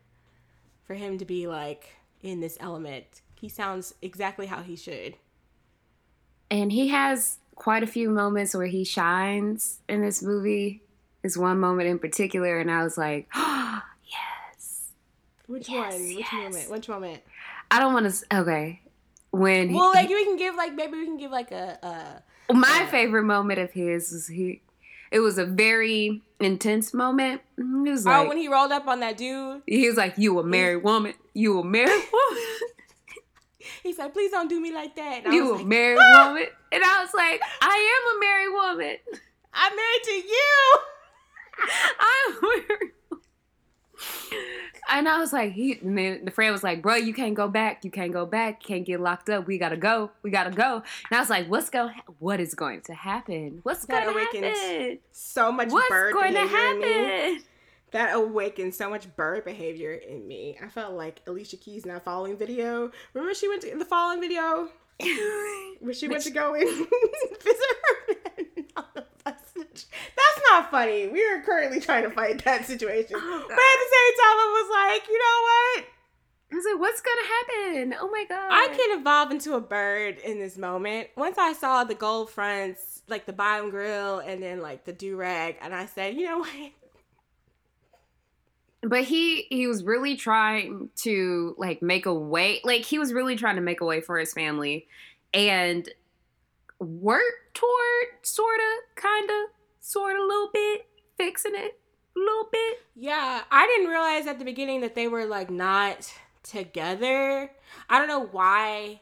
for 0.86 0.94
him 0.94 1.18
to 1.18 1.24
be 1.24 1.46
like 1.46 1.88
in 2.22 2.40
this 2.40 2.56
element. 2.60 3.22
He 3.34 3.48
sounds 3.48 3.94
exactly 4.02 4.46
how 4.46 4.62
he 4.62 4.76
should. 4.76 5.16
and 6.50 6.72
he 6.72 6.88
has 6.88 7.38
quite 7.56 7.82
a 7.82 7.86
few 7.86 8.08
moments 8.10 8.54
where 8.54 8.66
he 8.66 8.84
shines 8.84 9.80
in 9.88 10.02
this 10.02 10.22
movie. 10.22 10.82
There's 11.22 11.38
one 11.38 11.58
moment 11.58 11.88
in 11.88 11.98
particular, 11.98 12.58
and 12.58 12.70
I 12.70 12.82
was 12.84 12.98
like, 12.98 13.28
oh, 13.34 13.82
yes. 14.04 14.90
Which 15.46 15.68
Yes, 15.68 15.94
one? 15.94 16.02
Which 16.08 16.18
yes. 16.18 16.32
moment? 16.32 16.70
Which 16.70 16.88
moment? 16.88 17.22
I 17.70 17.78
don't 17.80 17.92
want 17.94 18.12
to. 18.12 18.40
Okay. 18.40 18.80
When 19.30 19.68
he, 19.70 19.74
Well, 19.74 19.90
like 19.92 20.08
we 20.08 20.24
can 20.24 20.36
give 20.36 20.54
like 20.54 20.74
maybe 20.74 20.98
we 20.98 21.06
can 21.06 21.16
give 21.16 21.30
like 21.32 21.50
a, 21.50 22.22
a 22.48 22.54
my 22.54 22.80
Yeah. 22.80 22.86
favorite 22.86 23.24
moment 23.24 23.58
of 23.58 23.72
his 23.72 24.12
was 24.12 24.28
he. 24.28 24.60
It 25.10 25.20
was 25.20 25.38
a 25.38 25.44
very 25.44 26.22
intense 26.44 26.92
moment. 26.94 27.40
It 27.58 27.90
was 27.90 28.06
oh 28.06 28.28
when 28.28 28.36
he 28.36 28.48
rolled 28.48 28.72
up 28.72 28.86
on 28.86 29.00
that 29.00 29.16
dude. 29.16 29.62
he 29.66 29.88
was 29.88 29.96
like, 29.96 30.14
"You 30.18 30.38
a 30.38 30.44
married 30.44 30.82
woman? 30.84 31.14
You 31.34 31.58
a 31.60 31.64
married 31.64 31.90
woman?" 32.12 32.42
he 33.82 33.92
said, 33.92 34.12
"Please 34.12 34.30
don't 34.30 34.48
do 34.48 34.60
me 34.60 34.72
like 34.72 34.94
that." 34.96 35.24
You 35.26 35.54
a 35.54 35.56
like, 35.56 35.66
married 35.66 35.98
"Ah, 36.00 36.28
woman? 36.28 36.46
And 36.72 36.82
I 36.84 37.02
was 37.02 37.14
like, 37.14 37.40
I 37.60 38.00
am 38.02 38.16
a 38.16 38.20
married 38.20 38.52
woman. 38.52 38.96
I'm 39.52 39.76
married 39.76 40.02
to 40.04 40.12
you. 40.12 40.78
I'm 42.00 42.40
married. 42.42 42.90
And 44.90 45.08
I 45.08 45.18
was 45.18 45.32
like, 45.32 45.52
he, 45.52 45.78
and 45.82 45.96
then 45.96 46.24
the 46.24 46.30
friend 46.30 46.52
was 46.52 46.62
like, 46.62 46.82
bro, 46.82 46.96
you 46.96 47.14
can't 47.14 47.34
go 47.34 47.48
back. 47.48 47.84
You 47.84 47.90
can't 47.90 48.12
go 48.12 48.26
back. 48.26 48.62
Can't 48.62 48.84
get 48.84 49.00
locked 49.00 49.30
up. 49.30 49.46
We 49.46 49.58
gotta 49.58 49.76
go. 49.76 50.10
We 50.22 50.30
gotta 50.30 50.50
go. 50.50 50.82
And 51.10 51.16
I 51.16 51.20
was 51.20 51.30
like, 51.30 51.48
what's 51.48 51.70
going? 51.70 51.94
What 52.18 52.40
is 52.40 52.54
going 52.54 52.82
to 52.82 52.94
happen? 52.94 53.60
What's 53.62 53.86
That 53.86 54.04
going 54.04 54.26
to 54.32 54.50
happen? 54.50 54.98
So 55.12 55.50
much 55.50 55.70
What's 55.70 55.88
bird 55.88 56.12
going 56.12 56.34
to 56.34 56.42
behavior 56.42 56.70
in 56.70 56.80
me. 56.80 56.86
happen? 57.32 57.42
That 57.92 58.14
awakened 58.16 58.74
so 58.74 58.90
much 58.90 59.14
bird 59.14 59.44
behavior 59.44 59.92
in 59.94 60.26
me. 60.26 60.58
I 60.62 60.68
felt 60.68 60.94
like 60.94 61.22
Alicia 61.28 61.56
Keys 61.58 61.84
in 61.84 61.90
that 61.92 62.04
following 62.04 62.36
video. 62.36 62.90
Remember 63.12 63.34
she 63.34 63.48
went 63.48 63.62
to 63.62 63.76
the 63.78 63.84
following 63.84 64.20
video 64.20 64.68
where 65.80 65.94
she 65.94 66.08
went 66.08 66.22
to 66.24 66.30
go 66.30 66.54
and 66.54 66.68
visit 66.68 66.86
her 67.46 68.14
man 68.36 68.66
on 68.76 68.84
the 68.94 69.04
bus. 69.24 69.63
That's 69.74 70.40
not 70.50 70.70
funny. 70.70 71.08
We 71.08 71.24
are 71.26 71.42
currently 71.42 71.80
trying 71.80 72.04
to 72.04 72.10
fight 72.10 72.44
that 72.44 72.64
situation. 72.66 73.16
Oh, 73.16 73.44
but 73.46 73.52
at 73.52 73.56
the 73.56 73.90
same 73.92 74.14
time, 74.20 74.38
I 74.38 74.48
was 74.62 74.70
like, 74.70 75.08
you 75.08 75.18
know 75.18 75.40
what? 75.42 75.86
I 76.52 76.56
was 76.56 76.64
like, 76.70 76.80
what's 76.80 77.00
gonna 77.00 77.26
happen? 77.26 77.94
Oh 78.00 78.10
my 78.10 78.24
god! 78.28 78.48
I 78.52 78.68
can 78.68 79.00
evolve 79.00 79.30
into 79.32 79.54
a 79.54 79.60
bird 79.60 80.18
in 80.18 80.38
this 80.38 80.56
moment. 80.56 81.08
Once 81.16 81.36
I 81.36 81.52
saw 81.52 81.84
the 81.84 81.94
gold 81.94 82.30
fronts, 82.30 83.02
like 83.08 83.26
the 83.26 83.32
bottom 83.32 83.70
grill, 83.70 84.20
and 84.20 84.42
then 84.42 84.60
like 84.60 84.84
the 84.84 84.92
do 84.92 85.16
rag, 85.16 85.56
and 85.60 85.74
I 85.74 85.86
said, 85.86 86.14
you 86.14 86.26
know 86.26 86.38
what? 86.38 86.72
But 88.82 89.04
he 89.04 89.46
he 89.48 89.66
was 89.66 89.82
really 89.82 90.14
trying 90.14 90.90
to 90.96 91.56
like 91.58 91.82
make 91.82 92.06
a 92.06 92.14
way. 92.14 92.60
Like 92.62 92.82
he 92.82 92.98
was 92.98 93.12
really 93.12 93.34
trying 93.34 93.56
to 93.56 93.62
make 93.62 93.80
a 93.80 93.84
way 93.84 94.00
for 94.00 94.18
his 94.18 94.32
family, 94.32 94.86
and 95.32 95.88
work 96.78 97.22
toward 97.54 98.06
sort 98.22 98.58
of, 98.58 98.94
kind 98.94 99.30
of, 99.30 99.50
sort 99.84 100.16
of, 100.16 100.22
a 100.22 100.26
little 100.26 100.50
bit, 100.52 100.86
fixing 101.16 101.54
it 101.54 101.78
a 102.16 102.18
little 102.18 102.48
bit. 102.50 102.78
Yeah, 102.96 103.42
I 103.50 103.66
didn't 103.66 103.90
realize 103.90 104.26
at 104.26 104.38
the 104.38 104.44
beginning 104.44 104.80
that 104.80 104.94
they 104.94 105.08
were 105.08 105.26
like 105.26 105.50
not 105.50 106.12
together. 106.42 107.50
I 107.88 107.98
don't 107.98 108.08
know 108.08 108.26
why. 108.26 109.00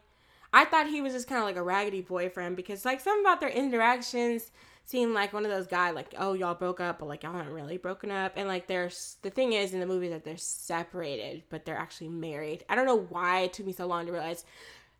I 0.52 0.64
thought 0.64 0.88
he 0.88 1.00
was 1.00 1.12
just 1.12 1.28
kind 1.28 1.38
of 1.38 1.44
like 1.44 1.56
a 1.56 1.62
raggedy 1.62 2.02
boyfriend 2.02 2.56
because 2.56 2.84
like 2.84 3.00
something 3.00 3.22
about 3.22 3.40
their 3.40 3.48
interactions 3.48 4.50
seemed 4.84 5.14
like 5.14 5.32
one 5.32 5.44
of 5.44 5.50
those 5.50 5.68
guys 5.68 5.94
like 5.94 6.12
oh 6.18 6.32
y'all 6.32 6.54
broke 6.54 6.80
up 6.80 6.98
but 6.98 7.08
like 7.08 7.22
y'all 7.22 7.36
aren't 7.36 7.52
really 7.52 7.78
broken 7.78 8.10
up 8.10 8.32
and 8.36 8.48
like 8.48 8.66
there's 8.66 9.16
the 9.22 9.30
thing 9.30 9.52
is 9.52 9.72
in 9.72 9.80
the 9.80 9.86
movie 9.86 10.08
that 10.08 10.24
they're 10.24 10.36
separated 10.36 11.42
but 11.48 11.64
they're 11.64 11.78
actually 11.78 12.08
married. 12.08 12.64
I 12.68 12.74
don't 12.74 12.86
know 12.86 13.06
why 13.08 13.42
it 13.42 13.52
took 13.52 13.64
me 13.66 13.72
so 13.72 13.86
long 13.86 14.06
to 14.06 14.12
realize 14.12 14.44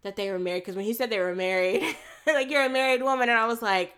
that 0.02 0.16
they 0.16 0.30
were 0.30 0.38
married 0.38 0.62
because 0.62 0.76
when 0.76 0.84
he 0.84 0.94
said 0.94 1.10
they 1.10 1.18
were 1.18 1.34
married 1.34 1.82
like 2.26 2.50
you're 2.50 2.64
a 2.64 2.70
married 2.70 3.02
woman 3.02 3.28
and 3.28 3.38
I 3.38 3.46
was 3.46 3.60
like 3.60 3.94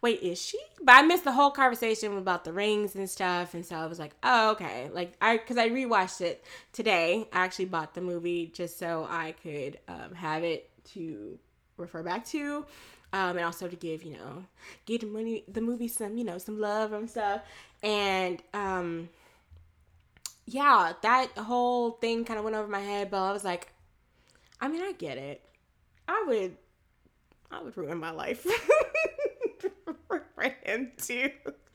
wait, 0.00 0.20
is 0.22 0.40
she? 0.40 0.58
But 0.82 0.96
I 0.96 1.02
missed 1.02 1.24
the 1.24 1.32
whole 1.32 1.50
conversation 1.50 2.16
about 2.16 2.44
the 2.44 2.52
rings 2.52 2.94
and 2.94 3.08
stuff, 3.08 3.54
and 3.54 3.64
so 3.64 3.76
I 3.76 3.86
was 3.86 3.98
like, 3.98 4.12
oh, 4.22 4.52
okay. 4.52 4.90
Like 4.92 5.14
I, 5.20 5.36
because 5.36 5.56
I 5.56 5.68
rewatched 5.70 6.20
it 6.20 6.44
today. 6.72 7.28
I 7.32 7.44
actually 7.44 7.66
bought 7.66 7.94
the 7.94 8.00
movie 8.00 8.50
just 8.54 8.78
so 8.78 9.06
I 9.08 9.34
could 9.42 9.78
um, 9.88 10.14
have 10.14 10.44
it 10.44 10.70
to 10.92 11.38
refer 11.76 12.02
back 12.02 12.24
to, 12.26 12.64
um, 13.12 13.36
and 13.36 13.44
also 13.44 13.68
to 13.68 13.76
give 13.76 14.02
you 14.02 14.14
know, 14.14 14.44
give 14.86 15.00
the 15.02 15.06
money, 15.06 15.44
the 15.48 15.60
movie 15.60 15.88
some 15.88 16.16
you 16.16 16.24
know 16.24 16.38
some 16.38 16.60
love 16.60 16.92
and 16.92 17.08
stuff, 17.08 17.42
and 17.82 18.42
um, 18.54 19.08
yeah, 20.46 20.92
that 21.02 21.28
whole 21.36 21.92
thing 21.92 22.24
kind 22.24 22.38
of 22.38 22.44
went 22.44 22.56
over 22.56 22.68
my 22.68 22.80
head, 22.80 23.10
but 23.10 23.18
I 23.18 23.32
was 23.32 23.44
like, 23.44 23.68
I 24.60 24.68
mean, 24.68 24.82
I 24.82 24.92
get 24.92 25.18
it. 25.18 25.42
I 26.08 26.24
would, 26.26 26.56
I 27.50 27.62
would 27.62 27.76
ruin 27.76 27.98
my 27.98 28.10
life. 28.10 28.46
for 30.38 30.54
him 30.70 30.92
to 31.06 31.30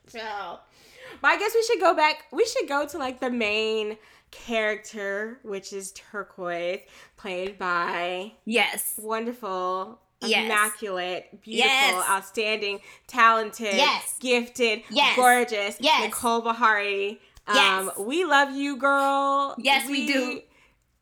tell. 0.07 0.61
But 1.22 1.28
I 1.28 1.38
guess 1.38 1.51
we 1.53 1.64
should 1.64 1.80
go 1.80 1.93
back. 1.93 2.26
We 2.32 2.45
should 2.45 2.68
go 2.68 2.86
to 2.88 2.97
like 2.97 3.20
the 3.20 3.30
main 3.30 3.97
character, 4.32 5.39
which 5.43 5.74
is 5.74 5.91
Turquoise, 5.91 6.82
played 7.18 7.57
by 7.57 8.34
Yes. 8.45 8.95
wonderful, 8.97 9.99
Yes. 10.22 10.45
immaculate, 10.45 11.41
beautiful, 11.41 11.70
Yes. 11.70 12.09
outstanding, 12.09 12.80
talented, 13.07 13.76
Yes. 13.76 14.16
gifted, 14.20 14.84
Yes. 14.89 15.16
gorgeous, 15.16 15.78
Yes. 15.80 16.03
Nicole 16.05 16.41
Beharie. 16.41 17.20
Um, 17.45 17.55
Yes. 17.55 17.97
we 17.97 18.24
love 18.26 18.51
you, 18.51 18.78
girl. 18.78 19.55
Yes, 19.59 19.88
we 19.88 20.07
do. 20.07 20.41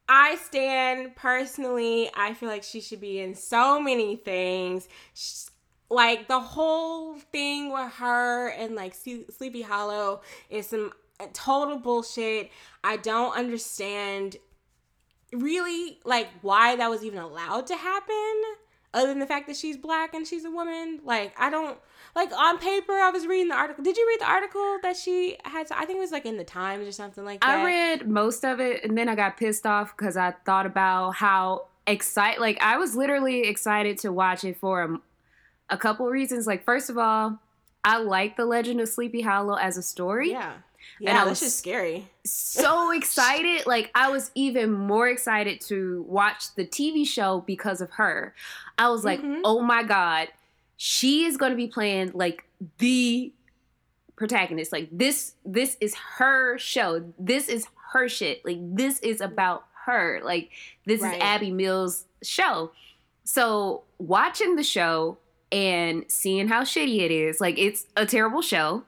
I 0.09 0.35
stand 0.35 1.15
personally. 1.15 2.09
I 2.15 2.33
feel 2.33 2.49
like 2.49 2.63
she 2.63 2.81
should 2.81 2.99
be 2.99 3.19
in 3.19 3.33
so 3.35 3.79
many 3.79 4.15
things. 4.17 4.89
Sh- 5.13 5.45
Like 5.91 6.29
the 6.29 6.39
whole 6.39 7.15
thing 7.15 7.71
with 7.71 7.91
her 7.93 8.47
and 8.47 8.75
like 8.75 8.95
Sleepy 8.95 9.61
Hollow 9.61 10.21
is 10.49 10.67
some 10.67 10.93
uh, 11.19 11.27
total 11.33 11.79
bullshit. 11.79 12.49
I 12.81 12.95
don't 12.95 13.35
understand 13.35 14.37
really 15.33 15.99
like 16.05 16.29
why 16.41 16.77
that 16.77 16.89
was 16.89 17.03
even 17.03 17.19
allowed 17.19 17.67
to 17.67 17.75
happen 17.75 18.41
other 18.93 19.07
than 19.07 19.19
the 19.19 19.25
fact 19.25 19.47
that 19.47 19.55
she's 19.57 19.77
black 19.77 20.13
and 20.13 20.25
she's 20.25 20.45
a 20.45 20.51
woman. 20.51 21.01
Like 21.03 21.33
i 21.37 21.49
don't 21.49 21.77
like 22.15 22.31
on 22.33 22.57
paper 22.57 22.93
i 22.93 23.09
was 23.09 23.27
reading 23.27 23.49
the 23.49 23.55
article. 23.55 23.83
Did 23.83 23.97
you 23.97 24.07
read 24.07 24.21
the 24.21 24.29
article 24.31 24.77
that 24.83 24.95
she 24.95 25.37
had 25.43 25.67
i 25.71 25.85
think 25.85 25.97
it 25.97 26.01
was 26.01 26.11
like 26.11 26.25
in 26.25 26.37
the 26.37 26.45
times 26.45 26.87
or 26.87 26.93
something 26.93 27.25
like 27.25 27.41
that? 27.41 27.49
I 27.49 27.65
read 27.65 28.09
most 28.09 28.45
of 28.45 28.61
it 28.61 28.85
and 28.85 28.97
then 28.97 29.09
I 29.09 29.15
got 29.15 29.35
pissed 29.35 29.65
off 29.65 29.95
because 29.97 30.15
I 30.15 30.31
thought 30.45 30.65
about 30.65 31.15
how 31.15 31.67
excited, 31.87 32.39
like, 32.39 32.61
I 32.61 32.77
was 32.77 32.95
literally 32.95 33.47
excited 33.47 33.97
to 33.99 34.11
watch 34.11 34.43
it 34.43 34.57
for 34.57 34.83
a, 34.83 34.99
a 35.71 35.77
couple 35.77 36.05
reasons. 36.07 36.45
Like, 36.45 36.63
first 36.63 36.89
of 36.89 36.97
all, 36.97 37.39
I 37.83 37.97
like 37.97 38.37
The 38.37 38.45
Legend 38.45 38.79
of 38.81 38.89
Sleepy 38.89 39.21
Hollow 39.21 39.55
as 39.55 39.77
a 39.77 39.81
story. 39.81 40.29
yeah 40.31 40.53
And 40.53 40.61
yeah 40.99 41.11
I 41.11 41.13
that's 41.25 41.29
was- 41.29 41.39
just 41.39 41.57
scary 41.59 42.07
So 42.25 42.91
excited. 42.95 43.65
Like, 43.65 43.89
I 43.95 44.09
was 44.11 44.29
even 44.35 44.71
more 44.71 45.07
excited 45.07 45.61
to 45.61 46.05
watch 46.07 46.53
the 46.55 46.65
TV 46.65 47.07
show 47.07 47.41
because 47.47 47.81
of 47.81 47.89
her. 47.91 48.35
I 48.77 48.89
was 48.89 49.03
like, 49.03 49.21
Mhm. 49.21 49.41
oh 49.43 49.61
my 49.61 49.81
God, 49.83 50.27
she 50.77 51.25
is 51.25 51.37
going 51.37 51.51
to 51.51 51.55
be 51.55 51.67
playing 51.67 52.11
like 52.13 52.43
the 52.77 53.31
protagonist. 54.15 54.71
Like, 54.71 54.89
this, 54.91 55.33
this 55.45 55.77
is 55.81 55.95
her 56.17 56.57
show. 56.59 57.03
This 57.17 57.47
is 57.49 57.65
her 57.93 58.07
shit. 58.07 58.45
Like, 58.45 58.57
this 58.61 58.99
is 58.99 59.21
about 59.21 59.65
her. 59.85 60.21
Like, 60.23 60.51
this 60.85 61.01
Right. 61.01 61.17
is 61.17 61.23
Abby 61.23 61.51
Mills' 61.51 62.05
show. 62.21 62.71
So, 63.23 63.83
watching 63.97 64.55
the 64.55 64.63
show 64.63 65.17
and 65.51 66.05
seeing 66.07 66.47
how 66.47 66.63
shitty 66.63 66.99
it 66.99 67.11
is, 67.11 67.41
like, 67.41 67.57
it's 67.57 67.85
a 67.95 68.05
terrible 68.05 68.41
show. 68.41 68.83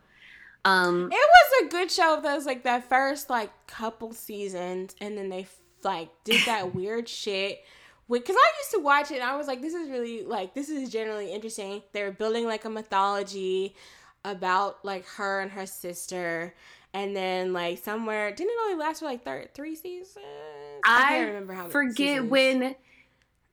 Um, 0.66 1.09
it 1.11 1.16
was 1.16 1.66
a 1.66 1.70
good 1.70 1.91
show 1.91 2.20
that 2.22 2.36
was 2.36 2.45
like 2.45 2.64
that 2.64 2.88
first 2.88 3.30
like 3.30 3.51
couple 3.68 4.14
seasons 4.14 4.95
and 5.01 5.18
then 5.18 5.28
they 5.28 5.45
like 5.84 6.09
did 6.24 6.39
that 6.45 6.74
weird 6.76 7.09
shit 7.09 7.59
because 8.09 8.36
I 8.36 8.51
used 8.59 8.72
to 8.72 8.80
watch 8.80 9.11
it 9.11 9.16
and 9.16 9.24
I 9.24 9.36
was 9.36 9.47
like, 9.47 9.61
this 9.61 9.74
is 9.74 9.89
really 9.89 10.24
like 10.24 10.53
this 10.53 10.70
is 10.70 10.89
generally 10.89 11.34
interesting. 11.34 11.82
They 11.91 12.03
were 12.03 12.11
building 12.11 12.45
like 12.45 12.66
a 12.66 12.70
mythology 12.70 13.76
about 14.26 14.84
like 14.86 15.05
her 15.05 15.41
and 15.41 15.51
her 15.51 15.66
sister, 15.66 16.53
and 16.93 17.16
then 17.16 17.53
like 17.53 17.80
somewhere 17.80 18.32
didn't 18.32 18.51
it 18.51 18.57
only 18.64 18.78
last 18.78 18.99
for 18.99 19.05
like 19.05 19.24
thir- 19.24 19.49
three 19.53 19.76
seasons? 19.76 20.26
I, 20.86 20.95
I 20.95 21.09
can't 21.09 21.28
remember 21.30 21.53
how. 21.53 21.68
forget 21.70 22.26
when 22.26 22.76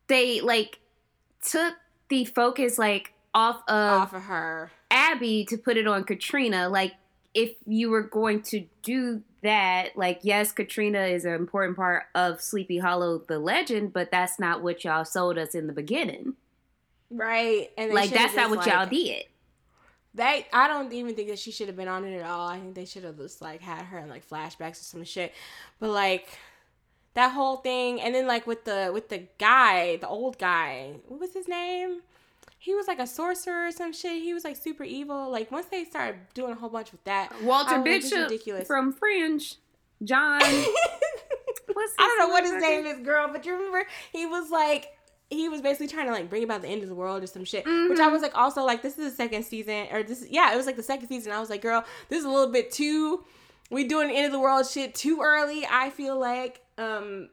they 0.08 0.40
like 0.40 0.80
took 1.42 1.74
the 2.10 2.26
focus 2.26 2.78
like 2.78 3.12
off 3.34 3.62
of 3.68 4.02
off 4.02 4.12
of 4.12 4.22
her. 4.22 4.70
Abby 4.90 5.46
to 5.46 5.56
put 5.56 5.76
it 5.76 5.86
on 5.86 6.04
Katrina. 6.04 6.68
Like 6.68 6.94
if 7.32 7.52
you 7.66 7.90
were 7.90 8.02
going 8.02 8.42
to 8.42 8.66
do 8.82 9.22
that, 9.42 9.96
like 9.96 10.20
yes, 10.22 10.52
Katrina 10.52 11.04
is 11.04 11.24
an 11.24 11.32
important 11.32 11.76
part 11.76 12.04
of 12.14 12.42
Sleepy 12.42 12.78
Hollow, 12.78 13.22
the 13.26 13.38
legend, 13.38 13.92
but 13.92 14.10
that's 14.10 14.38
not 14.38 14.62
what 14.62 14.84
y'all 14.84 15.04
sold 15.04 15.38
us 15.38 15.54
in 15.54 15.66
the 15.66 15.72
beginning. 15.72 16.34
Right, 17.10 17.70
and 17.78 17.92
Like 17.92 18.10
that's 18.10 18.36
not 18.36 18.50
what 18.50 18.66
y'all 18.66 18.86
did. 18.86 19.24
They, 20.12 20.44
I 20.52 20.66
don't 20.66 20.92
even 20.92 21.14
think 21.14 21.28
that 21.28 21.38
she 21.38 21.52
should 21.52 21.68
have 21.68 21.76
been 21.76 21.86
on 21.86 22.04
it 22.04 22.18
at 22.18 22.26
all. 22.26 22.48
I 22.48 22.58
think 22.58 22.74
they 22.74 22.84
should 22.84 23.04
have 23.04 23.16
just 23.16 23.40
like 23.40 23.60
had 23.60 23.82
her 23.82 23.98
in 23.98 24.08
like 24.08 24.28
flashbacks 24.28 24.80
or 24.80 24.84
some 24.84 25.04
shit. 25.04 25.32
But 25.78 25.90
like 25.90 26.28
that 27.14 27.32
whole 27.32 27.56
thing, 27.56 28.00
and 28.00 28.14
then 28.14 28.26
like 28.26 28.46
with 28.46 28.64
the 28.64 28.90
with 28.92 29.08
the 29.08 29.24
guy, 29.38 29.96
the 29.96 30.08
old 30.08 30.38
guy, 30.38 30.94
what 31.08 31.20
was 31.20 31.32
his 31.34 31.48
name? 31.48 32.00
He 32.58 32.74
was 32.74 32.86
like 32.86 32.98
a 32.98 33.06
sorcerer 33.06 33.68
or 33.68 33.72
some 33.72 33.92
shit. 33.92 34.22
He 34.22 34.34
was 34.34 34.44
like 34.44 34.56
super 34.56 34.84
evil. 34.84 35.30
Like 35.30 35.50
once 35.50 35.66
they 35.66 35.84
started 35.84 36.20
doing 36.34 36.52
a 36.52 36.54
whole 36.56 36.68
bunch 36.68 36.92
with 36.92 37.02
that, 37.04 37.30
Walter 37.42 37.70
I 37.74 37.78
was 37.78 37.86
like, 37.86 38.02
Bishop 38.02 38.18
ridiculous. 38.30 38.66
from 38.66 38.92
Fringe, 38.92 39.56
John. 40.04 40.40
I 40.42 40.74
don't 41.98 42.18
know 42.18 42.28
what 42.28 42.44
his 42.44 42.60
name 42.60 42.86
is, 42.86 42.98
girl, 43.04 43.28
but 43.32 43.44
you 43.46 43.52
remember 43.54 43.86
he 44.12 44.26
was 44.26 44.50
like 44.50 44.88
he 45.30 45.48
was 45.48 45.60
basically 45.60 45.86
trying 45.86 46.06
to 46.06 46.12
like 46.12 46.28
bring 46.28 46.42
about 46.42 46.60
the 46.62 46.68
end 46.68 46.82
of 46.82 46.88
the 46.88 46.94
world 46.94 47.22
or 47.22 47.26
some 47.26 47.44
shit. 47.44 47.64
Which 47.64 47.98
I 47.98 48.08
Mhm. 48.08 48.12
was 48.12 48.22
like 48.22 48.36
also 48.36 48.62
like 48.64 48.82
this 48.82 48.98
is 48.98 49.10
the 49.10 49.16
second 49.16 49.44
season 49.44 49.86
or 49.92 50.02
this 50.02 50.26
yeah, 50.28 50.52
it 50.52 50.56
was 50.56 50.66
like 50.66 50.76
the 50.76 50.82
second 50.82 51.08
season. 51.08 51.32
I 51.32 51.40
was 51.40 51.48
like, 51.50 51.62
girl, 51.62 51.84
this 52.08 52.18
is 52.20 52.24
a 52.24 52.28
little 52.30 52.52
bit 52.52 52.70
too 52.70 53.24
we 53.70 53.84
doing 53.84 54.08
the 54.08 54.14
end 54.16 54.26
of 54.26 54.32
the 54.32 54.40
world 54.40 54.66
shit 54.66 54.94
too 54.96 55.20
early. 55.22 55.64
I 55.70 55.90
feel 55.90 56.18
like 56.18 56.60
um 56.80 57.28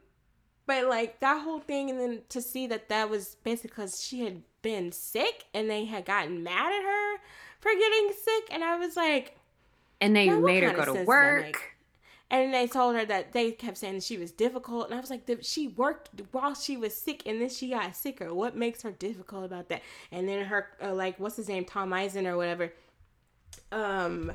But 0.66 0.86
like 0.86 1.20
that 1.20 1.42
whole 1.44 1.60
thing, 1.60 1.88
and 1.90 1.98
then 1.98 2.22
to 2.28 2.42
see 2.42 2.66
that 2.66 2.88
that 2.90 3.08
was 3.08 3.36
basically 3.42 3.70
because 3.70 4.02
she 4.04 4.20
had 4.24 4.42
been 4.60 4.92
sick 4.92 5.46
and 5.54 5.70
they 5.70 5.84
had 5.86 6.04
gotten 6.04 6.42
mad 6.42 6.72
at 6.72 6.82
her 6.82 7.16
for 7.60 7.72
getting 7.72 8.12
sick, 8.12 8.44
and 8.50 8.62
I 8.62 8.76
was 8.76 8.94
like, 8.96 9.36
and 10.00 10.14
they 10.14 10.28
made 10.28 10.62
her 10.62 10.72
go 10.72 10.84
to 10.84 10.92
sense 10.92 10.96
does 10.98 11.06
that 11.06 11.06
work. 11.06 11.76
and 12.30 12.52
they 12.52 12.66
told 12.66 12.94
her 12.96 13.04
that 13.06 13.32
they 13.32 13.52
kept 13.52 13.78
saying 13.78 14.00
she 14.00 14.18
was 14.18 14.30
difficult, 14.30 14.86
and 14.90 14.94
I 14.94 15.00
was 15.00 15.10
like, 15.10 15.22
she 15.42 15.68
worked 15.68 16.10
while 16.32 16.54
she 16.54 16.76
was 16.76 16.94
sick, 16.94 17.22
and 17.26 17.40
then 17.40 17.48
she 17.48 17.70
got 17.70 17.96
sicker. 17.96 18.34
What 18.34 18.54
makes 18.54 18.82
her 18.82 18.92
difficult 18.92 19.44
about 19.44 19.68
that? 19.70 19.82
And 20.12 20.28
then 20.28 20.44
her, 20.46 20.68
uh, 20.82 20.94
like, 20.94 21.18
what's 21.18 21.36
his 21.36 21.48
name, 21.48 21.64
Tom 21.64 21.88
Mison 21.90 22.26
or 22.26 22.36
whatever, 22.36 22.72
um. 23.72 24.32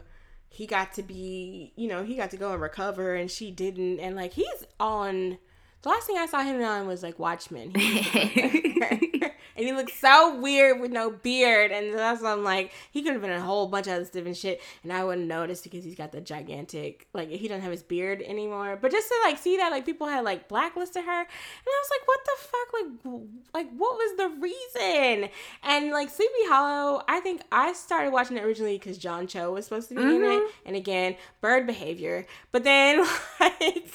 He 0.53 0.67
got 0.67 0.93
to 0.93 1.01
be, 1.01 1.73
you 1.75 1.87
know, 1.87 2.03
he 2.03 2.15
got 2.15 2.29
to 2.29 2.37
go 2.37 2.51
and 2.53 2.61
recover, 2.61 3.15
and 3.15 3.31
she 3.31 3.49
didn't. 3.49 3.99
And 3.99 4.15
like, 4.15 4.33
he's 4.33 4.67
on. 4.79 5.39
The 5.83 5.89
last 5.89 6.07
thing 6.07 6.17
I 6.17 6.25
saw 6.25 6.41
him 6.41 6.61
on 6.63 6.87
was 6.87 7.03
like 7.03 7.19
Watchmen. 7.19 7.73
And 9.55 9.67
he 9.67 9.73
looks 9.73 9.93
so 9.93 10.39
weird 10.39 10.79
with 10.79 10.91
no 10.91 11.11
beard. 11.11 11.71
And 11.71 11.93
that's 11.93 12.21
why 12.21 12.31
I'm 12.31 12.43
like, 12.43 12.71
he 12.91 13.03
could 13.03 13.13
have 13.13 13.21
been 13.21 13.31
a 13.31 13.41
whole 13.41 13.67
bunch 13.67 13.87
of 13.87 13.93
other 13.93 14.05
different 14.05 14.37
shit, 14.37 14.61
and 14.83 14.91
I 14.91 15.03
wouldn't 15.03 15.27
notice 15.27 15.61
because 15.61 15.83
he's 15.83 15.95
got 15.95 16.11
the 16.11 16.21
gigantic, 16.21 17.07
like 17.13 17.29
he 17.29 17.47
doesn't 17.47 17.61
have 17.61 17.71
his 17.71 17.83
beard 17.83 18.21
anymore. 18.21 18.77
But 18.81 18.91
just 18.91 19.07
to 19.09 19.15
like 19.23 19.37
see 19.37 19.57
that, 19.57 19.71
like 19.71 19.85
people 19.85 20.07
had 20.07 20.23
like 20.23 20.47
blacklisted 20.47 21.03
her, 21.03 21.19
and 21.19 21.27
I 21.67 21.83
was 21.83 21.91
like, 21.91 22.07
what 22.07 22.19
the 22.25 22.31
fuck, 22.39 22.73
like, 22.73 23.23
like 23.53 23.77
what 23.77 23.95
was 23.95 24.17
the 24.17 24.29
reason? 24.41 25.29
And 25.63 25.91
like 25.91 26.09
Sleepy 26.09 26.31
Hollow, 26.45 27.03
I 27.07 27.19
think 27.19 27.41
I 27.51 27.73
started 27.73 28.11
watching 28.11 28.37
it 28.37 28.43
originally 28.43 28.77
because 28.77 28.97
John 28.97 29.27
Cho 29.27 29.51
was 29.51 29.65
supposed 29.65 29.89
to 29.89 29.95
be 29.95 30.01
in 30.01 30.23
it, 30.23 30.25
mm-hmm. 30.25 30.67
and 30.67 30.75
again, 30.75 31.15
bird 31.41 31.67
behavior. 31.67 32.25
But 32.51 32.63
then 32.63 33.05
like, 33.39 33.91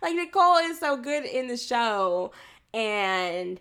like 0.00 0.14
Nicole 0.14 0.56
is 0.58 0.78
so 0.78 0.96
good 0.96 1.21
in 1.24 1.48
the 1.48 1.56
show, 1.56 2.32
and. 2.72 3.60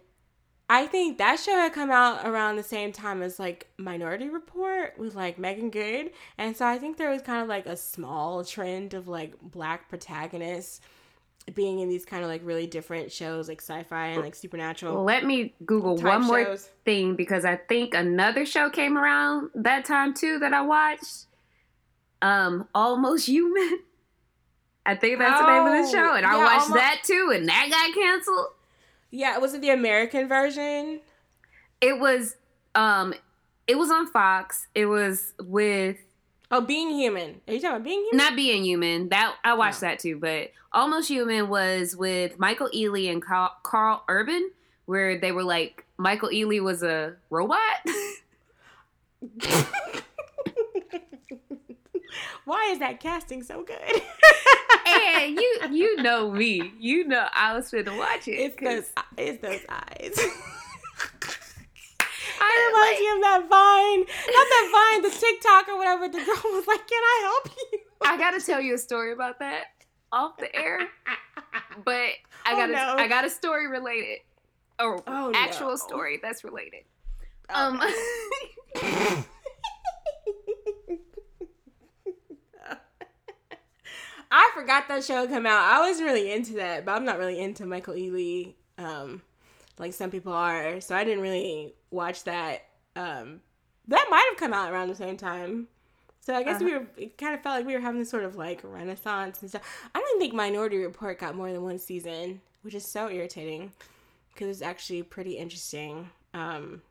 I 0.73 0.87
think 0.87 1.17
that 1.17 1.37
show 1.37 1.51
had 1.51 1.73
come 1.73 1.91
out 1.91 2.25
around 2.25 2.55
the 2.55 2.63
same 2.63 2.93
time 2.93 3.21
as 3.21 3.39
like 3.39 3.69
Minority 3.77 4.29
Report 4.29 4.97
with 4.97 5.15
like 5.15 5.37
Meagan 5.37 5.69
Good. 5.69 6.11
And 6.37 6.55
so 6.55 6.65
I 6.65 6.77
think 6.77 6.95
there 6.95 7.09
was 7.09 7.21
kind 7.21 7.41
of 7.41 7.49
like 7.49 7.65
a 7.65 7.75
small 7.75 8.45
trend 8.45 8.93
of 8.93 9.09
like 9.09 9.33
black 9.41 9.89
protagonists 9.89 10.79
being 11.53 11.79
in 11.79 11.89
these 11.89 12.05
kind 12.05 12.23
of 12.23 12.29
like 12.29 12.41
really 12.43 12.67
different 12.67 13.11
shows 13.11 13.47
like 13.49 13.61
sci-fi 13.61 14.07
and 14.07 14.21
like 14.21 14.35
supernatural. 14.35 15.03
Let 15.03 15.25
me 15.25 15.53
Google 15.65 15.97
one 15.97 16.23
more 16.23 16.45
shows. 16.45 16.69
thing 16.85 17.15
because 17.15 17.45
I 17.45 17.55
think 17.55 17.93
another 17.93 18.45
show 18.45 18.69
came 18.69 18.97
around 18.97 19.49
that 19.55 19.85
time 19.85 20.13
too 20.13 20.39
that 20.39 20.53
I 20.53 20.61
watched. 20.61 21.25
Um, 22.21 22.67
Almost 22.73 23.27
Human. 23.27 23.79
I 24.85 24.95
think 24.95 25.19
that's 25.19 25.39
the 25.39 25.47
name 25.47 25.63
of 25.65 25.71
the 25.73 25.87
Oh, 25.89 25.91
show, 25.91 26.15
and 26.15 26.25
I 26.25 26.37
watched 26.37 26.63
Almo- 26.63 26.75
that 26.75 27.01
too, 27.03 27.31
and 27.35 27.47
that 27.47 27.67
got 27.69 27.93
canceled. 27.93 28.47
Yeah, 29.11 29.37
was 29.37 29.53
it 29.53 29.61
the 29.61 29.69
American 29.69 30.27
version? 30.27 31.01
It 31.81 31.99
was, 31.99 32.35
um, 32.75 33.13
it 33.67 33.77
was 33.77 33.91
on 33.91 34.07
Fox. 34.07 34.67
It 34.73 34.85
was 34.87 35.33
with 35.39 35.97
Oh, 36.49 36.61
Being 36.61 36.89
Human. 36.91 37.41
Are 37.47 37.53
you 37.53 37.59
talking 37.61 37.75
about 37.75 37.83
Being 37.83 37.99
Human? 38.11 38.17
not 38.17 38.35
being 38.35 38.63
human. 38.65 39.09
That 39.09 39.35
I 39.43 39.53
watched 39.53 39.81
No. 39.81 39.87
that 39.89 39.99
too, 39.99 40.17
but 40.17 40.51
Almost 40.73 41.07
Human 41.09 41.47
was 41.49 41.95
with 41.95 42.39
Michael 42.39 42.69
Ealy 42.73 43.09
and 43.11 43.21
Carl, 43.21 43.51
Karl 43.63 44.03
Urban, 44.09 44.51
where 44.85 45.17
they 45.19 45.31
were 45.31 45.43
like 45.43 45.85
Michael 45.97 46.29
Ealy 46.29 46.61
was 46.61 46.81
a 46.83 47.15
robot. 47.29 47.59
Why 52.45 52.69
is 52.71 52.79
that 52.79 52.99
casting 52.99 53.43
so 53.43 53.63
good? 53.63 53.77
and 54.87 55.35
you 55.35 55.59
you 55.71 56.01
know 56.01 56.31
me. 56.31 56.73
You 56.79 57.05
know 57.07 57.27
I 57.33 57.53
was 57.55 57.71
finna 57.71 57.97
watch 57.97 58.27
it. 58.27 58.31
it's 58.33 58.55
those 58.61 58.91
it's 59.17 59.41
those 59.41 59.61
eyes. 59.69 60.19
I 62.43 62.49
It 62.53 62.73
reminds 62.73 62.99
me 62.99 63.07
of 63.11 63.21
that 63.21 63.41
Vine, 63.49 63.99
not 64.33 64.47
that 64.49 64.65
Vine, 64.71 65.01
the 65.03 65.09
TikTok 65.19 65.67
or 65.69 65.77
whatever. 65.77 66.07
The 66.07 66.17
girl 66.25 66.51
was 66.55 66.65
like, 66.67 66.87
"Can 66.87 67.01
I 67.01 67.19
help 67.45 67.57
you?" 67.71 67.79
I 68.03 68.17
gotta 68.17 68.41
tell 68.41 68.59
you 68.61 68.73
a 68.75 68.77
story 68.77 69.13
about 69.13 69.39
that 69.39 69.65
off 70.11 70.37
the 70.37 70.53
air, 70.55 70.79
but 71.85 71.93
I 72.45 72.53
Oh, 72.53 72.55
got 72.55 72.69
a, 72.69 72.73
no. 72.73 72.95
I 72.97 73.07
got 73.07 73.25
a 73.25 73.29
story 73.29 73.67
related, 73.67 74.19
or 74.79 75.01
Oh, 75.07 75.31
actual 75.35 75.69
no. 75.69 75.75
story 75.75 76.19
that's 76.21 76.43
related. 76.43 76.83
Oh, 77.49 77.67
Um, 77.67 77.81
I 84.31 84.49
forgot 84.53 84.87
that 84.87 85.03
show 85.03 85.27
come 85.27 85.45
out. 85.45 85.61
I 85.61 85.79
wasn't 85.81 86.07
really 86.07 86.31
into 86.31 86.53
that, 86.53 86.85
but 86.85 86.93
I'm 86.93 87.05
not 87.05 87.19
really 87.19 87.39
into 87.39 87.65
Michael 87.65 87.95
Ealy, 87.95 88.53
um, 88.77 89.21
like 89.77 89.93
some 89.93 90.09
people 90.09 90.31
are. 90.31 90.79
So 90.79 90.95
I 90.95 91.03
didn't 91.03 91.21
really 91.21 91.73
watch 91.91 92.23
that. 92.23 92.65
Um, 92.95 93.41
that 93.87 94.07
might 94.09 94.25
have 94.29 94.39
come 94.39 94.53
out 94.53 94.71
around 94.71 94.87
the 94.87 94.95
same 94.95 95.17
time. 95.17 95.67
So 96.21 96.35
I 96.35 96.43
guess 96.43 96.61
we 96.61 96.73
were. 96.73 96.85
It 96.97 97.17
kind 97.17 97.33
of 97.33 97.41
felt 97.41 97.57
like 97.57 97.65
we 97.65 97.73
were 97.73 97.79
having 97.79 97.99
this 97.99 98.09
sort 98.09 98.23
of 98.23 98.35
like 98.35 98.61
renaissance 98.63 99.41
and 99.41 99.49
stuff. 99.49 99.63
I 99.93 99.99
don't 99.99 100.19
think 100.19 100.33
Minority 100.33 100.77
Report 100.77 101.19
got 101.19 101.35
more 101.35 101.51
than 101.51 101.63
one 101.63 101.79
season, 101.79 102.41
which 102.61 102.75
is 102.75 102.85
so 102.85 103.09
irritating 103.09 103.71
because 104.33 104.47
it's 104.47 104.61
actually 104.61 105.03
pretty 105.03 105.33
interesting. 105.33 106.09
Um, 106.33 106.83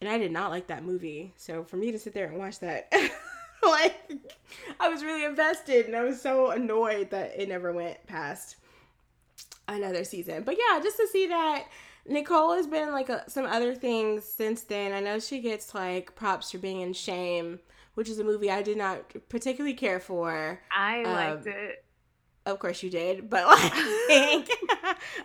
and 0.00 0.08
I 0.08 0.18
did 0.18 0.32
not 0.32 0.50
like 0.50 0.66
that 0.68 0.84
movie. 0.84 1.34
So 1.36 1.62
for 1.62 1.76
me 1.76 1.92
to 1.92 1.98
sit 1.98 2.14
there 2.14 2.26
and 2.26 2.38
watch 2.38 2.58
that, 2.60 2.90
like, 3.62 4.10
I 4.80 4.88
was 4.88 5.02
really 5.02 5.24
invested, 5.24 5.86
and 5.86 5.96
I 5.96 6.02
was 6.04 6.20
so 6.20 6.50
annoyed 6.50 7.10
that 7.10 7.38
it 7.40 7.48
never 7.48 7.72
went 7.72 8.06
past 8.06 8.56
another 9.68 10.04
season. 10.04 10.42
But 10.44 10.56
yeah, 10.58 10.80
just 10.80 10.96
to 10.98 11.06
see 11.08 11.26
that 11.28 11.64
Nicole 12.06 12.54
has 12.54 12.66
been 12.66 12.92
like 12.92 13.08
a, 13.08 13.28
some 13.28 13.46
other 13.46 13.74
things 13.74 14.24
since 14.24 14.62
then. 14.62 14.92
I 14.92 15.00
know 15.00 15.18
she 15.18 15.40
gets 15.40 15.74
like 15.74 16.14
props 16.14 16.50
for 16.52 16.58
being 16.58 16.80
in 16.80 16.92
Shame, 16.92 17.58
which 17.94 18.08
is 18.08 18.18
a 18.18 18.24
movie 18.24 18.50
I 18.50 18.62
did 18.62 18.78
not 18.78 19.12
particularly 19.28 19.74
care 19.74 20.00
for. 20.00 20.60
I 20.70 21.02
Um, 21.02 21.12
liked 21.12 21.46
it. 21.46 21.84
Of 22.44 22.60
course 22.60 22.80
you 22.84 22.90
did, 22.90 23.28
but 23.28 23.44
like 23.48 23.58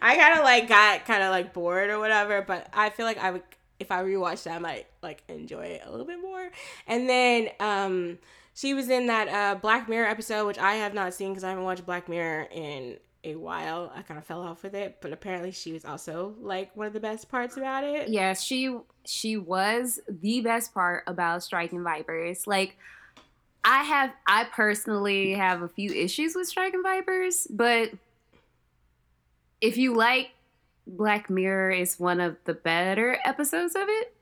I 0.02 0.16
kind 0.18 0.40
of 0.40 0.44
like 0.44 0.68
got 0.68 1.06
kind 1.06 1.22
of 1.22 1.30
like 1.30 1.54
bored 1.54 1.92
or 1.92 2.00
whatever. 2.00 2.42
But 2.42 2.68
I 2.74 2.90
feel 2.90 3.06
like 3.06 3.20
I 3.20 3.30
would 3.30 3.44
if 3.82 3.92
I 3.92 4.04
rewatched 4.04 4.44
that, 4.44 4.56
I 4.56 4.60
might 4.60 4.88
like 5.02 5.24
enjoy 5.28 5.66
it 5.66 5.82
a 5.86 5.92
little 5.92 6.06
bit 6.06 6.22
more. 6.22 6.50
And 6.88 7.10
then 7.10 7.50
um, 7.60 8.20
she 8.54 8.74
was 8.74 8.90
in 8.90 9.08
that 9.08 9.28
uh, 9.28 9.60
Black 9.60 9.90
Mirror 9.90 10.08
episode, 10.08 10.46
which 10.46 10.60
I 10.60 10.76
have 10.76 10.94
not 10.94 11.14
seen 11.14 11.30
because 11.30 11.44
I 11.44 11.50
haven't 11.50 11.64
watched 11.64 11.86
Black 11.86 12.08
Mirror 12.08 12.48
in 12.52 12.98
a 13.24 13.36
while. 13.36 13.92
I 13.96 14.04
kind 14.04 14.18
of 14.18 14.26
fell 14.26 14.42
off 14.42 14.64
with 14.64 14.76
it, 14.76 14.98
but 15.02 15.12
apparently 15.12 15.52
she 15.52 15.74
was 15.74 15.84
also 15.84 16.36
like 16.40 16.76
one 16.78 16.88
of 16.88 16.94
the 16.94 17.00
best 17.00 17.30
parts 17.30 17.58
about 17.58 17.84
it. 17.84 18.10
Yes, 18.10 18.44
she 18.44 18.78
she 19.06 19.38
was 19.38 20.00
the 20.08 20.42
best 20.42 20.74
part 20.74 21.04
about 21.08 21.44
striking 21.44 21.84
vipers. 21.84 22.46
Like 22.46 22.78
I 23.64 23.84
have 23.84 24.12
I 24.28 24.46
personally 24.46 25.34
have 25.34 25.62
a 25.62 25.68
few 25.68 25.92
issues 25.92 26.36
with 26.36 26.48
striking 26.48 26.84
vipers, 26.84 27.48
but 27.50 27.92
if 29.60 29.78
you 29.78 29.96
like 29.96 30.32
Black 30.98 31.30
Mirror 31.30 31.72
is 31.72 32.00
one 32.00 32.20
of 32.20 32.38
the 32.46 32.54
better 32.54 33.18
episodes 33.26 33.76
of 33.76 33.84
it. 33.88 34.14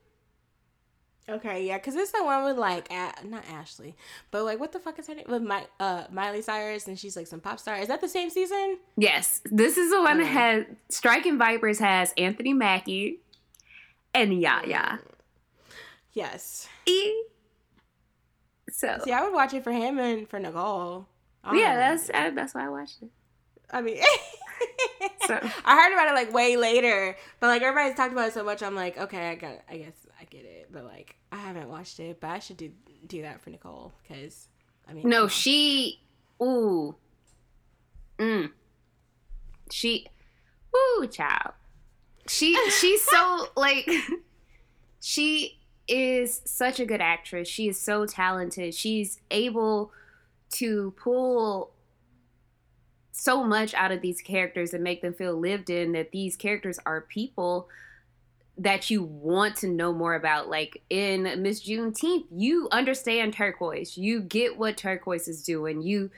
Okay, 1.28 1.64
yeah, 1.66 1.78
because 1.78 1.94
it's 1.94 2.10
the 2.10 2.24
one 2.24 2.44
with 2.44 2.56
like 2.58 2.90
a- 2.90 3.24
not 3.24 3.44
Ashley, 3.48 3.94
but 4.32 4.44
like 4.44 4.58
what 4.58 4.72
the 4.72 4.80
fuck 4.80 4.98
is 4.98 5.06
her 5.06 5.14
name? 5.14 5.26
With 5.28 5.42
My, 5.42 5.64
uh, 5.78 6.04
Miley 6.10 6.42
Cyrus, 6.42 6.88
and 6.88 6.98
she's 6.98 7.16
like 7.16 7.28
some 7.28 7.40
pop 7.40 7.60
star. 7.60 7.76
Is 7.76 7.86
that 7.88 8.00
the 8.00 8.08
same 8.08 8.30
season? 8.30 8.78
Yes, 8.96 9.40
this 9.44 9.76
is 9.76 9.90
the 9.92 10.00
one 10.00 10.18
that 10.18 10.24
has 10.26 10.64
Striking 10.88 11.38
Vipers 11.38 11.78
has 11.78 12.12
Anthony 12.16 12.52
Mackie 12.52 13.20
and 14.12 14.40
Yahya. 14.40 14.98
Yes. 16.12 16.68
E. 16.86 17.22
So 18.72 18.98
See, 19.04 19.12
I 19.12 19.22
would 19.22 19.32
watch 19.32 19.54
it 19.54 19.62
for 19.62 19.72
him 19.72 19.98
and 19.98 20.28
for 20.28 20.40
Nicole. 20.40 21.06
Don't 21.44 21.56
yeah, 21.56 21.76
that's 21.76 22.10
I, 22.12 22.30
that's 22.30 22.54
why 22.54 22.66
I 22.66 22.68
watched 22.68 23.02
it. 23.02 23.10
I 23.70 23.80
mean, 23.82 23.98
So- 25.26 25.38
I 25.64 25.76
heard 25.76 25.92
about 25.92 26.08
it 26.08 26.14
like 26.14 26.32
way 26.32 26.56
later, 26.56 27.16
but 27.40 27.46
like 27.48 27.62
everybody's 27.62 27.96
talked 27.96 28.12
about 28.12 28.28
it 28.28 28.34
so 28.34 28.44
much, 28.44 28.62
I'm 28.62 28.74
like, 28.74 28.98
okay, 28.98 29.28
I 29.30 29.34
got, 29.34 29.58
I 29.70 29.76
guess 29.78 29.94
I 30.20 30.24
get 30.24 30.44
it, 30.44 30.68
but 30.72 30.84
like 30.84 31.16
I 31.32 31.36
haven't 31.36 31.68
watched 31.68 32.00
it, 32.00 32.20
but 32.20 32.30
I 32.30 32.38
should 32.38 32.56
do 32.56 32.70
do 33.06 33.22
that 33.22 33.40
for 33.40 33.50
Nicole 33.50 33.92
because 34.02 34.48
I 34.88 34.92
mean, 34.92 35.08
No, 35.08 35.28
she. 35.28 36.00
Ooh. 36.42 36.94
Mm. 38.18 38.50
She. 39.70 40.06
Ooh, 40.76 41.06
child. 41.06 41.52
She. 42.28 42.54
She's 42.70 43.02
so 43.02 43.46
like. 43.56 43.88
She 45.00 45.58
is 45.88 46.42
such 46.44 46.78
a 46.80 46.84
good 46.86 47.00
actress. 47.00 47.48
She 47.48 47.68
is 47.68 47.80
so 47.80 48.04
talented. 48.06 48.74
She's 48.74 49.20
able 49.30 49.92
to 50.52 50.92
pull 50.96 51.72
so 53.12 53.44
much 53.44 53.74
out 53.74 53.92
of 53.92 54.00
these 54.00 54.20
characters 54.20 54.72
and 54.72 54.84
make 54.84 55.02
them 55.02 55.14
feel 55.14 55.38
lived 55.38 55.70
in. 55.70 55.92
That 55.92 56.12
these 56.12 56.36
characters 56.36 56.78
are 56.86 57.02
people 57.02 57.68
that 58.58 58.90
you 58.90 59.02
want 59.02 59.56
to 59.56 59.68
know 59.68 59.92
more 59.92 60.14
about. 60.14 60.48
Like 60.48 60.82
in 60.90 61.22
Miss 61.42 61.66
Juneteenth, 61.66 62.26
you 62.30 62.68
understand 62.70 63.32
turquoise. 63.32 63.96
You 63.96 64.20
get 64.20 64.58
what 64.58 64.76
turquoise 64.76 65.28
is 65.28 65.42
doing. 65.42 65.82
You 65.82 66.10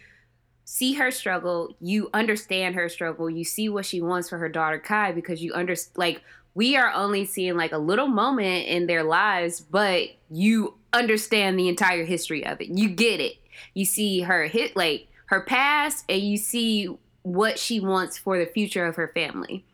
see 0.64 0.94
her 0.94 1.10
struggle, 1.10 1.76
you 1.80 2.10
understand 2.14 2.74
her 2.74 2.88
struggle, 2.88 3.28
you 3.28 3.44
see 3.44 3.68
what 3.68 3.84
she 3.84 4.00
wants 4.00 4.28
for 4.28 4.38
her 4.38 4.48
daughter 4.48 4.78
Kai 4.78 5.12
because 5.12 5.42
you 5.42 5.52
understand 5.52 5.98
like 5.98 6.22
we 6.54 6.76
are 6.76 6.92
only 6.92 7.24
seeing 7.24 7.56
like 7.56 7.72
a 7.72 7.78
little 7.78 8.06
moment 8.06 8.66
in 8.66 8.86
their 8.86 9.02
lives, 9.02 9.60
but 9.60 10.08
you 10.30 10.74
understand 10.92 11.58
the 11.58 11.68
entire 11.68 12.04
history 12.04 12.44
of 12.44 12.60
it. 12.60 12.68
You 12.68 12.88
get 12.88 13.20
it. 13.20 13.36
You 13.74 13.84
see 13.84 14.20
her 14.20 14.46
hit 14.46 14.76
like 14.76 15.08
her 15.32 15.40
past 15.40 16.04
and 16.10 16.20
you 16.20 16.36
see 16.36 16.94
what 17.22 17.58
she 17.58 17.80
wants 17.80 18.18
for 18.18 18.38
the 18.38 18.44
future 18.44 18.84
of 18.84 18.96
her 18.96 19.08
family. 19.14 19.64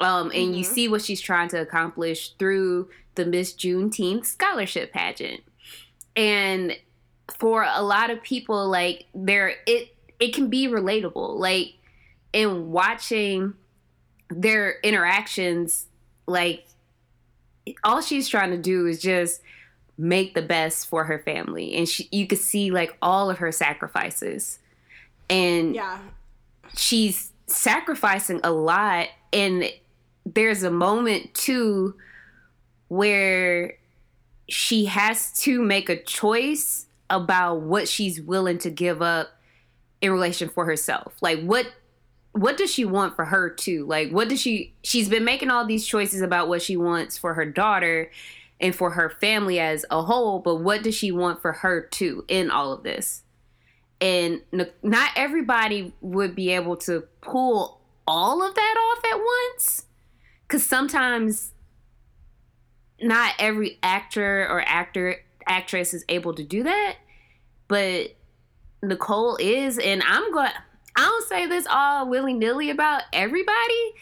Um, 0.00 0.26
and 0.26 0.32
mm-hmm. 0.32 0.54
you 0.54 0.64
see 0.64 0.86
what 0.86 1.00
she's 1.00 1.20
trying 1.20 1.48
to 1.48 1.60
accomplish 1.60 2.34
through 2.38 2.90
the 3.14 3.24
Miss 3.24 3.54
Juneteenth 3.54 4.26
scholarship 4.26 4.92
pageant. 4.92 5.40
And 6.14 6.76
for 7.38 7.66
a 7.66 7.82
lot 7.82 8.10
of 8.10 8.22
people, 8.22 8.68
like 8.68 9.06
there 9.14 9.54
it 9.66 9.96
it 10.20 10.34
can 10.34 10.50
be 10.50 10.68
relatable. 10.68 11.38
Like 11.38 11.74
in 12.34 12.70
watching 12.70 13.54
their 14.28 14.78
interactions, 14.80 15.86
like 16.26 16.66
all 17.82 18.02
she's 18.02 18.28
trying 18.28 18.50
to 18.50 18.58
do 18.58 18.86
is 18.86 19.00
just 19.00 19.40
make 19.96 20.34
the 20.34 20.42
best 20.42 20.86
for 20.88 21.04
her 21.04 21.18
family 21.20 21.74
and 21.74 21.88
she, 21.88 22.08
you 22.10 22.26
could 22.26 22.38
see 22.38 22.70
like 22.70 22.96
all 23.00 23.30
of 23.30 23.38
her 23.38 23.52
sacrifices 23.52 24.58
and 25.32 25.74
yeah. 25.74 25.98
she's 26.76 27.32
sacrificing 27.46 28.40
a 28.44 28.50
lot. 28.50 29.08
And 29.32 29.72
there's 30.24 30.62
a 30.62 30.70
moment 30.70 31.34
too 31.34 31.94
where 32.88 33.74
she 34.48 34.84
has 34.84 35.32
to 35.40 35.62
make 35.62 35.88
a 35.88 36.02
choice 36.02 36.86
about 37.08 37.62
what 37.62 37.88
she's 37.88 38.20
willing 38.20 38.58
to 38.58 38.70
give 38.70 39.00
up 39.00 39.28
in 40.00 40.12
relation 40.12 40.48
for 40.48 40.66
herself. 40.66 41.14
Like 41.20 41.42
what 41.42 41.66
what 42.32 42.56
does 42.56 42.72
she 42.72 42.86
want 42.86 43.14
for 43.14 43.26
her 43.26 43.50
too? 43.50 43.86
Like 43.86 44.10
what 44.10 44.28
does 44.28 44.40
she 44.40 44.74
she's 44.82 45.08
been 45.08 45.24
making 45.24 45.50
all 45.50 45.66
these 45.66 45.86
choices 45.86 46.20
about 46.20 46.48
what 46.48 46.62
she 46.62 46.76
wants 46.76 47.16
for 47.16 47.34
her 47.34 47.46
daughter 47.46 48.10
and 48.60 48.74
for 48.74 48.90
her 48.90 49.10
family 49.10 49.58
as 49.58 49.84
a 49.90 50.02
whole, 50.02 50.38
but 50.38 50.56
what 50.56 50.82
does 50.82 50.94
she 50.94 51.10
want 51.10 51.42
for 51.42 51.52
her 51.52 51.82
too 51.82 52.24
in 52.28 52.50
all 52.50 52.72
of 52.72 52.82
this? 52.82 53.22
And 54.02 54.42
not 54.82 55.10
everybody 55.14 55.94
would 56.00 56.34
be 56.34 56.50
able 56.50 56.76
to 56.78 57.04
pull 57.20 57.80
all 58.06 58.42
of 58.42 58.54
that 58.54 58.74
off 58.76 59.04
at 59.04 59.18
once 59.18 59.86
because 60.42 60.64
sometimes 60.64 61.52
not 63.00 63.34
every 63.38 63.78
actor 63.80 64.46
or 64.50 64.60
actor 64.66 65.16
actress 65.46 65.94
is 65.94 66.04
able 66.08 66.34
to 66.34 66.42
do 66.42 66.64
that 66.64 66.96
but 67.68 68.14
nicole 68.82 69.36
is 69.40 69.78
and 69.78 70.02
i'm 70.06 70.32
going 70.32 70.50
i 70.96 71.00
don't 71.00 71.28
say 71.28 71.46
this 71.46 71.66
all 71.68 72.08
willy-nilly 72.08 72.70
about 72.70 73.02
everybody 73.12 73.94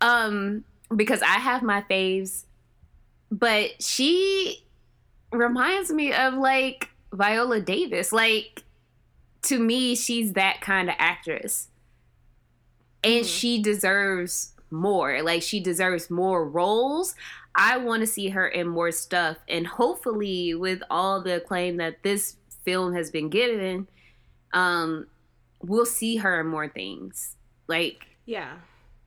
um 0.00 0.64
because 0.94 1.22
i 1.22 1.38
have 1.38 1.62
my 1.62 1.82
faves 1.90 2.44
but 3.30 3.82
she 3.82 4.64
reminds 5.32 5.90
me 5.90 6.12
of 6.12 6.34
like 6.34 6.90
Viola 7.12 7.60
Davis. 7.60 8.12
Like 8.12 8.64
to 9.42 9.58
me, 9.58 9.94
she's 9.94 10.32
that 10.32 10.60
kind 10.60 10.88
of 10.88 10.96
actress. 10.98 11.68
And 13.04 13.24
mm-hmm. 13.24 13.26
she 13.26 13.62
deserves 13.62 14.52
more. 14.70 15.22
Like 15.22 15.42
she 15.42 15.60
deserves 15.60 16.10
more 16.10 16.48
roles. 16.48 17.14
I 17.54 17.76
want 17.78 18.00
to 18.00 18.06
see 18.06 18.28
her 18.28 18.46
in 18.46 18.68
more 18.68 18.92
stuff. 18.92 19.38
And 19.48 19.66
hopefully 19.66 20.54
with 20.54 20.82
all 20.90 21.22
the 21.22 21.36
acclaim 21.36 21.76
that 21.78 22.02
this 22.02 22.36
film 22.64 22.94
has 22.94 23.10
been 23.10 23.30
given, 23.30 23.88
um, 24.52 25.06
we'll 25.60 25.86
see 25.86 26.16
her 26.16 26.40
in 26.40 26.46
more 26.46 26.68
things. 26.68 27.36
Like 27.66 28.06
Yeah. 28.26 28.56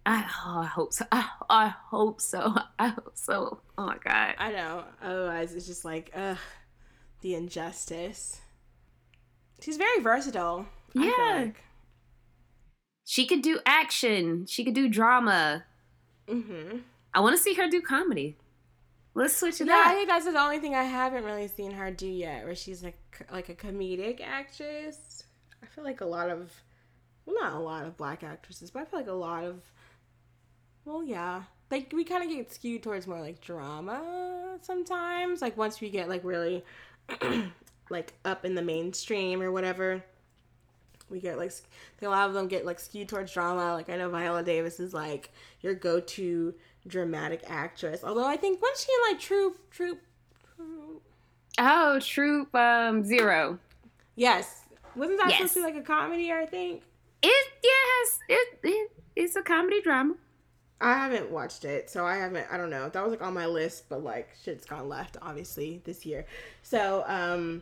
I, 0.04 0.28
oh, 0.46 0.62
I 0.62 0.66
hope 0.66 0.94
so. 0.94 1.06
I, 1.12 1.30
I 1.50 1.68
hope 1.68 2.22
so. 2.22 2.56
I 2.80 2.88
hope 2.88 3.12
so. 3.14 3.60
Oh 3.78 3.86
my 3.86 3.98
god. 4.04 4.36
I 4.38 4.52
know. 4.52 4.84
Otherwise, 5.02 5.54
it's 5.54 5.68
just 5.68 5.86
like, 5.86 6.12
ugh, 6.16 6.38
the 7.22 7.36
injustice. 7.36 8.42
She's 9.62 9.78
very 9.78 10.00
versatile. 10.02 10.66
Yeah. 10.94 11.12
Like. 11.46 11.64
She 13.06 13.26
could 13.26 13.42
do 13.42 13.60
action. 13.66 14.46
She 14.48 14.64
could 14.64 14.74
do 14.74 14.88
drama. 14.88 15.66
Mm-hmm. 16.28 16.80
I 17.14 17.20
want 17.20 17.36
to 17.36 17.42
see 17.42 17.54
her 17.56 17.68
do 17.68 17.82
comedy. 17.82 18.38
Let's 19.14 19.36
switch 19.36 19.60
it 19.60 19.68
yeah, 19.68 19.74
up. 19.74 19.88
I 19.88 19.94
think 19.94 20.08
that's 20.08 20.26
the 20.26 20.40
only 20.40 20.60
thing 20.60 20.74
I 20.74 20.84
haven't 20.84 21.26
really 21.26 21.50
seen 21.50 21.72
her 21.72 21.92
do 21.92 22.08
yet, 22.08 22.46
where 22.46 22.56
she's 22.56 22.82
like 22.82 22.98
like 23.32 23.50
a 23.50 23.56
comedic 23.56 24.22
actress. 24.22 25.26
I 25.62 25.66
feel 25.66 25.84
like 25.84 26.00
a 26.00 26.06
lot 26.06 26.30
of, 26.30 26.50
well, 27.26 27.36
not 27.40 27.54
a 27.54 27.60
lot 27.60 27.86
of 27.86 27.98
black 27.98 28.24
actresses, 28.24 28.72
but 28.72 28.82
I 28.82 28.86
feel 28.86 29.00
like 29.00 29.10
a 29.10 29.14
lot 29.14 29.44
of 29.44 29.60
well, 30.86 31.04
yeah. 31.04 31.44
Like 31.70 31.92
we 31.94 32.04
kind 32.04 32.24
of 32.24 32.30
get 32.30 32.52
skewed 32.52 32.84
towards 32.84 33.08
more 33.08 33.20
like 33.20 33.42
drama 33.42 34.58
sometimes. 34.62 35.42
Like 35.42 35.58
once 35.58 35.82
we 35.82 35.90
get 35.90 36.10
like 36.10 36.24
really 36.24 36.64
like 37.92 38.14
up 38.26 38.46
in 38.46 38.56
the 38.56 38.62
mainstream 38.62 39.42
or 39.42 39.52
whatever, 39.52 40.04
we 41.10 41.20
get 41.20 41.38
like 41.38 41.52
a 42.02 42.08
lot 42.08 42.28
of 42.28 42.34
them 42.34 42.48
get 42.48 42.66
like 42.66 42.80
skewed 42.80 43.10
towards 43.10 43.34
drama. 43.34 43.74
Like 43.74 43.90
I 43.90 43.98
know 43.98 44.10
Viola 44.10 44.44
Davis 44.44 44.80
is 44.80 44.94
like 44.94 45.32
your 45.62 45.76
go-to 45.76 46.54
dramatic 46.88 47.44
actress. 47.48 48.04
Although 48.04 48.26
I 48.26 48.38
think 48.38 48.62
once 48.62 48.86
she 48.86 48.92
in 48.92 49.14
like 49.14 49.22
Troop 49.22 49.70
Troop. 49.70 50.00
troop 50.56 51.02
oh, 51.60 52.00
Troop 52.00 52.56
um 52.56 53.04
Zero. 53.04 53.60
Yes, 54.16 54.64
wasn't 54.96 55.20
that 55.20 55.30
yes. 55.30 55.38
supposed 55.38 55.54
to 55.54 55.60
be 55.60 55.66
like 55.66 55.76
a 55.76 55.86
comedy? 55.86 56.32
I 56.32 56.46
think 56.46 56.82
it. 57.22 57.48
Yes, 57.64 58.20
it, 58.30 58.60
it 58.64 58.92
it's 59.16 59.36
a 59.36 59.42
comedy 59.42 59.82
drama. 59.82 60.16
I 60.82 60.94
haven't 60.94 61.30
watched 61.30 61.64
it, 61.64 61.92
so 61.92 62.06
I 62.06 62.16
haven't. 62.16 62.48
I 62.52 62.58
don't 62.58 62.72
know. 62.72 62.90
That 62.90 63.04
was 63.04 63.12
like 63.12 63.22
on 63.22 63.36
my 63.36 63.46
list, 63.46 63.88
but 63.88 64.04
like 64.04 64.30
shit's 64.44 64.66
gone 64.66 64.90
left, 64.90 65.16
obviously 65.22 65.82
this 65.84 66.06
year. 66.06 66.26
So, 66.64 67.04
um, 67.06 67.62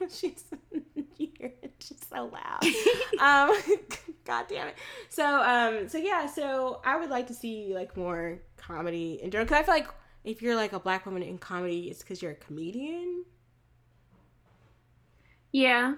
she's 0.10 0.44
here. 1.14 1.52
She's 1.78 2.00
so 2.08 2.30
loud. 2.32 2.62
um, 3.20 3.56
God 4.24 4.46
damn 4.48 4.68
it. 4.68 4.76
So, 5.08 5.24
um, 5.24 5.88
so 5.88 5.98
yeah. 5.98 6.26
So 6.26 6.80
I 6.84 6.98
would 6.98 7.10
like 7.10 7.26
to 7.28 7.34
see 7.34 7.72
like 7.74 7.96
more 7.96 8.38
comedy 8.56 9.20
in 9.22 9.30
general 9.30 9.46
because 9.46 9.60
I 9.60 9.62
feel 9.64 9.74
like 9.74 9.88
if 10.24 10.42
you're 10.42 10.56
like 10.56 10.72
a 10.72 10.80
black 10.80 11.06
woman 11.06 11.22
in 11.22 11.38
comedy, 11.38 11.88
it's 11.88 12.02
because 12.02 12.20
you're 12.22 12.32
a 12.32 12.36
comedian. 12.36 13.24
Yeah. 15.52 15.94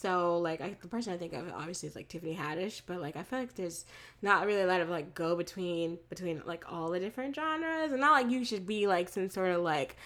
So 0.00 0.38
like 0.38 0.62
I, 0.62 0.76
the 0.80 0.88
person 0.88 1.12
I 1.12 1.18
think 1.18 1.34
of 1.34 1.52
obviously 1.54 1.88
is 1.88 1.94
like 1.94 2.08
Tiffany 2.08 2.34
Haddish, 2.34 2.80
but 2.86 3.02
like 3.02 3.16
I 3.16 3.22
feel 3.22 3.38
like 3.38 3.54
there's 3.54 3.84
not 4.22 4.46
really 4.46 4.62
a 4.62 4.66
lot 4.66 4.80
of 4.80 4.88
like 4.88 5.14
go 5.14 5.36
between 5.36 5.98
between 6.08 6.42
like 6.46 6.64
all 6.72 6.90
the 6.90 6.98
different 7.00 7.34
genres, 7.34 7.92
and 7.92 8.00
not 8.00 8.12
like 8.12 8.30
you 8.30 8.44
should 8.44 8.66
be 8.66 8.86
like 8.86 9.10
some 9.10 9.28
sort 9.28 9.50
of 9.50 9.60
like 9.60 9.96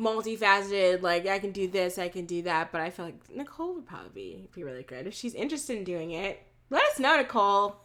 multifaceted 0.00 1.02
like 1.02 1.26
I 1.26 1.38
can 1.38 1.52
do 1.52 1.68
this, 1.68 1.98
I 1.98 2.08
can 2.08 2.26
do 2.26 2.42
that. 2.42 2.72
But 2.72 2.80
I 2.80 2.90
feel 2.90 3.04
like 3.04 3.30
Nicole 3.30 3.74
would 3.74 3.86
probably 3.86 4.10
be, 4.14 4.48
be 4.54 4.64
really 4.64 4.82
good 4.82 5.06
if 5.06 5.14
she's 5.14 5.34
interested 5.34 5.76
in 5.76 5.84
doing 5.84 6.12
it. 6.12 6.42
Let 6.70 6.82
us 6.84 6.98
know, 6.98 7.16
Nicole. 7.16 7.76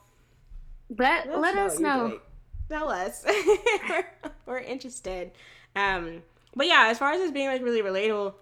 Let 0.89 1.27
let, 1.27 1.39
let 1.39 1.57
us 1.57 1.79
know. 1.79 2.07
know. 2.07 2.19
Tell 2.69 2.89
us. 2.89 3.25
we're, 3.89 4.05
we're 4.45 4.59
interested. 4.59 5.31
Um, 5.75 6.23
but 6.55 6.67
yeah, 6.67 6.87
as 6.89 6.97
far 6.97 7.11
as 7.11 7.19
this 7.19 7.31
being 7.31 7.47
like 7.47 7.61
really 7.61 7.81
relatable, 7.81 8.33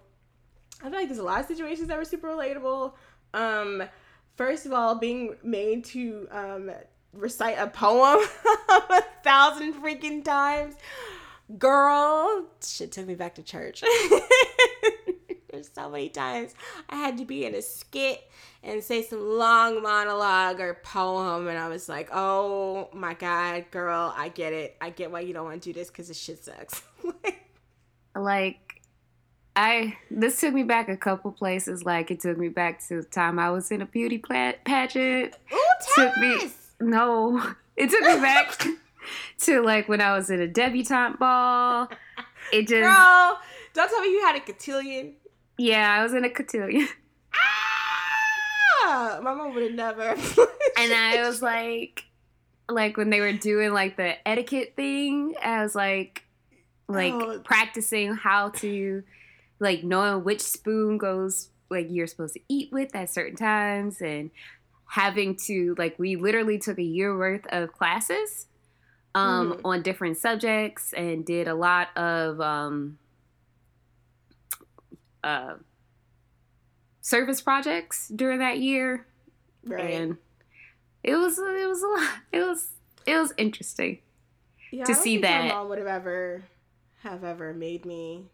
I 0.80 0.84
feel 0.84 0.98
like 0.98 1.08
there's 1.08 1.18
a 1.18 1.24
lot 1.24 1.40
of 1.40 1.46
situations 1.46 1.88
that 1.88 1.98
were 1.98 2.04
super 2.04 2.28
relatable. 2.28 2.92
Um, 3.32 3.82
first 4.36 4.66
of 4.66 4.72
all, 4.72 4.94
being 4.94 5.36
made 5.42 5.84
to 5.86 6.28
um, 6.30 6.70
recite 7.12 7.56
a 7.58 7.66
poem 7.66 8.20
a 8.68 9.02
thousand 9.22 9.74
freaking 9.74 10.24
times. 10.24 10.74
Girl, 11.58 12.46
shit 12.64 12.92
took 12.92 13.06
me 13.06 13.14
back 13.14 13.34
to 13.34 13.42
church. 13.42 13.82
There's 15.50 15.70
so 15.72 15.88
many 15.90 16.08
times 16.08 16.54
I 16.88 16.96
had 16.96 17.18
to 17.18 17.24
be 17.24 17.44
in 17.44 17.54
a 17.54 17.62
skit 17.62 18.28
and 18.62 18.82
say 18.82 19.02
some 19.02 19.20
long 19.20 19.82
monologue 19.82 20.58
or 20.58 20.80
poem, 20.82 21.46
and 21.46 21.58
I 21.58 21.68
was 21.68 21.88
like, 21.88 22.08
oh 22.12 22.88
my 22.92 23.14
god, 23.14 23.66
girl, 23.70 24.12
I 24.16 24.30
get 24.30 24.52
it. 24.52 24.76
I 24.80 24.90
get 24.90 25.12
why 25.12 25.20
you 25.20 25.32
don't 25.32 25.44
want 25.44 25.62
to 25.62 25.68
do 25.68 25.78
this 25.78 25.88
because 25.88 26.08
this 26.08 26.18
shit 26.18 26.42
sucks. 26.42 26.82
like, 28.16 28.82
I 29.54 29.96
this 30.10 30.40
took 30.40 30.54
me 30.54 30.62
back 30.62 30.88
a 30.88 30.96
couple 30.96 31.30
places. 31.30 31.84
Like 31.84 32.10
it 32.10 32.20
took 32.20 32.38
me 32.38 32.48
back 32.48 32.84
to 32.88 33.02
the 33.02 33.08
time 33.08 33.38
I 33.38 33.50
was 33.50 33.70
in 33.70 33.82
a 33.82 33.86
beauty 33.86 34.18
pageant. 34.18 35.36
Ooh, 35.52 35.58
took 35.94 36.16
me 36.16 36.50
no, 36.80 37.54
it 37.76 37.90
took 37.90 38.00
me 38.00 38.20
back 38.20 38.66
to 39.40 39.62
like 39.62 39.88
when 39.88 40.00
I 40.00 40.16
was 40.16 40.30
in 40.30 40.40
a 40.40 40.48
debutante 40.48 41.18
ball. 41.18 41.88
It 42.52 42.68
just 42.68 42.82
girl, 42.82 43.40
don't 43.72 43.88
tell 43.88 44.00
me 44.00 44.10
you 44.10 44.20
had 44.22 44.36
a 44.36 44.40
cotillion. 44.40 45.14
Yeah, 45.58 45.98
I 45.98 46.02
was 46.02 46.14
in 46.14 46.24
a 46.24 46.30
cotillion. 46.30 46.88
Ah, 48.86 49.18
my 49.22 49.32
mom 49.32 49.54
would 49.54 49.62
have 49.62 49.72
never. 49.72 50.02
and 50.78 50.92
I 50.92 51.22
was 51.26 51.40
like, 51.40 52.04
like 52.68 52.98
when 52.98 53.08
they 53.08 53.20
were 53.20 53.32
doing 53.32 53.72
like 53.72 53.96
the 53.96 54.28
etiquette 54.28 54.74
thing, 54.76 55.34
I 55.42 55.62
was 55.62 55.74
like, 55.74 56.22
like 56.86 57.14
oh. 57.14 57.40
practicing 57.40 58.14
how 58.14 58.50
to 58.50 59.02
like 59.58 59.84
knowing 59.84 60.24
which 60.24 60.40
spoon 60.40 60.98
goes 60.98 61.48
like 61.70 61.86
you're 61.88 62.06
supposed 62.06 62.34
to 62.34 62.40
eat 62.48 62.70
with 62.72 62.94
at 62.94 63.10
certain 63.10 63.36
times 63.36 64.00
and 64.02 64.30
having 64.86 65.36
to 65.46 65.74
like 65.78 65.98
we 65.98 66.16
literally 66.16 66.58
took 66.58 66.78
a 66.78 66.82
year 66.82 67.16
worth 67.16 67.46
of 67.48 67.72
classes 67.72 68.46
um, 69.14 69.52
Mhm. 69.54 69.60
on 69.64 69.82
different 69.82 70.16
subjects 70.18 70.92
and 70.92 71.24
did 71.24 71.46
a 71.48 71.54
lot 71.54 71.96
of 71.96 72.40
um, 72.40 72.98
uh, 75.22 75.54
service 77.00 77.40
projects 77.40 78.08
during 78.08 78.38
that 78.40 78.58
year 78.58 79.06
Right. 79.64 79.80
and 79.94 80.16
it 81.02 81.16
was 81.16 81.38
it 81.38 81.68
was 81.68 81.82
a 81.82 81.86
lot 81.86 82.10
it 82.32 82.40
was 82.40 82.68
it 83.06 83.16
was 83.16 83.32
interesting 83.36 83.98
yeah, 84.70 84.84
to 84.84 84.94
see 84.94 85.18
that. 85.18 85.42
my 85.48 85.54
mom 85.54 85.68
would 85.68 85.78
have 85.78 85.86
ever 85.86 86.42
have 87.02 87.24
ever 87.24 87.54
made 87.54 87.84
me 87.86 88.24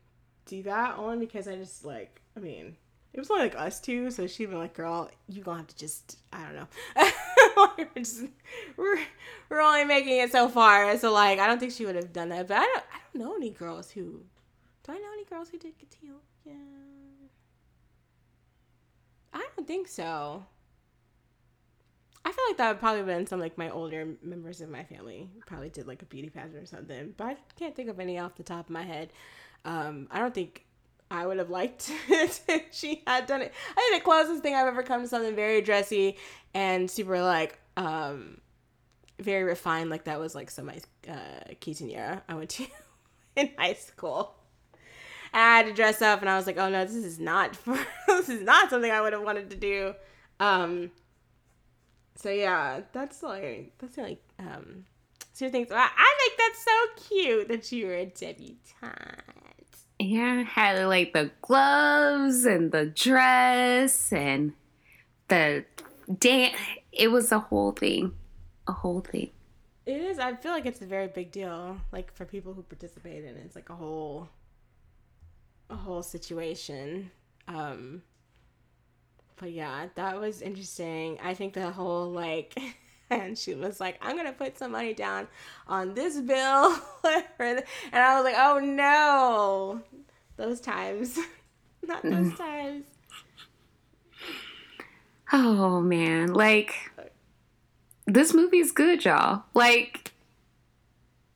do 0.46 0.62
that 0.64 0.96
only 0.98 1.18
because 1.26 1.46
I 1.46 1.56
just 1.56 1.84
like 1.84 2.20
I 2.36 2.40
mean 2.40 2.76
it 3.12 3.18
was 3.18 3.30
only 3.30 3.44
like 3.44 3.56
us 3.56 3.80
two, 3.80 4.10
so 4.10 4.26
she'd 4.26 4.46
been 4.46 4.58
like, 4.58 4.74
"Girl, 4.74 5.10
you 5.28 5.42
gonna 5.42 5.58
have 5.58 5.66
to 5.66 5.76
just 5.76 6.18
I 6.32 6.44
don't 6.44 6.54
know, 6.54 7.10
we're, 7.78 7.88
just, 7.96 8.24
we're 8.76 8.98
we're 9.48 9.60
only 9.60 9.84
making 9.84 10.18
it 10.18 10.30
so 10.30 10.48
far." 10.48 10.96
So 10.98 11.12
like, 11.12 11.38
I 11.38 11.46
don't 11.46 11.58
think 11.58 11.72
she 11.72 11.86
would 11.86 11.96
have 11.96 12.12
done 12.12 12.28
that. 12.28 12.48
But 12.48 12.58
I 12.58 12.64
don't 12.66 12.84
I 12.92 12.98
don't 13.12 13.24
know 13.24 13.34
any 13.34 13.50
girls 13.50 13.90
who 13.90 14.22
do 14.84 14.92
I 14.92 14.94
know 14.94 15.12
any 15.12 15.24
girls 15.24 15.48
who 15.50 15.58
did 15.58 15.76
get 15.78 15.90
Katil? 15.90 16.16
Yeah, 16.44 16.54
I 19.32 19.46
don't 19.56 19.66
think 19.66 19.88
so. 19.88 20.44
I 22.24 22.32
feel 22.32 22.44
like 22.48 22.58
that 22.58 22.68
would 22.68 22.80
probably 22.80 23.02
been 23.02 23.26
some 23.26 23.40
like 23.40 23.56
my 23.56 23.70
older 23.70 24.06
members 24.22 24.60
of 24.60 24.68
my 24.68 24.84
family 24.84 25.28
probably 25.46 25.70
did 25.70 25.86
like 25.86 26.02
a 26.02 26.04
beauty 26.04 26.28
pageant 26.28 26.62
or 26.62 26.66
something, 26.66 27.14
but 27.16 27.26
I 27.26 27.36
can't 27.58 27.74
think 27.74 27.88
of 27.88 27.98
any 27.98 28.18
off 28.18 28.36
the 28.36 28.42
top 28.42 28.66
of 28.66 28.70
my 28.70 28.82
head. 28.82 29.10
Um, 29.64 30.06
I 30.10 30.18
don't 30.18 30.34
think 30.34 30.64
I 31.10 31.26
would 31.26 31.38
have 31.38 31.50
liked 31.50 31.90
it 32.08 32.40
if 32.48 32.62
she 32.70 33.02
had 33.06 33.26
done 33.26 33.42
it. 33.42 33.52
I 33.76 33.88
think 33.90 34.02
the 34.02 34.04
closest 34.04 34.42
thing 34.42 34.54
I've 34.54 34.66
ever 34.66 34.82
come 34.82 35.02
to 35.02 35.08
something 35.08 35.34
very 35.34 35.60
dressy 35.60 36.16
and 36.54 36.90
super 36.90 37.20
like 37.20 37.58
um 37.76 38.40
very 39.20 39.44
refined 39.44 39.90
like 39.90 40.04
that 40.04 40.18
was 40.18 40.34
like 40.34 40.50
some 40.50 40.68
uh 40.68 41.12
quinceanera 41.60 42.22
I 42.28 42.34
went 42.34 42.50
to 42.50 42.66
in 43.36 43.50
high 43.58 43.74
school. 43.74 44.34
I 45.32 45.38
had 45.38 45.66
to 45.66 45.72
dress 45.72 46.02
up 46.02 46.20
and 46.20 46.28
I 46.28 46.36
was 46.36 46.46
like, 46.46 46.58
oh 46.58 46.68
no, 46.68 46.84
this 46.84 46.94
is 46.94 47.18
not 47.18 47.54
for 47.56 47.78
this 48.06 48.28
is 48.28 48.42
not 48.42 48.70
something 48.70 48.90
I 48.90 49.00
would 49.00 49.12
have 49.12 49.22
wanted 49.22 49.50
to 49.50 49.56
do. 49.56 49.94
Um 50.38 50.90
so 52.14 52.30
yeah, 52.30 52.82
that's 52.92 53.22
like 53.22 53.72
that's 53.78 53.96
like 53.96 54.22
um 54.38 54.84
so 55.32 55.48
things 55.48 55.68
I 55.72 56.14
think 56.18 56.38
that's 56.38 56.64
so 56.64 57.08
cute 57.08 57.48
that 57.48 57.72
you 57.72 57.86
were 57.86 57.94
a 57.94 58.06
debutante. 58.06 59.39
Yeah 60.00 60.42
had 60.44 60.84
like 60.86 61.12
the 61.12 61.30
gloves 61.42 62.44
and 62.46 62.72
the 62.72 62.86
dress 62.86 64.12
and 64.12 64.54
the 65.28 65.64
dance 66.18 66.56
it 66.92 67.08
was 67.08 67.32
a 67.32 67.38
whole 67.38 67.72
thing 67.72 68.12
a 68.68 68.72
whole 68.72 69.00
thing 69.00 69.30
It 69.86 70.00
is. 70.02 70.18
I 70.18 70.34
feel 70.36 70.52
like 70.52 70.66
it's 70.66 70.82
a 70.82 70.86
very 70.86 71.08
big 71.08 71.32
deal, 71.32 71.78
like 71.92 72.12
for 72.14 72.24
people 72.26 72.54
who 72.54 72.62
participate 72.62 73.24
in 73.24 73.36
it. 73.36 73.42
It's 73.44 73.56
like 73.56 73.70
a 73.70 73.76
whole, 73.76 74.28
a 75.70 75.76
whole 75.76 76.02
situation. 76.02 77.10
Um, 77.48 78.02
but 79.36 79.52
yeah, 79.52 79.88
that 79.96 80.20
was 80.20 80.42
interesting. 80.42 81.18
I 81.22 81.34
think 81.34 81.54
the 81.54 81.70
whole 81.72 82.10
like, 82.10 82.56
and 83.10 83.36
she 83.36 83.54
was 83.54 83.80
like, 83.80 83.98
"I'm 84.00 84.16
gonna 84.16 84.32
put 84.32 84.56
some 84.56 84.72
money 84.72 84.94
down 84.94 85.28
on 85.66 85.94
this 85.94 86.20
bill," 86.20 86.76
and 87.04 87.62
I 87.92 88.14
was 88.16 88.24
like, 88.24 88.36
"Oh 88.38 88.60
no, 88.60 89.80
those 90.36 90.60
times, 90.60 91.18
not 91.86 92.02
those 92.02 92.32
mm. 92.32 92.36
times." 92.36 92.84
oh 95.32 95.80
man. 95.80 96.32
Like 96.32 96.74
this 98.06 98.34
movie 98.34 98.58
is 98.58 98.72
good 98.72 99.04
y'all. 99.04 99.44
Like 99.54 100.12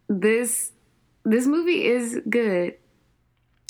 this 0.08 0.72
this 1.24 1.46
movie 1.46 1.86
is 1.86 2.20
good. 2.28 2.74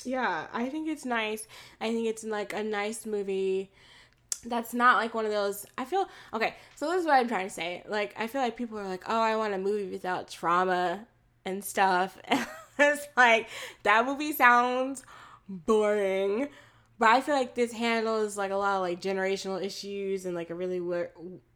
Yeah, 0.05 0.46
I 0.52 0.68
think 0.68 0.88
it's 0.88 1.05
nice. 1.05 1.46
I 1.80 1.90
think 1.90 2.07
it's 2.07 2.24
like 2.24 2.52
a 2.52 2.62
nice 2.62 3.07
movie 3.07 3.70
that's 4.45 4.74
not 4.74 4.97
like 4.97 5.14
one 5.14 5.24
of 5.24 5.32
those 5.32 5.66
I 5.76 5.84
feel 5.84 6.09
okay, 6.32 6.55
so 6.74 6.90
this 6.90 7.01
is 7.01 7.07
what 7.07 7.14
I'm 7.14 7.28
trying 7.28 7.49
to 7.49 7.55
say. 7.55 7.82
Like 7.86 8.14
I 8.16 8.26
feel 8.26 8.40
like 8.40 8.57
people 8.57 8.78
are 8.78 8.88
like, 8.88 9.05
"Oh, 9.07 9.20
I 9.20 9.36
want 9.36 9.55
a 9.55 9.59
movie 9.59 9.90
without 9.90 10.28
trauma 10.28 11.07
and 11.45 11.64
stuff." 11.64 12.18
it's 12.78 13.07
like 13.16 13.49
that 13.82 14.07
movie 14.07 14.32
sounds 14.32 15.05
boring. 15.49 16.49
But 16.99 17.09
I 17.09 17.20
feel 17.20 17.34
like 17.34 17.55
this 17.55 17.72
handles 17.72 18.38
like 18.38 18.53
a 18.53 18.57
lot 18.57 18.76
of 18.76 18.82
like 18.82 19.01
generational 19.01 19.62
issues 19.62 20.26
in 20.26 20.34
like 20.34 20.51
a 20.51 20.55
really 20.55 20.80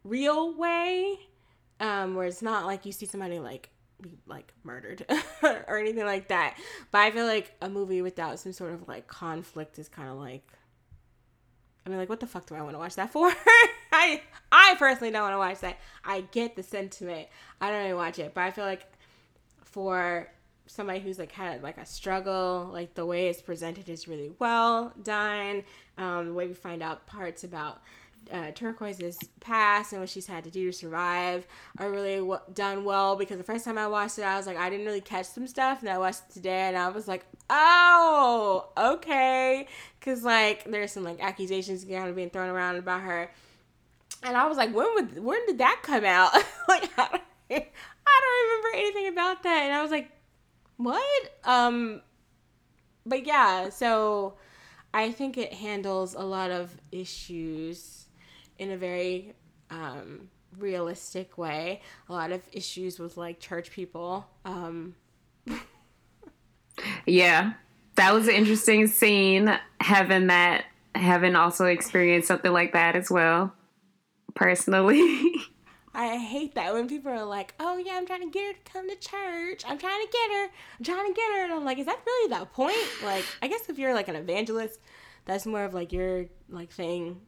real 0.03 0.53
way. 0.55 1.19
Um 1.79 2.15
where 2.15 2.27
it's 2.27 2.41
not 2.41 2.65
like 2.65 2.85
you 2.85 2.91
see 2.91 3.05
somebody 3.05 3.39
like 3.39 3.69
be 4.01 4.17
like 4.27 4.53
murdered 4.63 5.05
or 5.43 5.77
anything 5.77 6.05
like 6.05 6.27
that. 6.29 6.57
But 6.91 6.99
I 6.99 7.11
feel 7.11 7.25
like 7.25 7.53
a 7.61 7.69
movie 7.69 8.01
without 8.01 8.39
some 8.39 8.53
sort 8.53 8.73
of 8.73 8.87
like 8.87 9.07
conflict 9.07 9.79
is 9.79 9.89
kind 9.89 10.09
of 10.09 10.17
like 10.17 10.43
I 11.89 11.91
mean 11.91 11.99
like 11.99 12.09
what 12.09 12.19
the 12.19 12.27
fuck 12.27 12.45
do 12.45 12.53
I 12.53 12.61
want 12.61 12.75
to 12.75 12.77
watch 12.77 12.95
that 12.95 13.11
for? 13.11 13.31
I 13.91 14.21
I 14.51 14.75
personally 14.77 15.11
don't 15.11 15.23
want 15.23 15.33
to 15.33 15.39
watch 15.39 15.59
that. 15.61 15.79
I 16.05 16.21
get 16.21 16.55
the 16.55 16.61
sentiment. 16.61 17.27
I 17.59 17.71
don't 17.71 17.81
really 17.81 17.93
watch 17.95 18.19
it, 18.19 18.33
but 18.35 18.41
I 18.41 18.51
feel 18.51 18.65
like 18.65 18.85
for 19.63 20.29
somebody 20.67 20.99
who's 20.99 21.17
like 21.17 21.31
had 21.31 21.63
like 21.63 21.79
a 21.79 21.85
struggle, 21.85 22.69
like 22.71 22.93
the 22.93 23.07
way 23.07 23.27
it's 23.27 23.41
presented 23.41 23.89
is 23.89 24.07
really 24.07 24.31
well 24.37 24.93
done. 25.01 25.63
Um, 25.97 26.27
the 26.27 26.33
way 26.33 26.45
we 26.45 26.53
find 26.53 26.83
out 26.83 27.07
parts 27.07 27.43
about 27.43 27.81
uh, 28.31 28.51
Turquoise's 28.51 29.17
past 29.39 29.91
and 29.91 30.01
what 30.01 30.09
she's 30.09 30.27
had 30.27 30.43
to 30.43 30.51
do 30.51 30.71
to 30.71 30.73
survive 30.73 31.47
are 31.77 31.89
really 31.89 32.17
w- 32.17 32.39
done 32.53 32.83
well 32.83 33.15
because 33.15 33.37
the 33.37 33.43
first 33.43 33.65
time 33.65 33.77
I 33.77 33.87
watched 33.87 34.19
it, 34.19 34.23
I 34.23 34.37
was 34.37 34.45
like, 34.45 34.57
I 34.57 34.69
didn't 34.69 34.85
really 34.85 35.01
catch 35.01 35.25
some 35.25 35.47
stuff, 35.47 35.81
and 35.81 35.89
I 35.89 35.97
watched 35.97 36.21
it 36.29 36.33
today, 36.33 36.67
and 36.67 36.77
I 36.77 36.89
was 36.89 37.07
like, 37.07 37.25
oh, 37.49 38.69
okay, 38.77 39.67
because 39.99 40.23
like 40.23 40.63
there's 40.65 40.91
some 40.91 41.03
like 41.03 41.19
accusations 41.21 41.83
kind 41.83 42.09
of 42.09 42.15
being 42.15 42.29
thrown 42.29 42.49
around 42.49 42.77
about 42.77 43.01
her, 43.01 43.31
and 44.23 44.37
I 44.37 44.47
was 44.47 44.57
like, 44.57 44.73
when 44.73 44.93
would 44.95 45.23
when 45.23 45.45
did 45.47 45.57
that 45.59 45.79
come 45.83 46.05
out? 46.05 46.33
like 46.67 46.89
I 46.97 47.07
don't, 47.07 47.21
I 47.51 48.21
don't 48.21 48.49
remember 48.49 48.77
anything 48.77 49.07
about 49.07 49.43
that, 49.43 49.63
and 49.63 49.73
I 49.73 49.81
was 49.81 49.91
like, 49.91 50.11
what? 50.77 51.31
Um, 51.43 52.01
but 53.05 53.25
yeah, 53.25 53.69
so 53.69 54.35
I 54.93 55.11
think 55.11 55.37
it 55.37 55.53
handles 55.53 56.13
a 56.13 56.21
lot 56.23 56.51
of 56.51 56.75
issues 56.91 57.98
in 58.59 58.71
a 58.71 58.77
very 58.77 59.33
um, 59.71 60.29
realistic 60.57 61.37
way. 61.37 61.81
A 62.07 62.13
lot 62.13 62.31
of 62.31 62.41
issues 62.51 62.99
with 62.99 63.17
like 63.17 63.39
church 63.39 63.71
people. 63.71 64.27
Um, 64.45 64.95
Yeah, 67.05 67.53
that 67.95 68.13
was 68.13 68.27
an 68.27 68.35
interesting 68.35 68.87
scene. 68.87 69.57
Having 69.81 70.27
that, 70.27 70.65
having 70.95 71.35
also 71.35 71.65
experienced 71.65 72.27
something 72.27 72.51
like 72.51 72.73
that 72.73 72.95
as 72.95 73.09
well, 73.09 73.53
personally. 74.35 75.33
I 75.93 76.17
hate 76.17 76.55
that 76.55 76.73
when 76.73 76.87
people 76.87 77.11
are 77.11 77.25
like, 77.25 77.55
"Oh 77.59 77.77
yeah, 77.77 77.93
I'm 77.95 78.05
trying 78.05 78.21
to 78.21 78.29
get 78.29 78.45
her 78.45 78.53
to 78.53 78.71
come 78.71 78.89
to 78.89 78.95
church. 78.95 79.63
I'm 79.67 79.77
trying 79.77 80.05
to 80.05 80.11
get 80.11 80.31
her. 80.31 80.43
I'm 80.77 80.85
trying 80.85 81.07
to 81.07 81.13
get 81.13 81.31
her." 81.37 81.43
And 81.45 81.53
I'm 81.53 81.65
like, 81.65 81.79
"Is 81.79 81.87
that 81.87 81.99
really 82.05 82.39
the 82.39 82.45
point?" 82.45 82.77
Like, 83.03 83.25
I 83.41 83.47
guess 83.47 83.67
if 83.69 83.79
you're 83.79 83.93
like 83.93 84.07
an 84.07 84.15
evangelist, 84.15 84.79
that's 85.25 85.45
more 85.45 85.63
of 85.63 85.73
like 85.73 85.91
your 85.91 86.25
like 86.47 86.71
thing, 86.71 87.21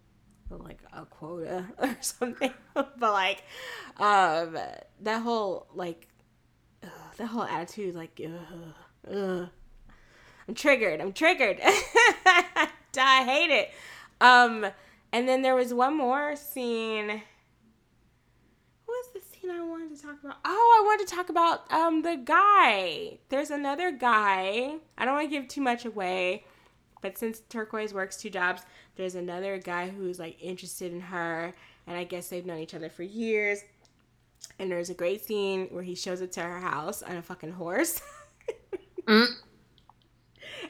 like 0.58 0.80
a 0.94 1.06
quota 1.06 1.66
or 1.78 1.98
something. 2.02 2.54
but 2.74 3.00
like, 3.00 3.44
um, 3.98 4.58
that 5.02 5.22
whole 5.22 5.68
like, 5.74 6.08
ugh, 6.84 6.90
that 7.18 7.28
whole 7.28 7.44
attitude, 7.44 7.96
like, 7.96 8.20
ugh, 8.24 9.14
ugh. 9.14 9.50
I'm 10.48 10.56
triggered. 10.56 11.00
I'm 11.00 11.14
triggered. 11.14 11.60
I 11.64 13.24
hate 13.24 13.52
it. 13.52 13.72
Um, 14.20 14.66
and 15.12 15.28
then 15.28 15.42
there 15.42 15.56
was 15.56 15.74
one 15.74 15.96
more 15.96 16.36
scene 16.36 17.22
what 18.92 19.06
was 19.06 19.24
the 19.24 19.38
scene 19.40 19.50
I 19.50 19.64
wanted 19.64 19.96
to 19.96 20.02
talk 20.02 20.18
about? 20.22 20.36
Oh, 20.44 20.80
I 20.82 20.86
wanted 20.86 21.08
to 21.08 21.16
talk 21.16 21.30
about 21.30 21.72
um 21.72 22.02
the 22.02 22.18
guy. 22.18 23.20
There's 23.30 23.50
another 23.50 23.90
guy. 23.92 24.76
I 24.98 25.06
don't 25.06 25.16
want 25.16 25.32
to 25.32 25.32
give 25.32 25.48
too 25.48 25.62
much 25.62 25.86
away, 25.86 26.44
but 27.02 27.18
since 27.18 27.42
Turquoise 27.50 27.94
works 27.94 28.18
two 28.18 28.30
jobs, 28.30 28.64
there's 28.96 29.16
another 29.16 29.58
guy 29.58 29.90
who's 29.90 30.20
like 30.20 30.38
interested 30.42 30.94
in 30.94 31.02
her, 31.02 31.54
and 31.88 31.98
I 31.98 32.04
guess 32.04 32.30
they've 32.30 32.46
known 32.46 32.60
each 32.60 32.74
other 32.74 32.90
for 32.90 33.04
years. 33.04 33.64
And 34.58 34.72
there's 34.72 34.90
a 34.90 34.96
great 34.96 35.24
scene 35.24 35.68
where 35.72 35.84
he 35.84 35.96
shows 35.96 36.22
it 36.22 36.32
to 36.34 36.42
her 36.42 36.60
house 36.60 37.04
on 37.04 37.16
a 37.16 37.22
fucking 37.22 37.52
horse. 37.52 38.02
Mm. 39.08 39.28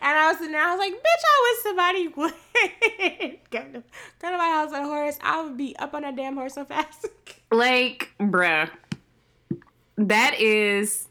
And 0.02 0.18
I 0.18 0.30
was 0.30 0.38
sitting 0.38 0.54
there, 0.54 0.64
I 0.64 0.76
was 0.76 0.80
like, 0.80 0.94
bitch, 0.94 1.24
I 1.28 1.52
wish 1.52 1.64
somebody 1.64 2.08
would 2.18 3.50
go 3.50 3.82
to, 4.22 4.38
my 4.38 4.50
house 4.50 4.74
on 4.74 4.84
a 4.84 4.86
horse. 4.86 5.18
I 5.22 5.44
would 5.44 5.58
be 5.58 5.76
up 5.78 5.94
on 5.94 6.04
that 6.04 6.16
damn 6.16 6.36
horse 6.36 6.56
so 6.56 6.66
fast. 6.66 7.08
like, 7.52 8.12
bruh, 8.20 8.70
that 9.98 10.40
is 10.40 11.08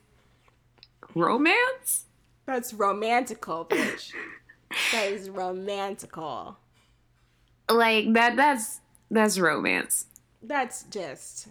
romance. 1.15 2.07
That's 2.47 2.73
romantical, 2.73 3.67
bitch. 3.67 4.13
That 4.93 5.07
is 5.11 5.29
romantical. 5.29 6.57
like 7.69 8.13
that 8.15 8.37
that's 8.37 8.81
that's 9.11 9.39
romance. 9.39 10.07
That's 10.43 10.85
just 10.85 11.49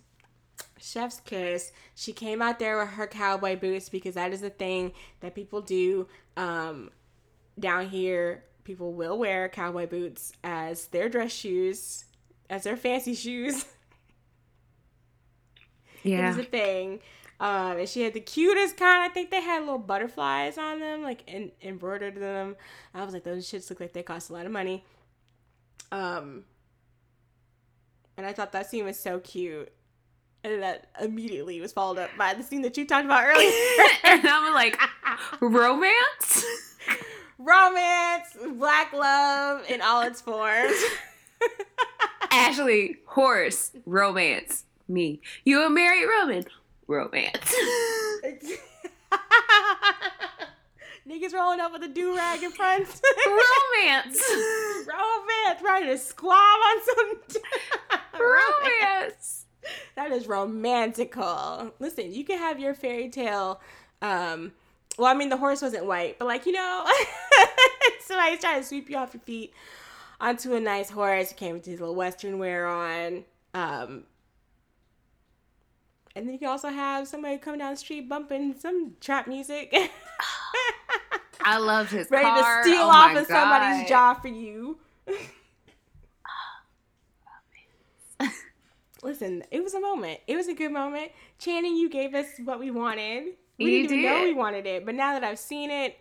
chef's 0.79 1.19
kiss. 1.19 1.71
She 1.95 2.13
came 2.13 2.41
out 2.41 2.59
there 2.59 2.77
with 2.79 2.89
her 2.89 3.07
cowboy 3.07 3.57
boots 3.57 3.89
because 3.89 4.15
that 4.15 4.31
is 4.33 4.41
the 4.41 4.49
thing 4.49 4.93
that 5.19 5.35
people 5.35 5.61
do. 5.61 6.07
Um, 6.37 6.91
down 7.59 7.89
here, 7.89 8.45
people 8.63 8.93
will 8.93 9.17
wear 9.17 9.49
cowboy 9.49 9.87
boots 9.87 10.31
as 10.43 10.87
their 10.87 11.09
dress 11.09 11.31
shoes, 11.33 12.05
as 12.49 12.63
their 12.63 12.77
fancy 12.77 13.13
shoes. 13.13 13.65
Yeah. 16.03 16.29
It 16.29 16.29
is 16.31 16.37
a 16.37 16.43
thing. 16.43 16.99
Um, 17.39 17.77
and 17.77 17.87
she 17.87 18.01
had 18.01 18.13
the 18.13 18.19
cutest 18.19 18.75
kind. 18.75 19.01
I 19.01 19.09
think 19.09 19.31
they 19.31 19.41
had 19.41 19.61
little 19.61 19.77
butterflies 19.77 20.57
on 20.57 20.79
them, 20.79 21.03
like 21.03 21.23
en- 21.27 21.51
embroidered 21.61 22.15
in 22.15 22.21
them. 22.21 22.55
I 22.93 23.03
was 23.05 23.13
like, 23.13 23.23
those 23.23 23.49
shits 23.49 23.69
look 23.69 23.79
like 23.79 23.93
they 23.93 24.03
cost 24.03 24.29
a 24.29 24.33
lot 24.33 24.45
of 24.45 24.51
money. 24.51 24.83
Um, 25.91 26.43
and 28.17 28.25
I 28.25 28.33
thought 28.33 28.51
that 28.51 28.69
scene 28.69 28.83
was 28.83 28.99
so 28.99 29.19
cute. 29.19 29.71
And 30.43 30.61
that 30.61 30.87
immediately 31.01 31.59
was 31.59 31.71
followed 31.73 31.97
up 31.97 32.09
by 32.17 32.33
the 32.33 32.43
scene 32.43 32.61
that 32.61 32.77
you 32.77 32.85
talked 32.85 33.05
about 33.05 33.25
earlier. 33.25 33.51
and 34.03 34.27
I'm 34.27 34.53
like, 34.53 34.79
romance? 35.41 36.45
Romance, 37.41 38.35
black 38.57 38.91
love 38.91 39.63
in 39.69 39.81
all 39.81 40.01
its 40.01 40.19
forms. 40.19 40.75
Ashley, 42.31 42.97
horse, 43.05 43.71
romance. 43.85 44.65
Me. 44.89 45.21
You 45.45 45.63
a 45.65 45.69
married 45.69 46.05
Roman? 46.05 46.45
Romance. 46.89 47.55
Niggas 51.07 51.33
rolling 51.33 51.59
up 51.59 51.71
with 51.71 51.83
a 51.83 51.87
do 51.87 52.15
rag 52.15 52.41
in 52.43 52.51
front. 52.51 52.87
romance. 53.25 54.21
Romance, 54.87 55.61
ready 55.63 55.85
to 55.87 55.97
squab 55.97 56.33
on 56.33 56.77
some 56.83 57.19
romance. 58.19 59.45
That 59.95 60.11
is 60.11 60.27
romantical. 60.27 61.71
Listen, 61.79 62.11
you 62.13 62.25
can 62.25 62.39
have 62.39 62.59
your 62.59 62.73
fairy 62.73 63.09
tale. 63.09 63.61
Um, 64.01 64.51
well, 64.97 65.07
I 65.07 65.13
mean, 65.13 65.29
the 65.29 65.37
horse 65.37 65.61
wasn't 65.61 65.85
white, 65.85 66.17
but 66.19 66.27
like 66.27 66.45
you 66.45 66.51
know, 66.53 66.85
somebody's 68.01 68.39
trying 68.39 68.61
to 68.61 68.67
sweep 68.67 68.89
you 68.89 68.97
off 68.97 69.13
your 69.13 69.21
feet 69.21 69.53
onto 70.19 70.53
a 70.55 70.59
nice 70.59 70.89
horse. 70.89 71.31
You 71.31 71.37
came 71.37 71.53
with 71.53 71.65
his 71.65 71.79
little 71.79 71.95
western 71.95 72.39
wear 72.39 72.67
on. 72.67 73.23
Um, 73.53 74.03
and 76.15 76.25
then 76.25 76.33
you 76.33 76.39
can 76.39 76.49
also 76.49 76.69
have 76.69 77.07
somebody 77.07 77.37
coming 77.37 77.59
down 77.59 77.71
the 77.71 77.77
street 77.77 78.09
bumping 78.09 78.55
some 78.59 78.95
trap 78.99 79.27
music, 79.27 79.73
I 81.41 81.57
loved 81.57 81.91
his 81.91 82.09
ready 82.11 82.25
car. 82.25 82.63
to 82.63 82.69
steal 82.69 82.83
Oh 82.83 82.89
off 82.89 83.15
of 83.15 83.25
somebody's 83.27 83.87
job 83.87 84.21
for 84.21 84.27
you. 84.27 84.77
Listen, 89.03 89.43
it 89.49 89.63
was 89.63 89.73
a 89.73 89.79
moment. 89.79 90.19
It 90.27 90.35
was 90.35 90.49
a 90.49 90.53
good 90.53 90.71
moment. 90.71 91.11
Channing, 91.37 91.77
you 91.77 91.89
gave 91.89 92.13
us 92.13 92.25
what 92.43 92.59
we 92.59 92.69
wanted. 92.69 93.35
We 93.57 93.65
You 93.65 93.87
didn't 93.87 93.99
even 93.99 94.11
know 94.11 94.23
we 94.23 94.33
wanted 94.33 94.65
it, 94.65 94.85
but 94.85 94.95
now 94.95 95.13
that 95.13 95.23
I've 95.23 95.39
seen 95.39 95.71
it, 95.71 95.97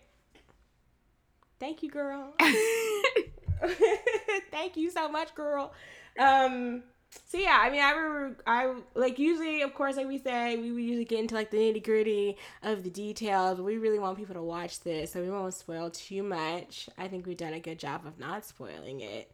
thank 1.60 1.82
you, 1.82 1.90
girl. 1.90 2.34
thank 4.50 4.76
you 4.76 4.90
so 4.90 5.08
much, 5.08 5.34
girl. 5.34 5.72
Um, 6.18 6.82
so 7.26 7.38
yeah, 7.38 7.58
I 7.60 7.70
mean, 7.70 7.80
I 7.80 7.90
remember, 7.92 8.42
I 8.46 8.74
like 8.94 9.18
usually, 9.18 9.62
of 9.62 9.74
course, 9.74 9.96
like 9.96 10.06
we 10.06 10.18
say, 10.18 10.56
we 10.56 10.72
would 10.72 10.82
usually 10.82 11.04
get 11.04 11.20
into 11.20 11.34
like 11.34 11.50
the 11.50 11.56
nitty 11.58 11.82
gritty 11.84 12.36
of 12.62 12.84
the 12.84 12.90
details. 12.90 13.60
We 13.60 13.78
really 13.78 13.98
want 13.98 14.18
people 14.18 14.34
to 14.34 14.42
watch 14.42 14.80
this, 14.80 15.12
so 15.12 15.22
we 15.22 15.30
won't 15.30 15.54
spoil 15.54 15.90
too 15.90 16.22
much. 16.22 16.88
I 16.98 17.08
think 17.08 17.26
we've 17.26 17.36
done 17.36 17.54
a 17.54 17.60
good 17.60 17.78
job 17.78 18.06
of 18.06 18.18
not 18.18 18.44
spoiling 18.44 19.00
it. 19.00 19.30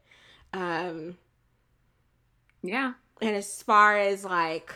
Um, 0.52 1.16
yeah. 2.62 2.94
and 3.20 3.36
as 3.36 3.62
far 3.62 3.98
as 3.98 4.24
like, 4.24 4.72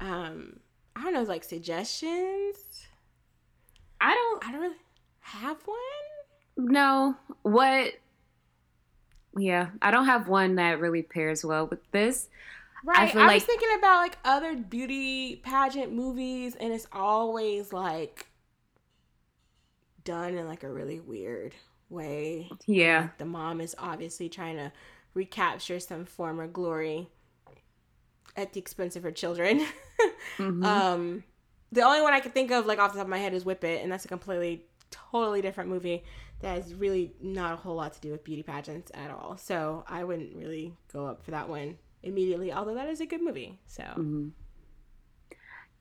um, 0.00 0.60
I 0.96 1.04
don't 1.04 1.14
know, 1.14 1.22
like 1.22 1.44
suggestions. 1.44 2.86
I 4.00 4.12
don't 4.12 4.46
I 4.46 4.52
don't 4.52 4.60
really 4.60 4.76
have 5.20 5.58
one. 5.66 5.78
No. 6.56 7.16
what. 7.42 7.94
Yeah, 9.36 9.70
I 9.82 9.90
don't 9.90 10.06
have 10.06 10.28
one 10.28 10.56
that 10.56 10.80
really 10.80 11.02
pairs 11.02 11.44
well 11.44 11.66
with 11.66 11.80
this. 11.90 12.28
Right. 12.84 13.08
I, 13.08 13.10
feel 13.10 13.26
was 13.26 13.44
thinking 13.44 13.68
about 13.78 13.98
like 13.98 14.18
other 14.24 14.54
beauty 14.54 15.36
pageant 15.36 15.92
movies, 15.92 16.54
and 16.54 16.72
it's 16.72 16.86
always 16.92 17.72
like 17.72 18.26
done 20.04 20.36
in 20.36 20.46
like 20.46 20.62
a 20.64 20.70
really 20.70 21.00
weird 21.00 21.54
way. 21.88 22.50
Yeah. 22.66 23.08
The 23.18 23.24
mom 23.24 23.60
is 23.60 23.74
obviously 23.78 24.28
trying 24.28 24.56
to 24.56 24.70
recapture 25.14 25.80
some 25.80 26.04
former 26.04 26.46
glory 26.46 27.08
at 28.36 28.52
the 28.52 28.60
expense 28.60 28.96
of 28.96 29.02
her 29.02 29.12
children. 29.12 29.64
Mhm. 30.38 30.64
Um, 30.64 31.24
the 31.70 31.82
only 31.82 32.00
one 32.00 32.12
I 32.12 32.20
can 32.20 32.32
think 32.32 32.50
of, 32.50 32.66
like 32.66 32.78
off 32.78 32.92
the 32.92 32.98
top 32.98 33.06
of 33.06 33.10
my 33.10 33.18
head, 33.18 33.34
is 33.34 33.44
Whip 33.44 33.62
It, 33.62 33.82
and 33.82 33.92
that's 33.92 34.04
a 34.04 34.08
completely, 34.08 34.64
totally 34.90 35.40
different 35.42 35.70
movie 35.70 36.02
that 36.40 36.56
has 36.56 36.74
really 36.74 37.12
not 37.20 37.52
a 37.54 37.56
whole 37.56 37.76
lot 37.76 37.94
to 37.94 38.00
do 38.00 38.10
with 38.10 38.24
beauty 38.24 38.42
pageants 38.42 38.90
at 38.94 39.10
all. 39.10 39.36
So 39.38 39.84
I 39.88 40.04
wouldn't 40.04 40.34
really 40.36 40.74
go 40.92 41.06
up 41.06 41.24
for 41.24 41.30
that 41.30 41.48
one 41.48 41.78
immediately, 42.02 42.52
although 42.52 42.74
that 42.74 42.88
is 42.88 43.00
a 43.00 43.06
good 43.06 43.22
movie. 43.22 43.58
So 43.66 43.82
Mhm. 43.82 44.32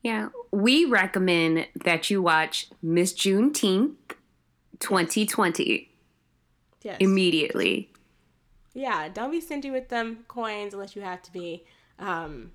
Yeah, 0.02 0.30
we 0.52 0.84
recommend 0.86 1.68
that 1.86 2.10
you 2.10 2.22
watch 2.22 2.68
Miss 2.82 3.14
Juneteenth 3.14 3.96
2020 4.80 5.90
yes, 6.82 6.98
immediately. 7.00 7.90
yeah, 8.74 9.08
don't 9.10 9.32
be 9.32 9.40
stingy 9.40 9.72
with 9.72 9.88
them 9.90 10.26
coins 10.28 10.74
unless 10.74 10.96
you 10.96 11.02
have 11.02 11.22
to 11.24 11.32
be. 11.32 11.64
Um, 12.00 12.52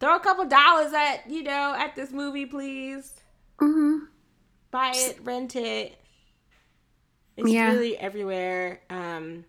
throw 0.00 0.16
a 0.16 0.20
couple 0.20 0.44
dollars 0.44 0.92
at 0.92 1.28
you 1.30 1.42
know 1.42 1.74
at 1.78 1.94
this 1.96 2.10
movie, 2.12 2.46
please. 2.46 3.14
Mm-hmm. 3.58 4.04
buy 4.70 4.92
it, 4.94 5.18
rent 5.24 5.56
it. 5.56 5.98
It's 7.38 7.50
Yeah. 7.50 7.70
really 7.72 7.96
everywhere. 7.96 8.80
Um, 8.90 9.44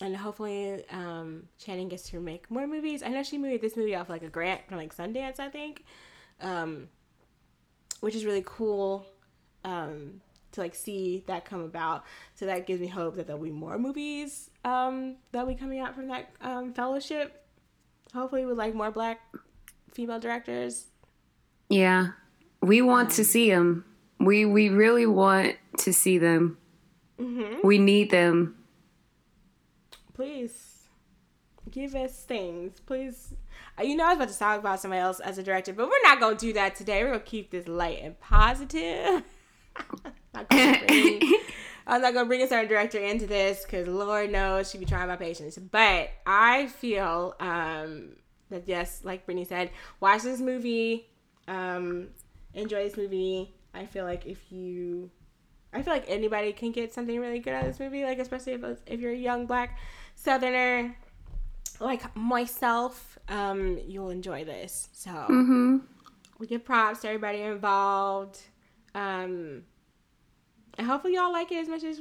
and 0.00 0.16
hopefully, 0.16 0.84
um, 0.90 1.48
Channing 1.58 1.88
gets 1.88 2.04
to 2.10 2.20
make 2.20 2.50
more 2.50 2.66
movies. 2.66 3.02
I 3.02 3.08
know 3.08 3.22
she 3.22 3.38
made 3.38 3.60
this 3.60 3.76
movie 3.76 3.96
off 3.96 4.08
like 4.08 4.22
a 4.22 4.28
grant 4.28 4.60
from 4.68 4.76
like 4.76 4.94
Sundance, 4.94 5.40
I 5.40 5.48
think, 5.48 5.84
um, 6.40 6.88
which 8.00 8.14
is 8.14 8.24
really 8.24 8.44
cool 8.46 9.06
um, 9.64 10.20
to 10.52 10.60
like 10.60 10.74
see 10.74 11.24
that 11.26 11.44
come 11.44 11.62
about. 11.62 12.04
So 12.34 12.46
that 12.46 12.66
gives 12.66 12.80
me 12.80 12.86
hope 12.86 13.16
that 13.16 13.26
there'll 13.26 13.42
be 13.42 13.50
more 13.50 13.78
movies 13.78 14.50
um, 14.64 15.16
that'll 15.32 15.48
be 15.48 15.54
coming 15.54 15.80
out 15.80 15.94
from 15.94 16.08
that 16.08 16.30
um, 16.42 16.72
fellowship. 16.74 17.46
Hopefully, 18.14 18.44
with 18.46 18.56
like 18.58 18.74
more 18.74 18.90
black 18.90 19.20
female 19.92 20.20
directors. 20.20 20.86
Yeah, 21.68 22.08
we 22.62 22.82
want 22.82 23.10
to 23.12 23.24
see 23.24 23.50
them. 23.50 23.84
We 24.20 24.44
we 24.44 24.68
really 24.68 25.06
want 25.06 25.56
to 25.78 25.92
see 25.92 26.18
them. 26.18 26.58
Mm-hmm. 27.20 27.66
We 27.66 27.78
need 27.78 28.10
them. 28.10 28.56
please 30.14 30.64
give 31.70 31.94
us 31.94 32.22
things 32.24 32.80
please 32.80 33.34
Uh, 33.78 33.82
you 33.82 33.94
know 33.94 34.04
i 34.04 34.08
was 34.08 34.16
about 34.16 34.28
to 34.30 34.38
talk 34.38 34.58
about 34.58 34.80
somebody 34.80 35.00
else 35.00 35.20
as 35.20 35.36
a 35.36 35.42
director 35.42 35.72
but 35.72 35.86
we're 35.86 36.02
not 36.02 36.18
gonna 36.18 36.34
do 36.34 36.52
that 36.54 36.74
today 36.74 37.02
we're 37.04 37.10
gonna 37.10 37.20
keep 37.20 37.50
this 37.50 37.68
light 37.68 38.00
and 38.02 38.18
positive 38.20 39.22
Not 40.34 40.48
bring- 40.48 41.20
i'm 41.86 42.00
not 42.00 42.14
gonna 42.14 42.26
bring 42.26 42.40
a 42.42 42.48
certain 42.48 42.68
director 42.68 42.98
into 42.98 43.26
this 43.26 43.64
because 43.64 43.86
lord 43.86 44.30
knows 44.32 44.70
she'd 44.70 44.78
be 44.78 44.86
trying 44.86 45.08
my 45.08 45.16
patience 45.16 45.58
but 45.58 46.08
i 46.26 46.68
feel 46.68 47.34
um 47.38 48.16
that 48.50 48.66
yes 48.66 49.02
like 49.04 49.26
brittany 49.26 49.44
said 49.44 49.70
watch 50.00 50.22
this 50.22 50.40
movie 50.40 51.06
um 51.48 52.08
enjoy 52.54 52.82
this 52.84 52.96
movie 52.96 53.54
i 53.78 53.86
feel 53.86 54.04
like 54.04 54.26
if 54.26 54.50
you 54.50 55.10
I 55.72 55.82
feel 55.82 55.92
like 55.92 56.04
anybody 56.08 56.52
can 56.52 56.72
get 56.72 56.94
something 56.94 57.20
really 57.20 57.40
good 57.40 57.52
out 57.52 57.66
of 57.66 57.68
this 57.68 57.80
movie, 57.80 58.02
like 58.04 58.18
especially 58.18 58.54
if 58.54 58.64
if 58.86 59.00
you're 59.00 59.12
a 59.12 59.16
young 59.16 59.46
black 59.46 59.78
southerner 60.14 60.96
like 61.80 62.16
myself, 62.16 63.18
um, 63.28 63.78
you'll 63.86 64.10
enjoy 64.10 64.44
this. 64.44 64.88
So 64.92 65.10
hmm 65.10 65.78
we 66.38 66.46
give 66.46 66.64
props 66.64 67.00
to 67.00 67.08
everybody 67.08 67.42
involved, 67.42 68.40
um, 68.94 69.64
and 70.78 70.86
hopefully 70.86 71.14
y'all 71.14 71.32
like 71.32 71.52
it 71.52 71.56
as 71.56 71.68
much 71.68 71.84
as 71.84 72.00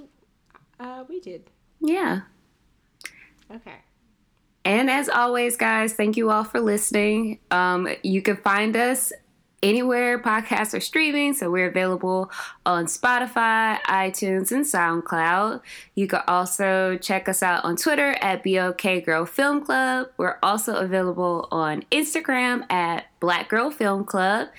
uh, 0.79 1.03
we 1.09 1.19
did. 1.19 1.49
Yeah. 1.81 2.21
Okay. 3.53 3.75
And 4.63 4.89
as 4.89 5.09
always, 5.09 5.57
guys, 5.57 5.93
thank 5.93 6.17
you 6.17 6.29
all 6.29 6.43
for 6.43 6.59
listening. 6.59 7.39
Um, 7.51 7.87
you 8.03 8.21
can 8.21 8.37
find 8.37 8.75
us 8.75 9.11
anywhere 9.63 10.19
podcasts 10.19 10.75
are 10.75 10.79
streaming. 10.79 11.33
So 11.33 11.49
we're 11.49 11.67
available 11.67 12.31
on 12.65 12.85
Spotify, 12.85 13.79
iTunes, 13.81 14.51
and 14.51 14.65
SoundCloud. 14.65 15.61
You 15.95 16.07
can 16.07 16.21
also 16.27 16.97
check 16.97 17.27
us 17.27 17.41
out 17.41 17.63
on 17.63 17.75
Twitter 17.75 18.15
at 18.21 18.43
BOK 18.43 19.03
Girl 19.05 19.25
Film 19.25 19.63
Club. 19.63 20.07
We're 20.17 20.37
also 20.43 20.75
available 20.75 21.47
on 21.51 21.83
Instagram 21.91 22.71
at 22.71 23.05
Black 23.19 23.49
Girl 23.49 23.71
Film 23.71 24.05
Club. 24.05 24.49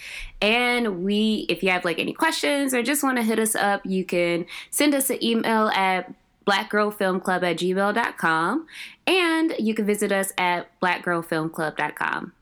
And 0.40 1.04
we, 1.04 1.46
if 1.48 1.62
you 1.62 1.70
have 1.70 1.84
like 1.84 1.98
any 1.98 2.12
questions 2.12 2.74
or 2.74 2.82
just 2.82 3.02
want 3.02 3.18
to 3.18 3.22
hit 3.22 3.38
us 3.38 3.54
up, 3.54 3.84
you 3.84 4.04
can 4.04 4.46
send 4.70 4.94
us 4.94 5.10
an 5.10 5.22
email 5.22 5.68
at 5.68 6.12
blackgirlfilmclub 6.46 7.42
at 7.42 7.58
gmail.com. 7.58 8.66
And 9.06 9.54
you 9.58 9.74
can 9.74 9.86
visit 9.86 10.10
us 10.12 10.32
at 10.38 10.68
blackgirlfilmclub.com. 10.80 12.32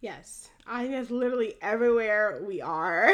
Yes. 0.00 0.47
I 0.68 0.82
think 0.82 0.94
that's 0.94 1.10
literally 1.10 1.54
everywhere 1.62 2.42
we 2.46 2.60
are. 2.60 3.12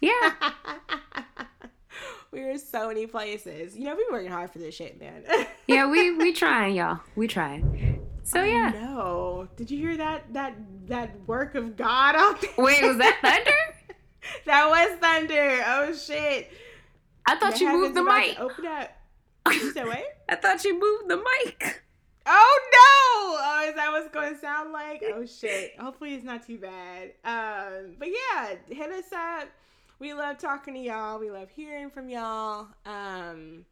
Yeah. 0.00 0.32
we 2.30 2.40
are 2.40 2.58
so 2.58 2.88
many 2.88 3.06
places. 3.06 3.76
You 3.76 3.84
know, 3.84 3.96
been 3.96 4.04
working 4.10 4.30
hard 4.30 4.50
for 4.50 4.58
this 4.58 4.74
shit, 4.74 5.00
man. 5.00 5.24
yeah, 5.66 5.90
we 5.90 6.16
we 6.16 6.32
trying, 6.32 6.74
y'all. 6.76 7.00
We 7.16 7.26
trying. 7.26 8.06
So 8.22 8.42
yeah. 8.42 8.70
No. 8.70 9.48
Did 9.56 9.70
you 9.70 9.78
hear 9.78 9.96
that 9.96 10.32
that 10.34 10.54
that 10.86 11.26
work 11.26 11.54
of 11.54 11.76
God 11.76 12.16
out 12.16 12.40
there? 12.40 12.50
Wait, 12.58 12.82
was 12.82 12.98
that 12.98 13.18
thunder? 13.22 13.96
that 14.44 14.68
was 14.68 14.98
thunder. 14.98 15.62
Oh 15.66 15.94
shit. 15.94 16.52
I 17.26 17.36
thought 17.36 17.60
you 17.60 17.72
moved 17.72 17.94
the 17.94 18.02
mic. 18.02 18.38
Open 18.38 18.66
up. 18.66 18.90
You 19.50 19.72
said 19.72 19.86
what? 19.86 20.04
I 20.28 20.36
thought 20.36 20.64
you 20.64 20.78
moved 20.78 21.08
the 21.08 21.16
mic. 21.16 21.82
Oh 22.26 22.60
no! 22.72 22.93
Oh, 23.38 23.66
is 23.68 23.74
that 23.76 23.90
what's 23.92 24.08
going 24.12 24.34
to 24.34 24.40
sound 24.40 24.72
like? 24.72 25.02
Oh 25.14 25.24
shit! 25.40 25.72
Hopefully 25.78 26.14
it's 26.14 26.24
not 26.24 26.46
too 26.46 26.58
bad. 26.58 27.12
Um, 27.24 27.96
but 27.98 28.08
yeah, 28.08 28.54
hit 28.68 28.90
us 28.90 29.12
up. 29.12 29.48
We 29.98 30.12
love 30.14 30.38
talking 30.38 30.74
to 30.74 30.80
y'all. 30.80 31.18
We 31.18 31.30
love 31.30 31.48
hearing 31.50 31.88
from 31.90 32.08
y'all. 32.08 32.68
Um, 32.84 33.64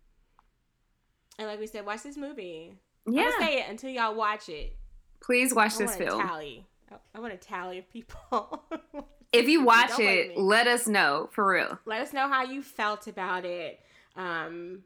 and 1.39 1.49
like 1.49 1.59
we 1.61 1.67
said, 1.67 1.85
watch 1.87 2.03
this 2.05 2.17
movie. 2.17 2.75
I'm 3.07 3.13
Yeah. 3.15 3.31
say 3.39 3.59
it 3.61 3.67
until 3.69 3.91
y'all 3.91 4.15
watch 4.15 4.49
it. 4.49 4.77
Please 5.21 5.53
watch 5.55 5.75
I 5.75 5.79
this 5.79 5.97
film. 5.97 6.21
tally. 6.27 6.67
I- 7.15 7.21
want 7.21 7.33
a 7.33 7.37
tally 7.39 7.79
of 7.79 7.91
people. 7.91 8.65
If 9.33 9.49
you 9.49 9.65
watch 9.65 9.99
it, 9.99 10.37
let 10.37 10.67
us 10.67 10.87
know 10.87 11.31
for 11.33 11.47
real. 11.47 11.79
let 11.87 12.03
us 12.03 12.13
know 12.13 12.29
how 12.29 12.43
you 12.45 12.63
felt 12.63 13.07
about 13.07 13.47
it. 13.47 13.81
Um, 14.15 14.83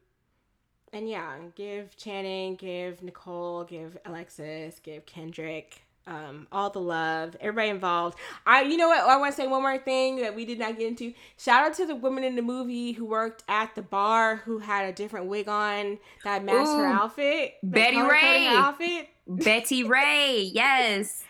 and 0.96 1.08
yeah, 1.08 1.36
give 1.54 1.96
Channing, 1.96 2.56
give 2.56 3.02
Nicole, 3.02 3.64
give 3.64 3.98
Alexis, 4.06 4.80
give 4.82 5.04
Kendrick, 5.04 5.82
um, 6.06 6.46
all 6.50 6.70
the 6.70 6.80
love, 6.80 7.36
everybody 7.40 7.68
involved. 7.68 8.18
I, 8.46 8.62
you 8.62 8.76
know 8.76 8.88
what? 8.88 9.00
I 9.00 9.16
want 9.18 9.34
to 9.34 9.42
say 9.42 9.46
one 9.46 9.60
more 9.60 9.76
thing 9.76 10.16
that 10.22 10.34
we 10.34 10.44
did 10.46 10.58
not 10.58 10.78
get 10.78 10.86
into. 10.86 11.12
Shout 11.36 11.64
out 11.66 11.74
to 11.74 11.86
the 11.86 11.96
women 11.96 12.24
in 12.24 12.36
the 12.36 12.42
movie 12.42 12.92
who 12.92 13.04
worked 13.04 13.42
at 13.48 13.74
the 13.74 13.82
bar 13.82 14.36
who 14.36 14.58
had 14.58 14.88
a 14.88 14.92
different 14.92 15.26
wig 15.26 15.48
on 15.48 15.98
that 16.24 16.44
matched 16.44 16.68
her 16.68 16.86
outfit. 16.86 17.54
Betty 17.62 18.00
Ray. 18.00 18.46
Outfit. 18.46 19.08
Betty 19.26 19.84
Ray, 19.84 20.50
yes. 20.54 21.24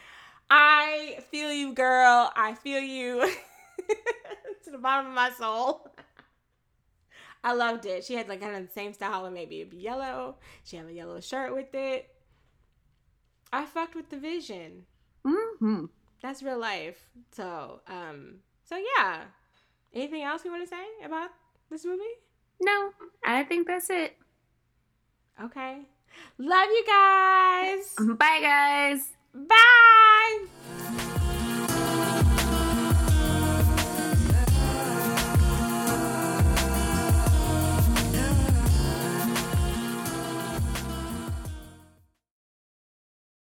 I 0.48 1.18
feel 1.30 1.50
you, 1.50 1.72
girl. 1.72 2.30
I 2.36 2.54
feel 2.54 2.80
you 2.80 3.20
to 4.64 4.70
the 4.70 4.78
bottom 4.78 5.08
of 5.08 5.14
my 5.14 5.30
soul. 5.30 5.90
I 7.46 7.52
loved 7.52 7.86
it. 7.86 8.02
She 8.04 8.14
had 8.14 8.28
like 8.28 8.40
kind 8.40 8.56
of 8.56 8.66
the 8.66 8.72
same 8.72 8.92
style 8.92 9.24
and 9.24 9.32
maybe 9.32 9.60
it'd 9.60 9.70
be 9.70 9.76
yellow. 9.76 10.34
She 10.64 10.76
had 10.76 10.86
a 10.86 10.92
yellow 10.92 11.20
shirt 11.20 11.54
with 11.54 11.72
it. 11.74 12.10
I 13.52 13.64
fucked 13.66 13.94
with 13.94 14.10
the 14.10 14.16
vision. 14.16 14.82
hmm 15.24 15.84
That's 16.20 16.42
real 16.42 16.58
life. 16.58 17.08
So, 17.30 17.82
um, 17.86 18.40
so 18.64 18.76
yeah. 18.76 19.20
Anything 19.94 20.24
else 20.24 20.44
you 20.44 20.50
want 20.50 20.64
to 20.64 20.68
say 20.68 20.84
about 21.04 21.30
this 21.70 21.84
movie? 21.84 22.02
No, 22.60 22.90
I 23.24 23.44
think 23.44 23.68
that's 23.68 23.90
it. 23.90 24.16
Okay. 25.40 25.82
Love 26.38 26.68
you 26.68 26.84
guys. 26.84 27.94
Bye, 28.18 28.40
guys. 28.42 29.12
Bye. 29.32 31.06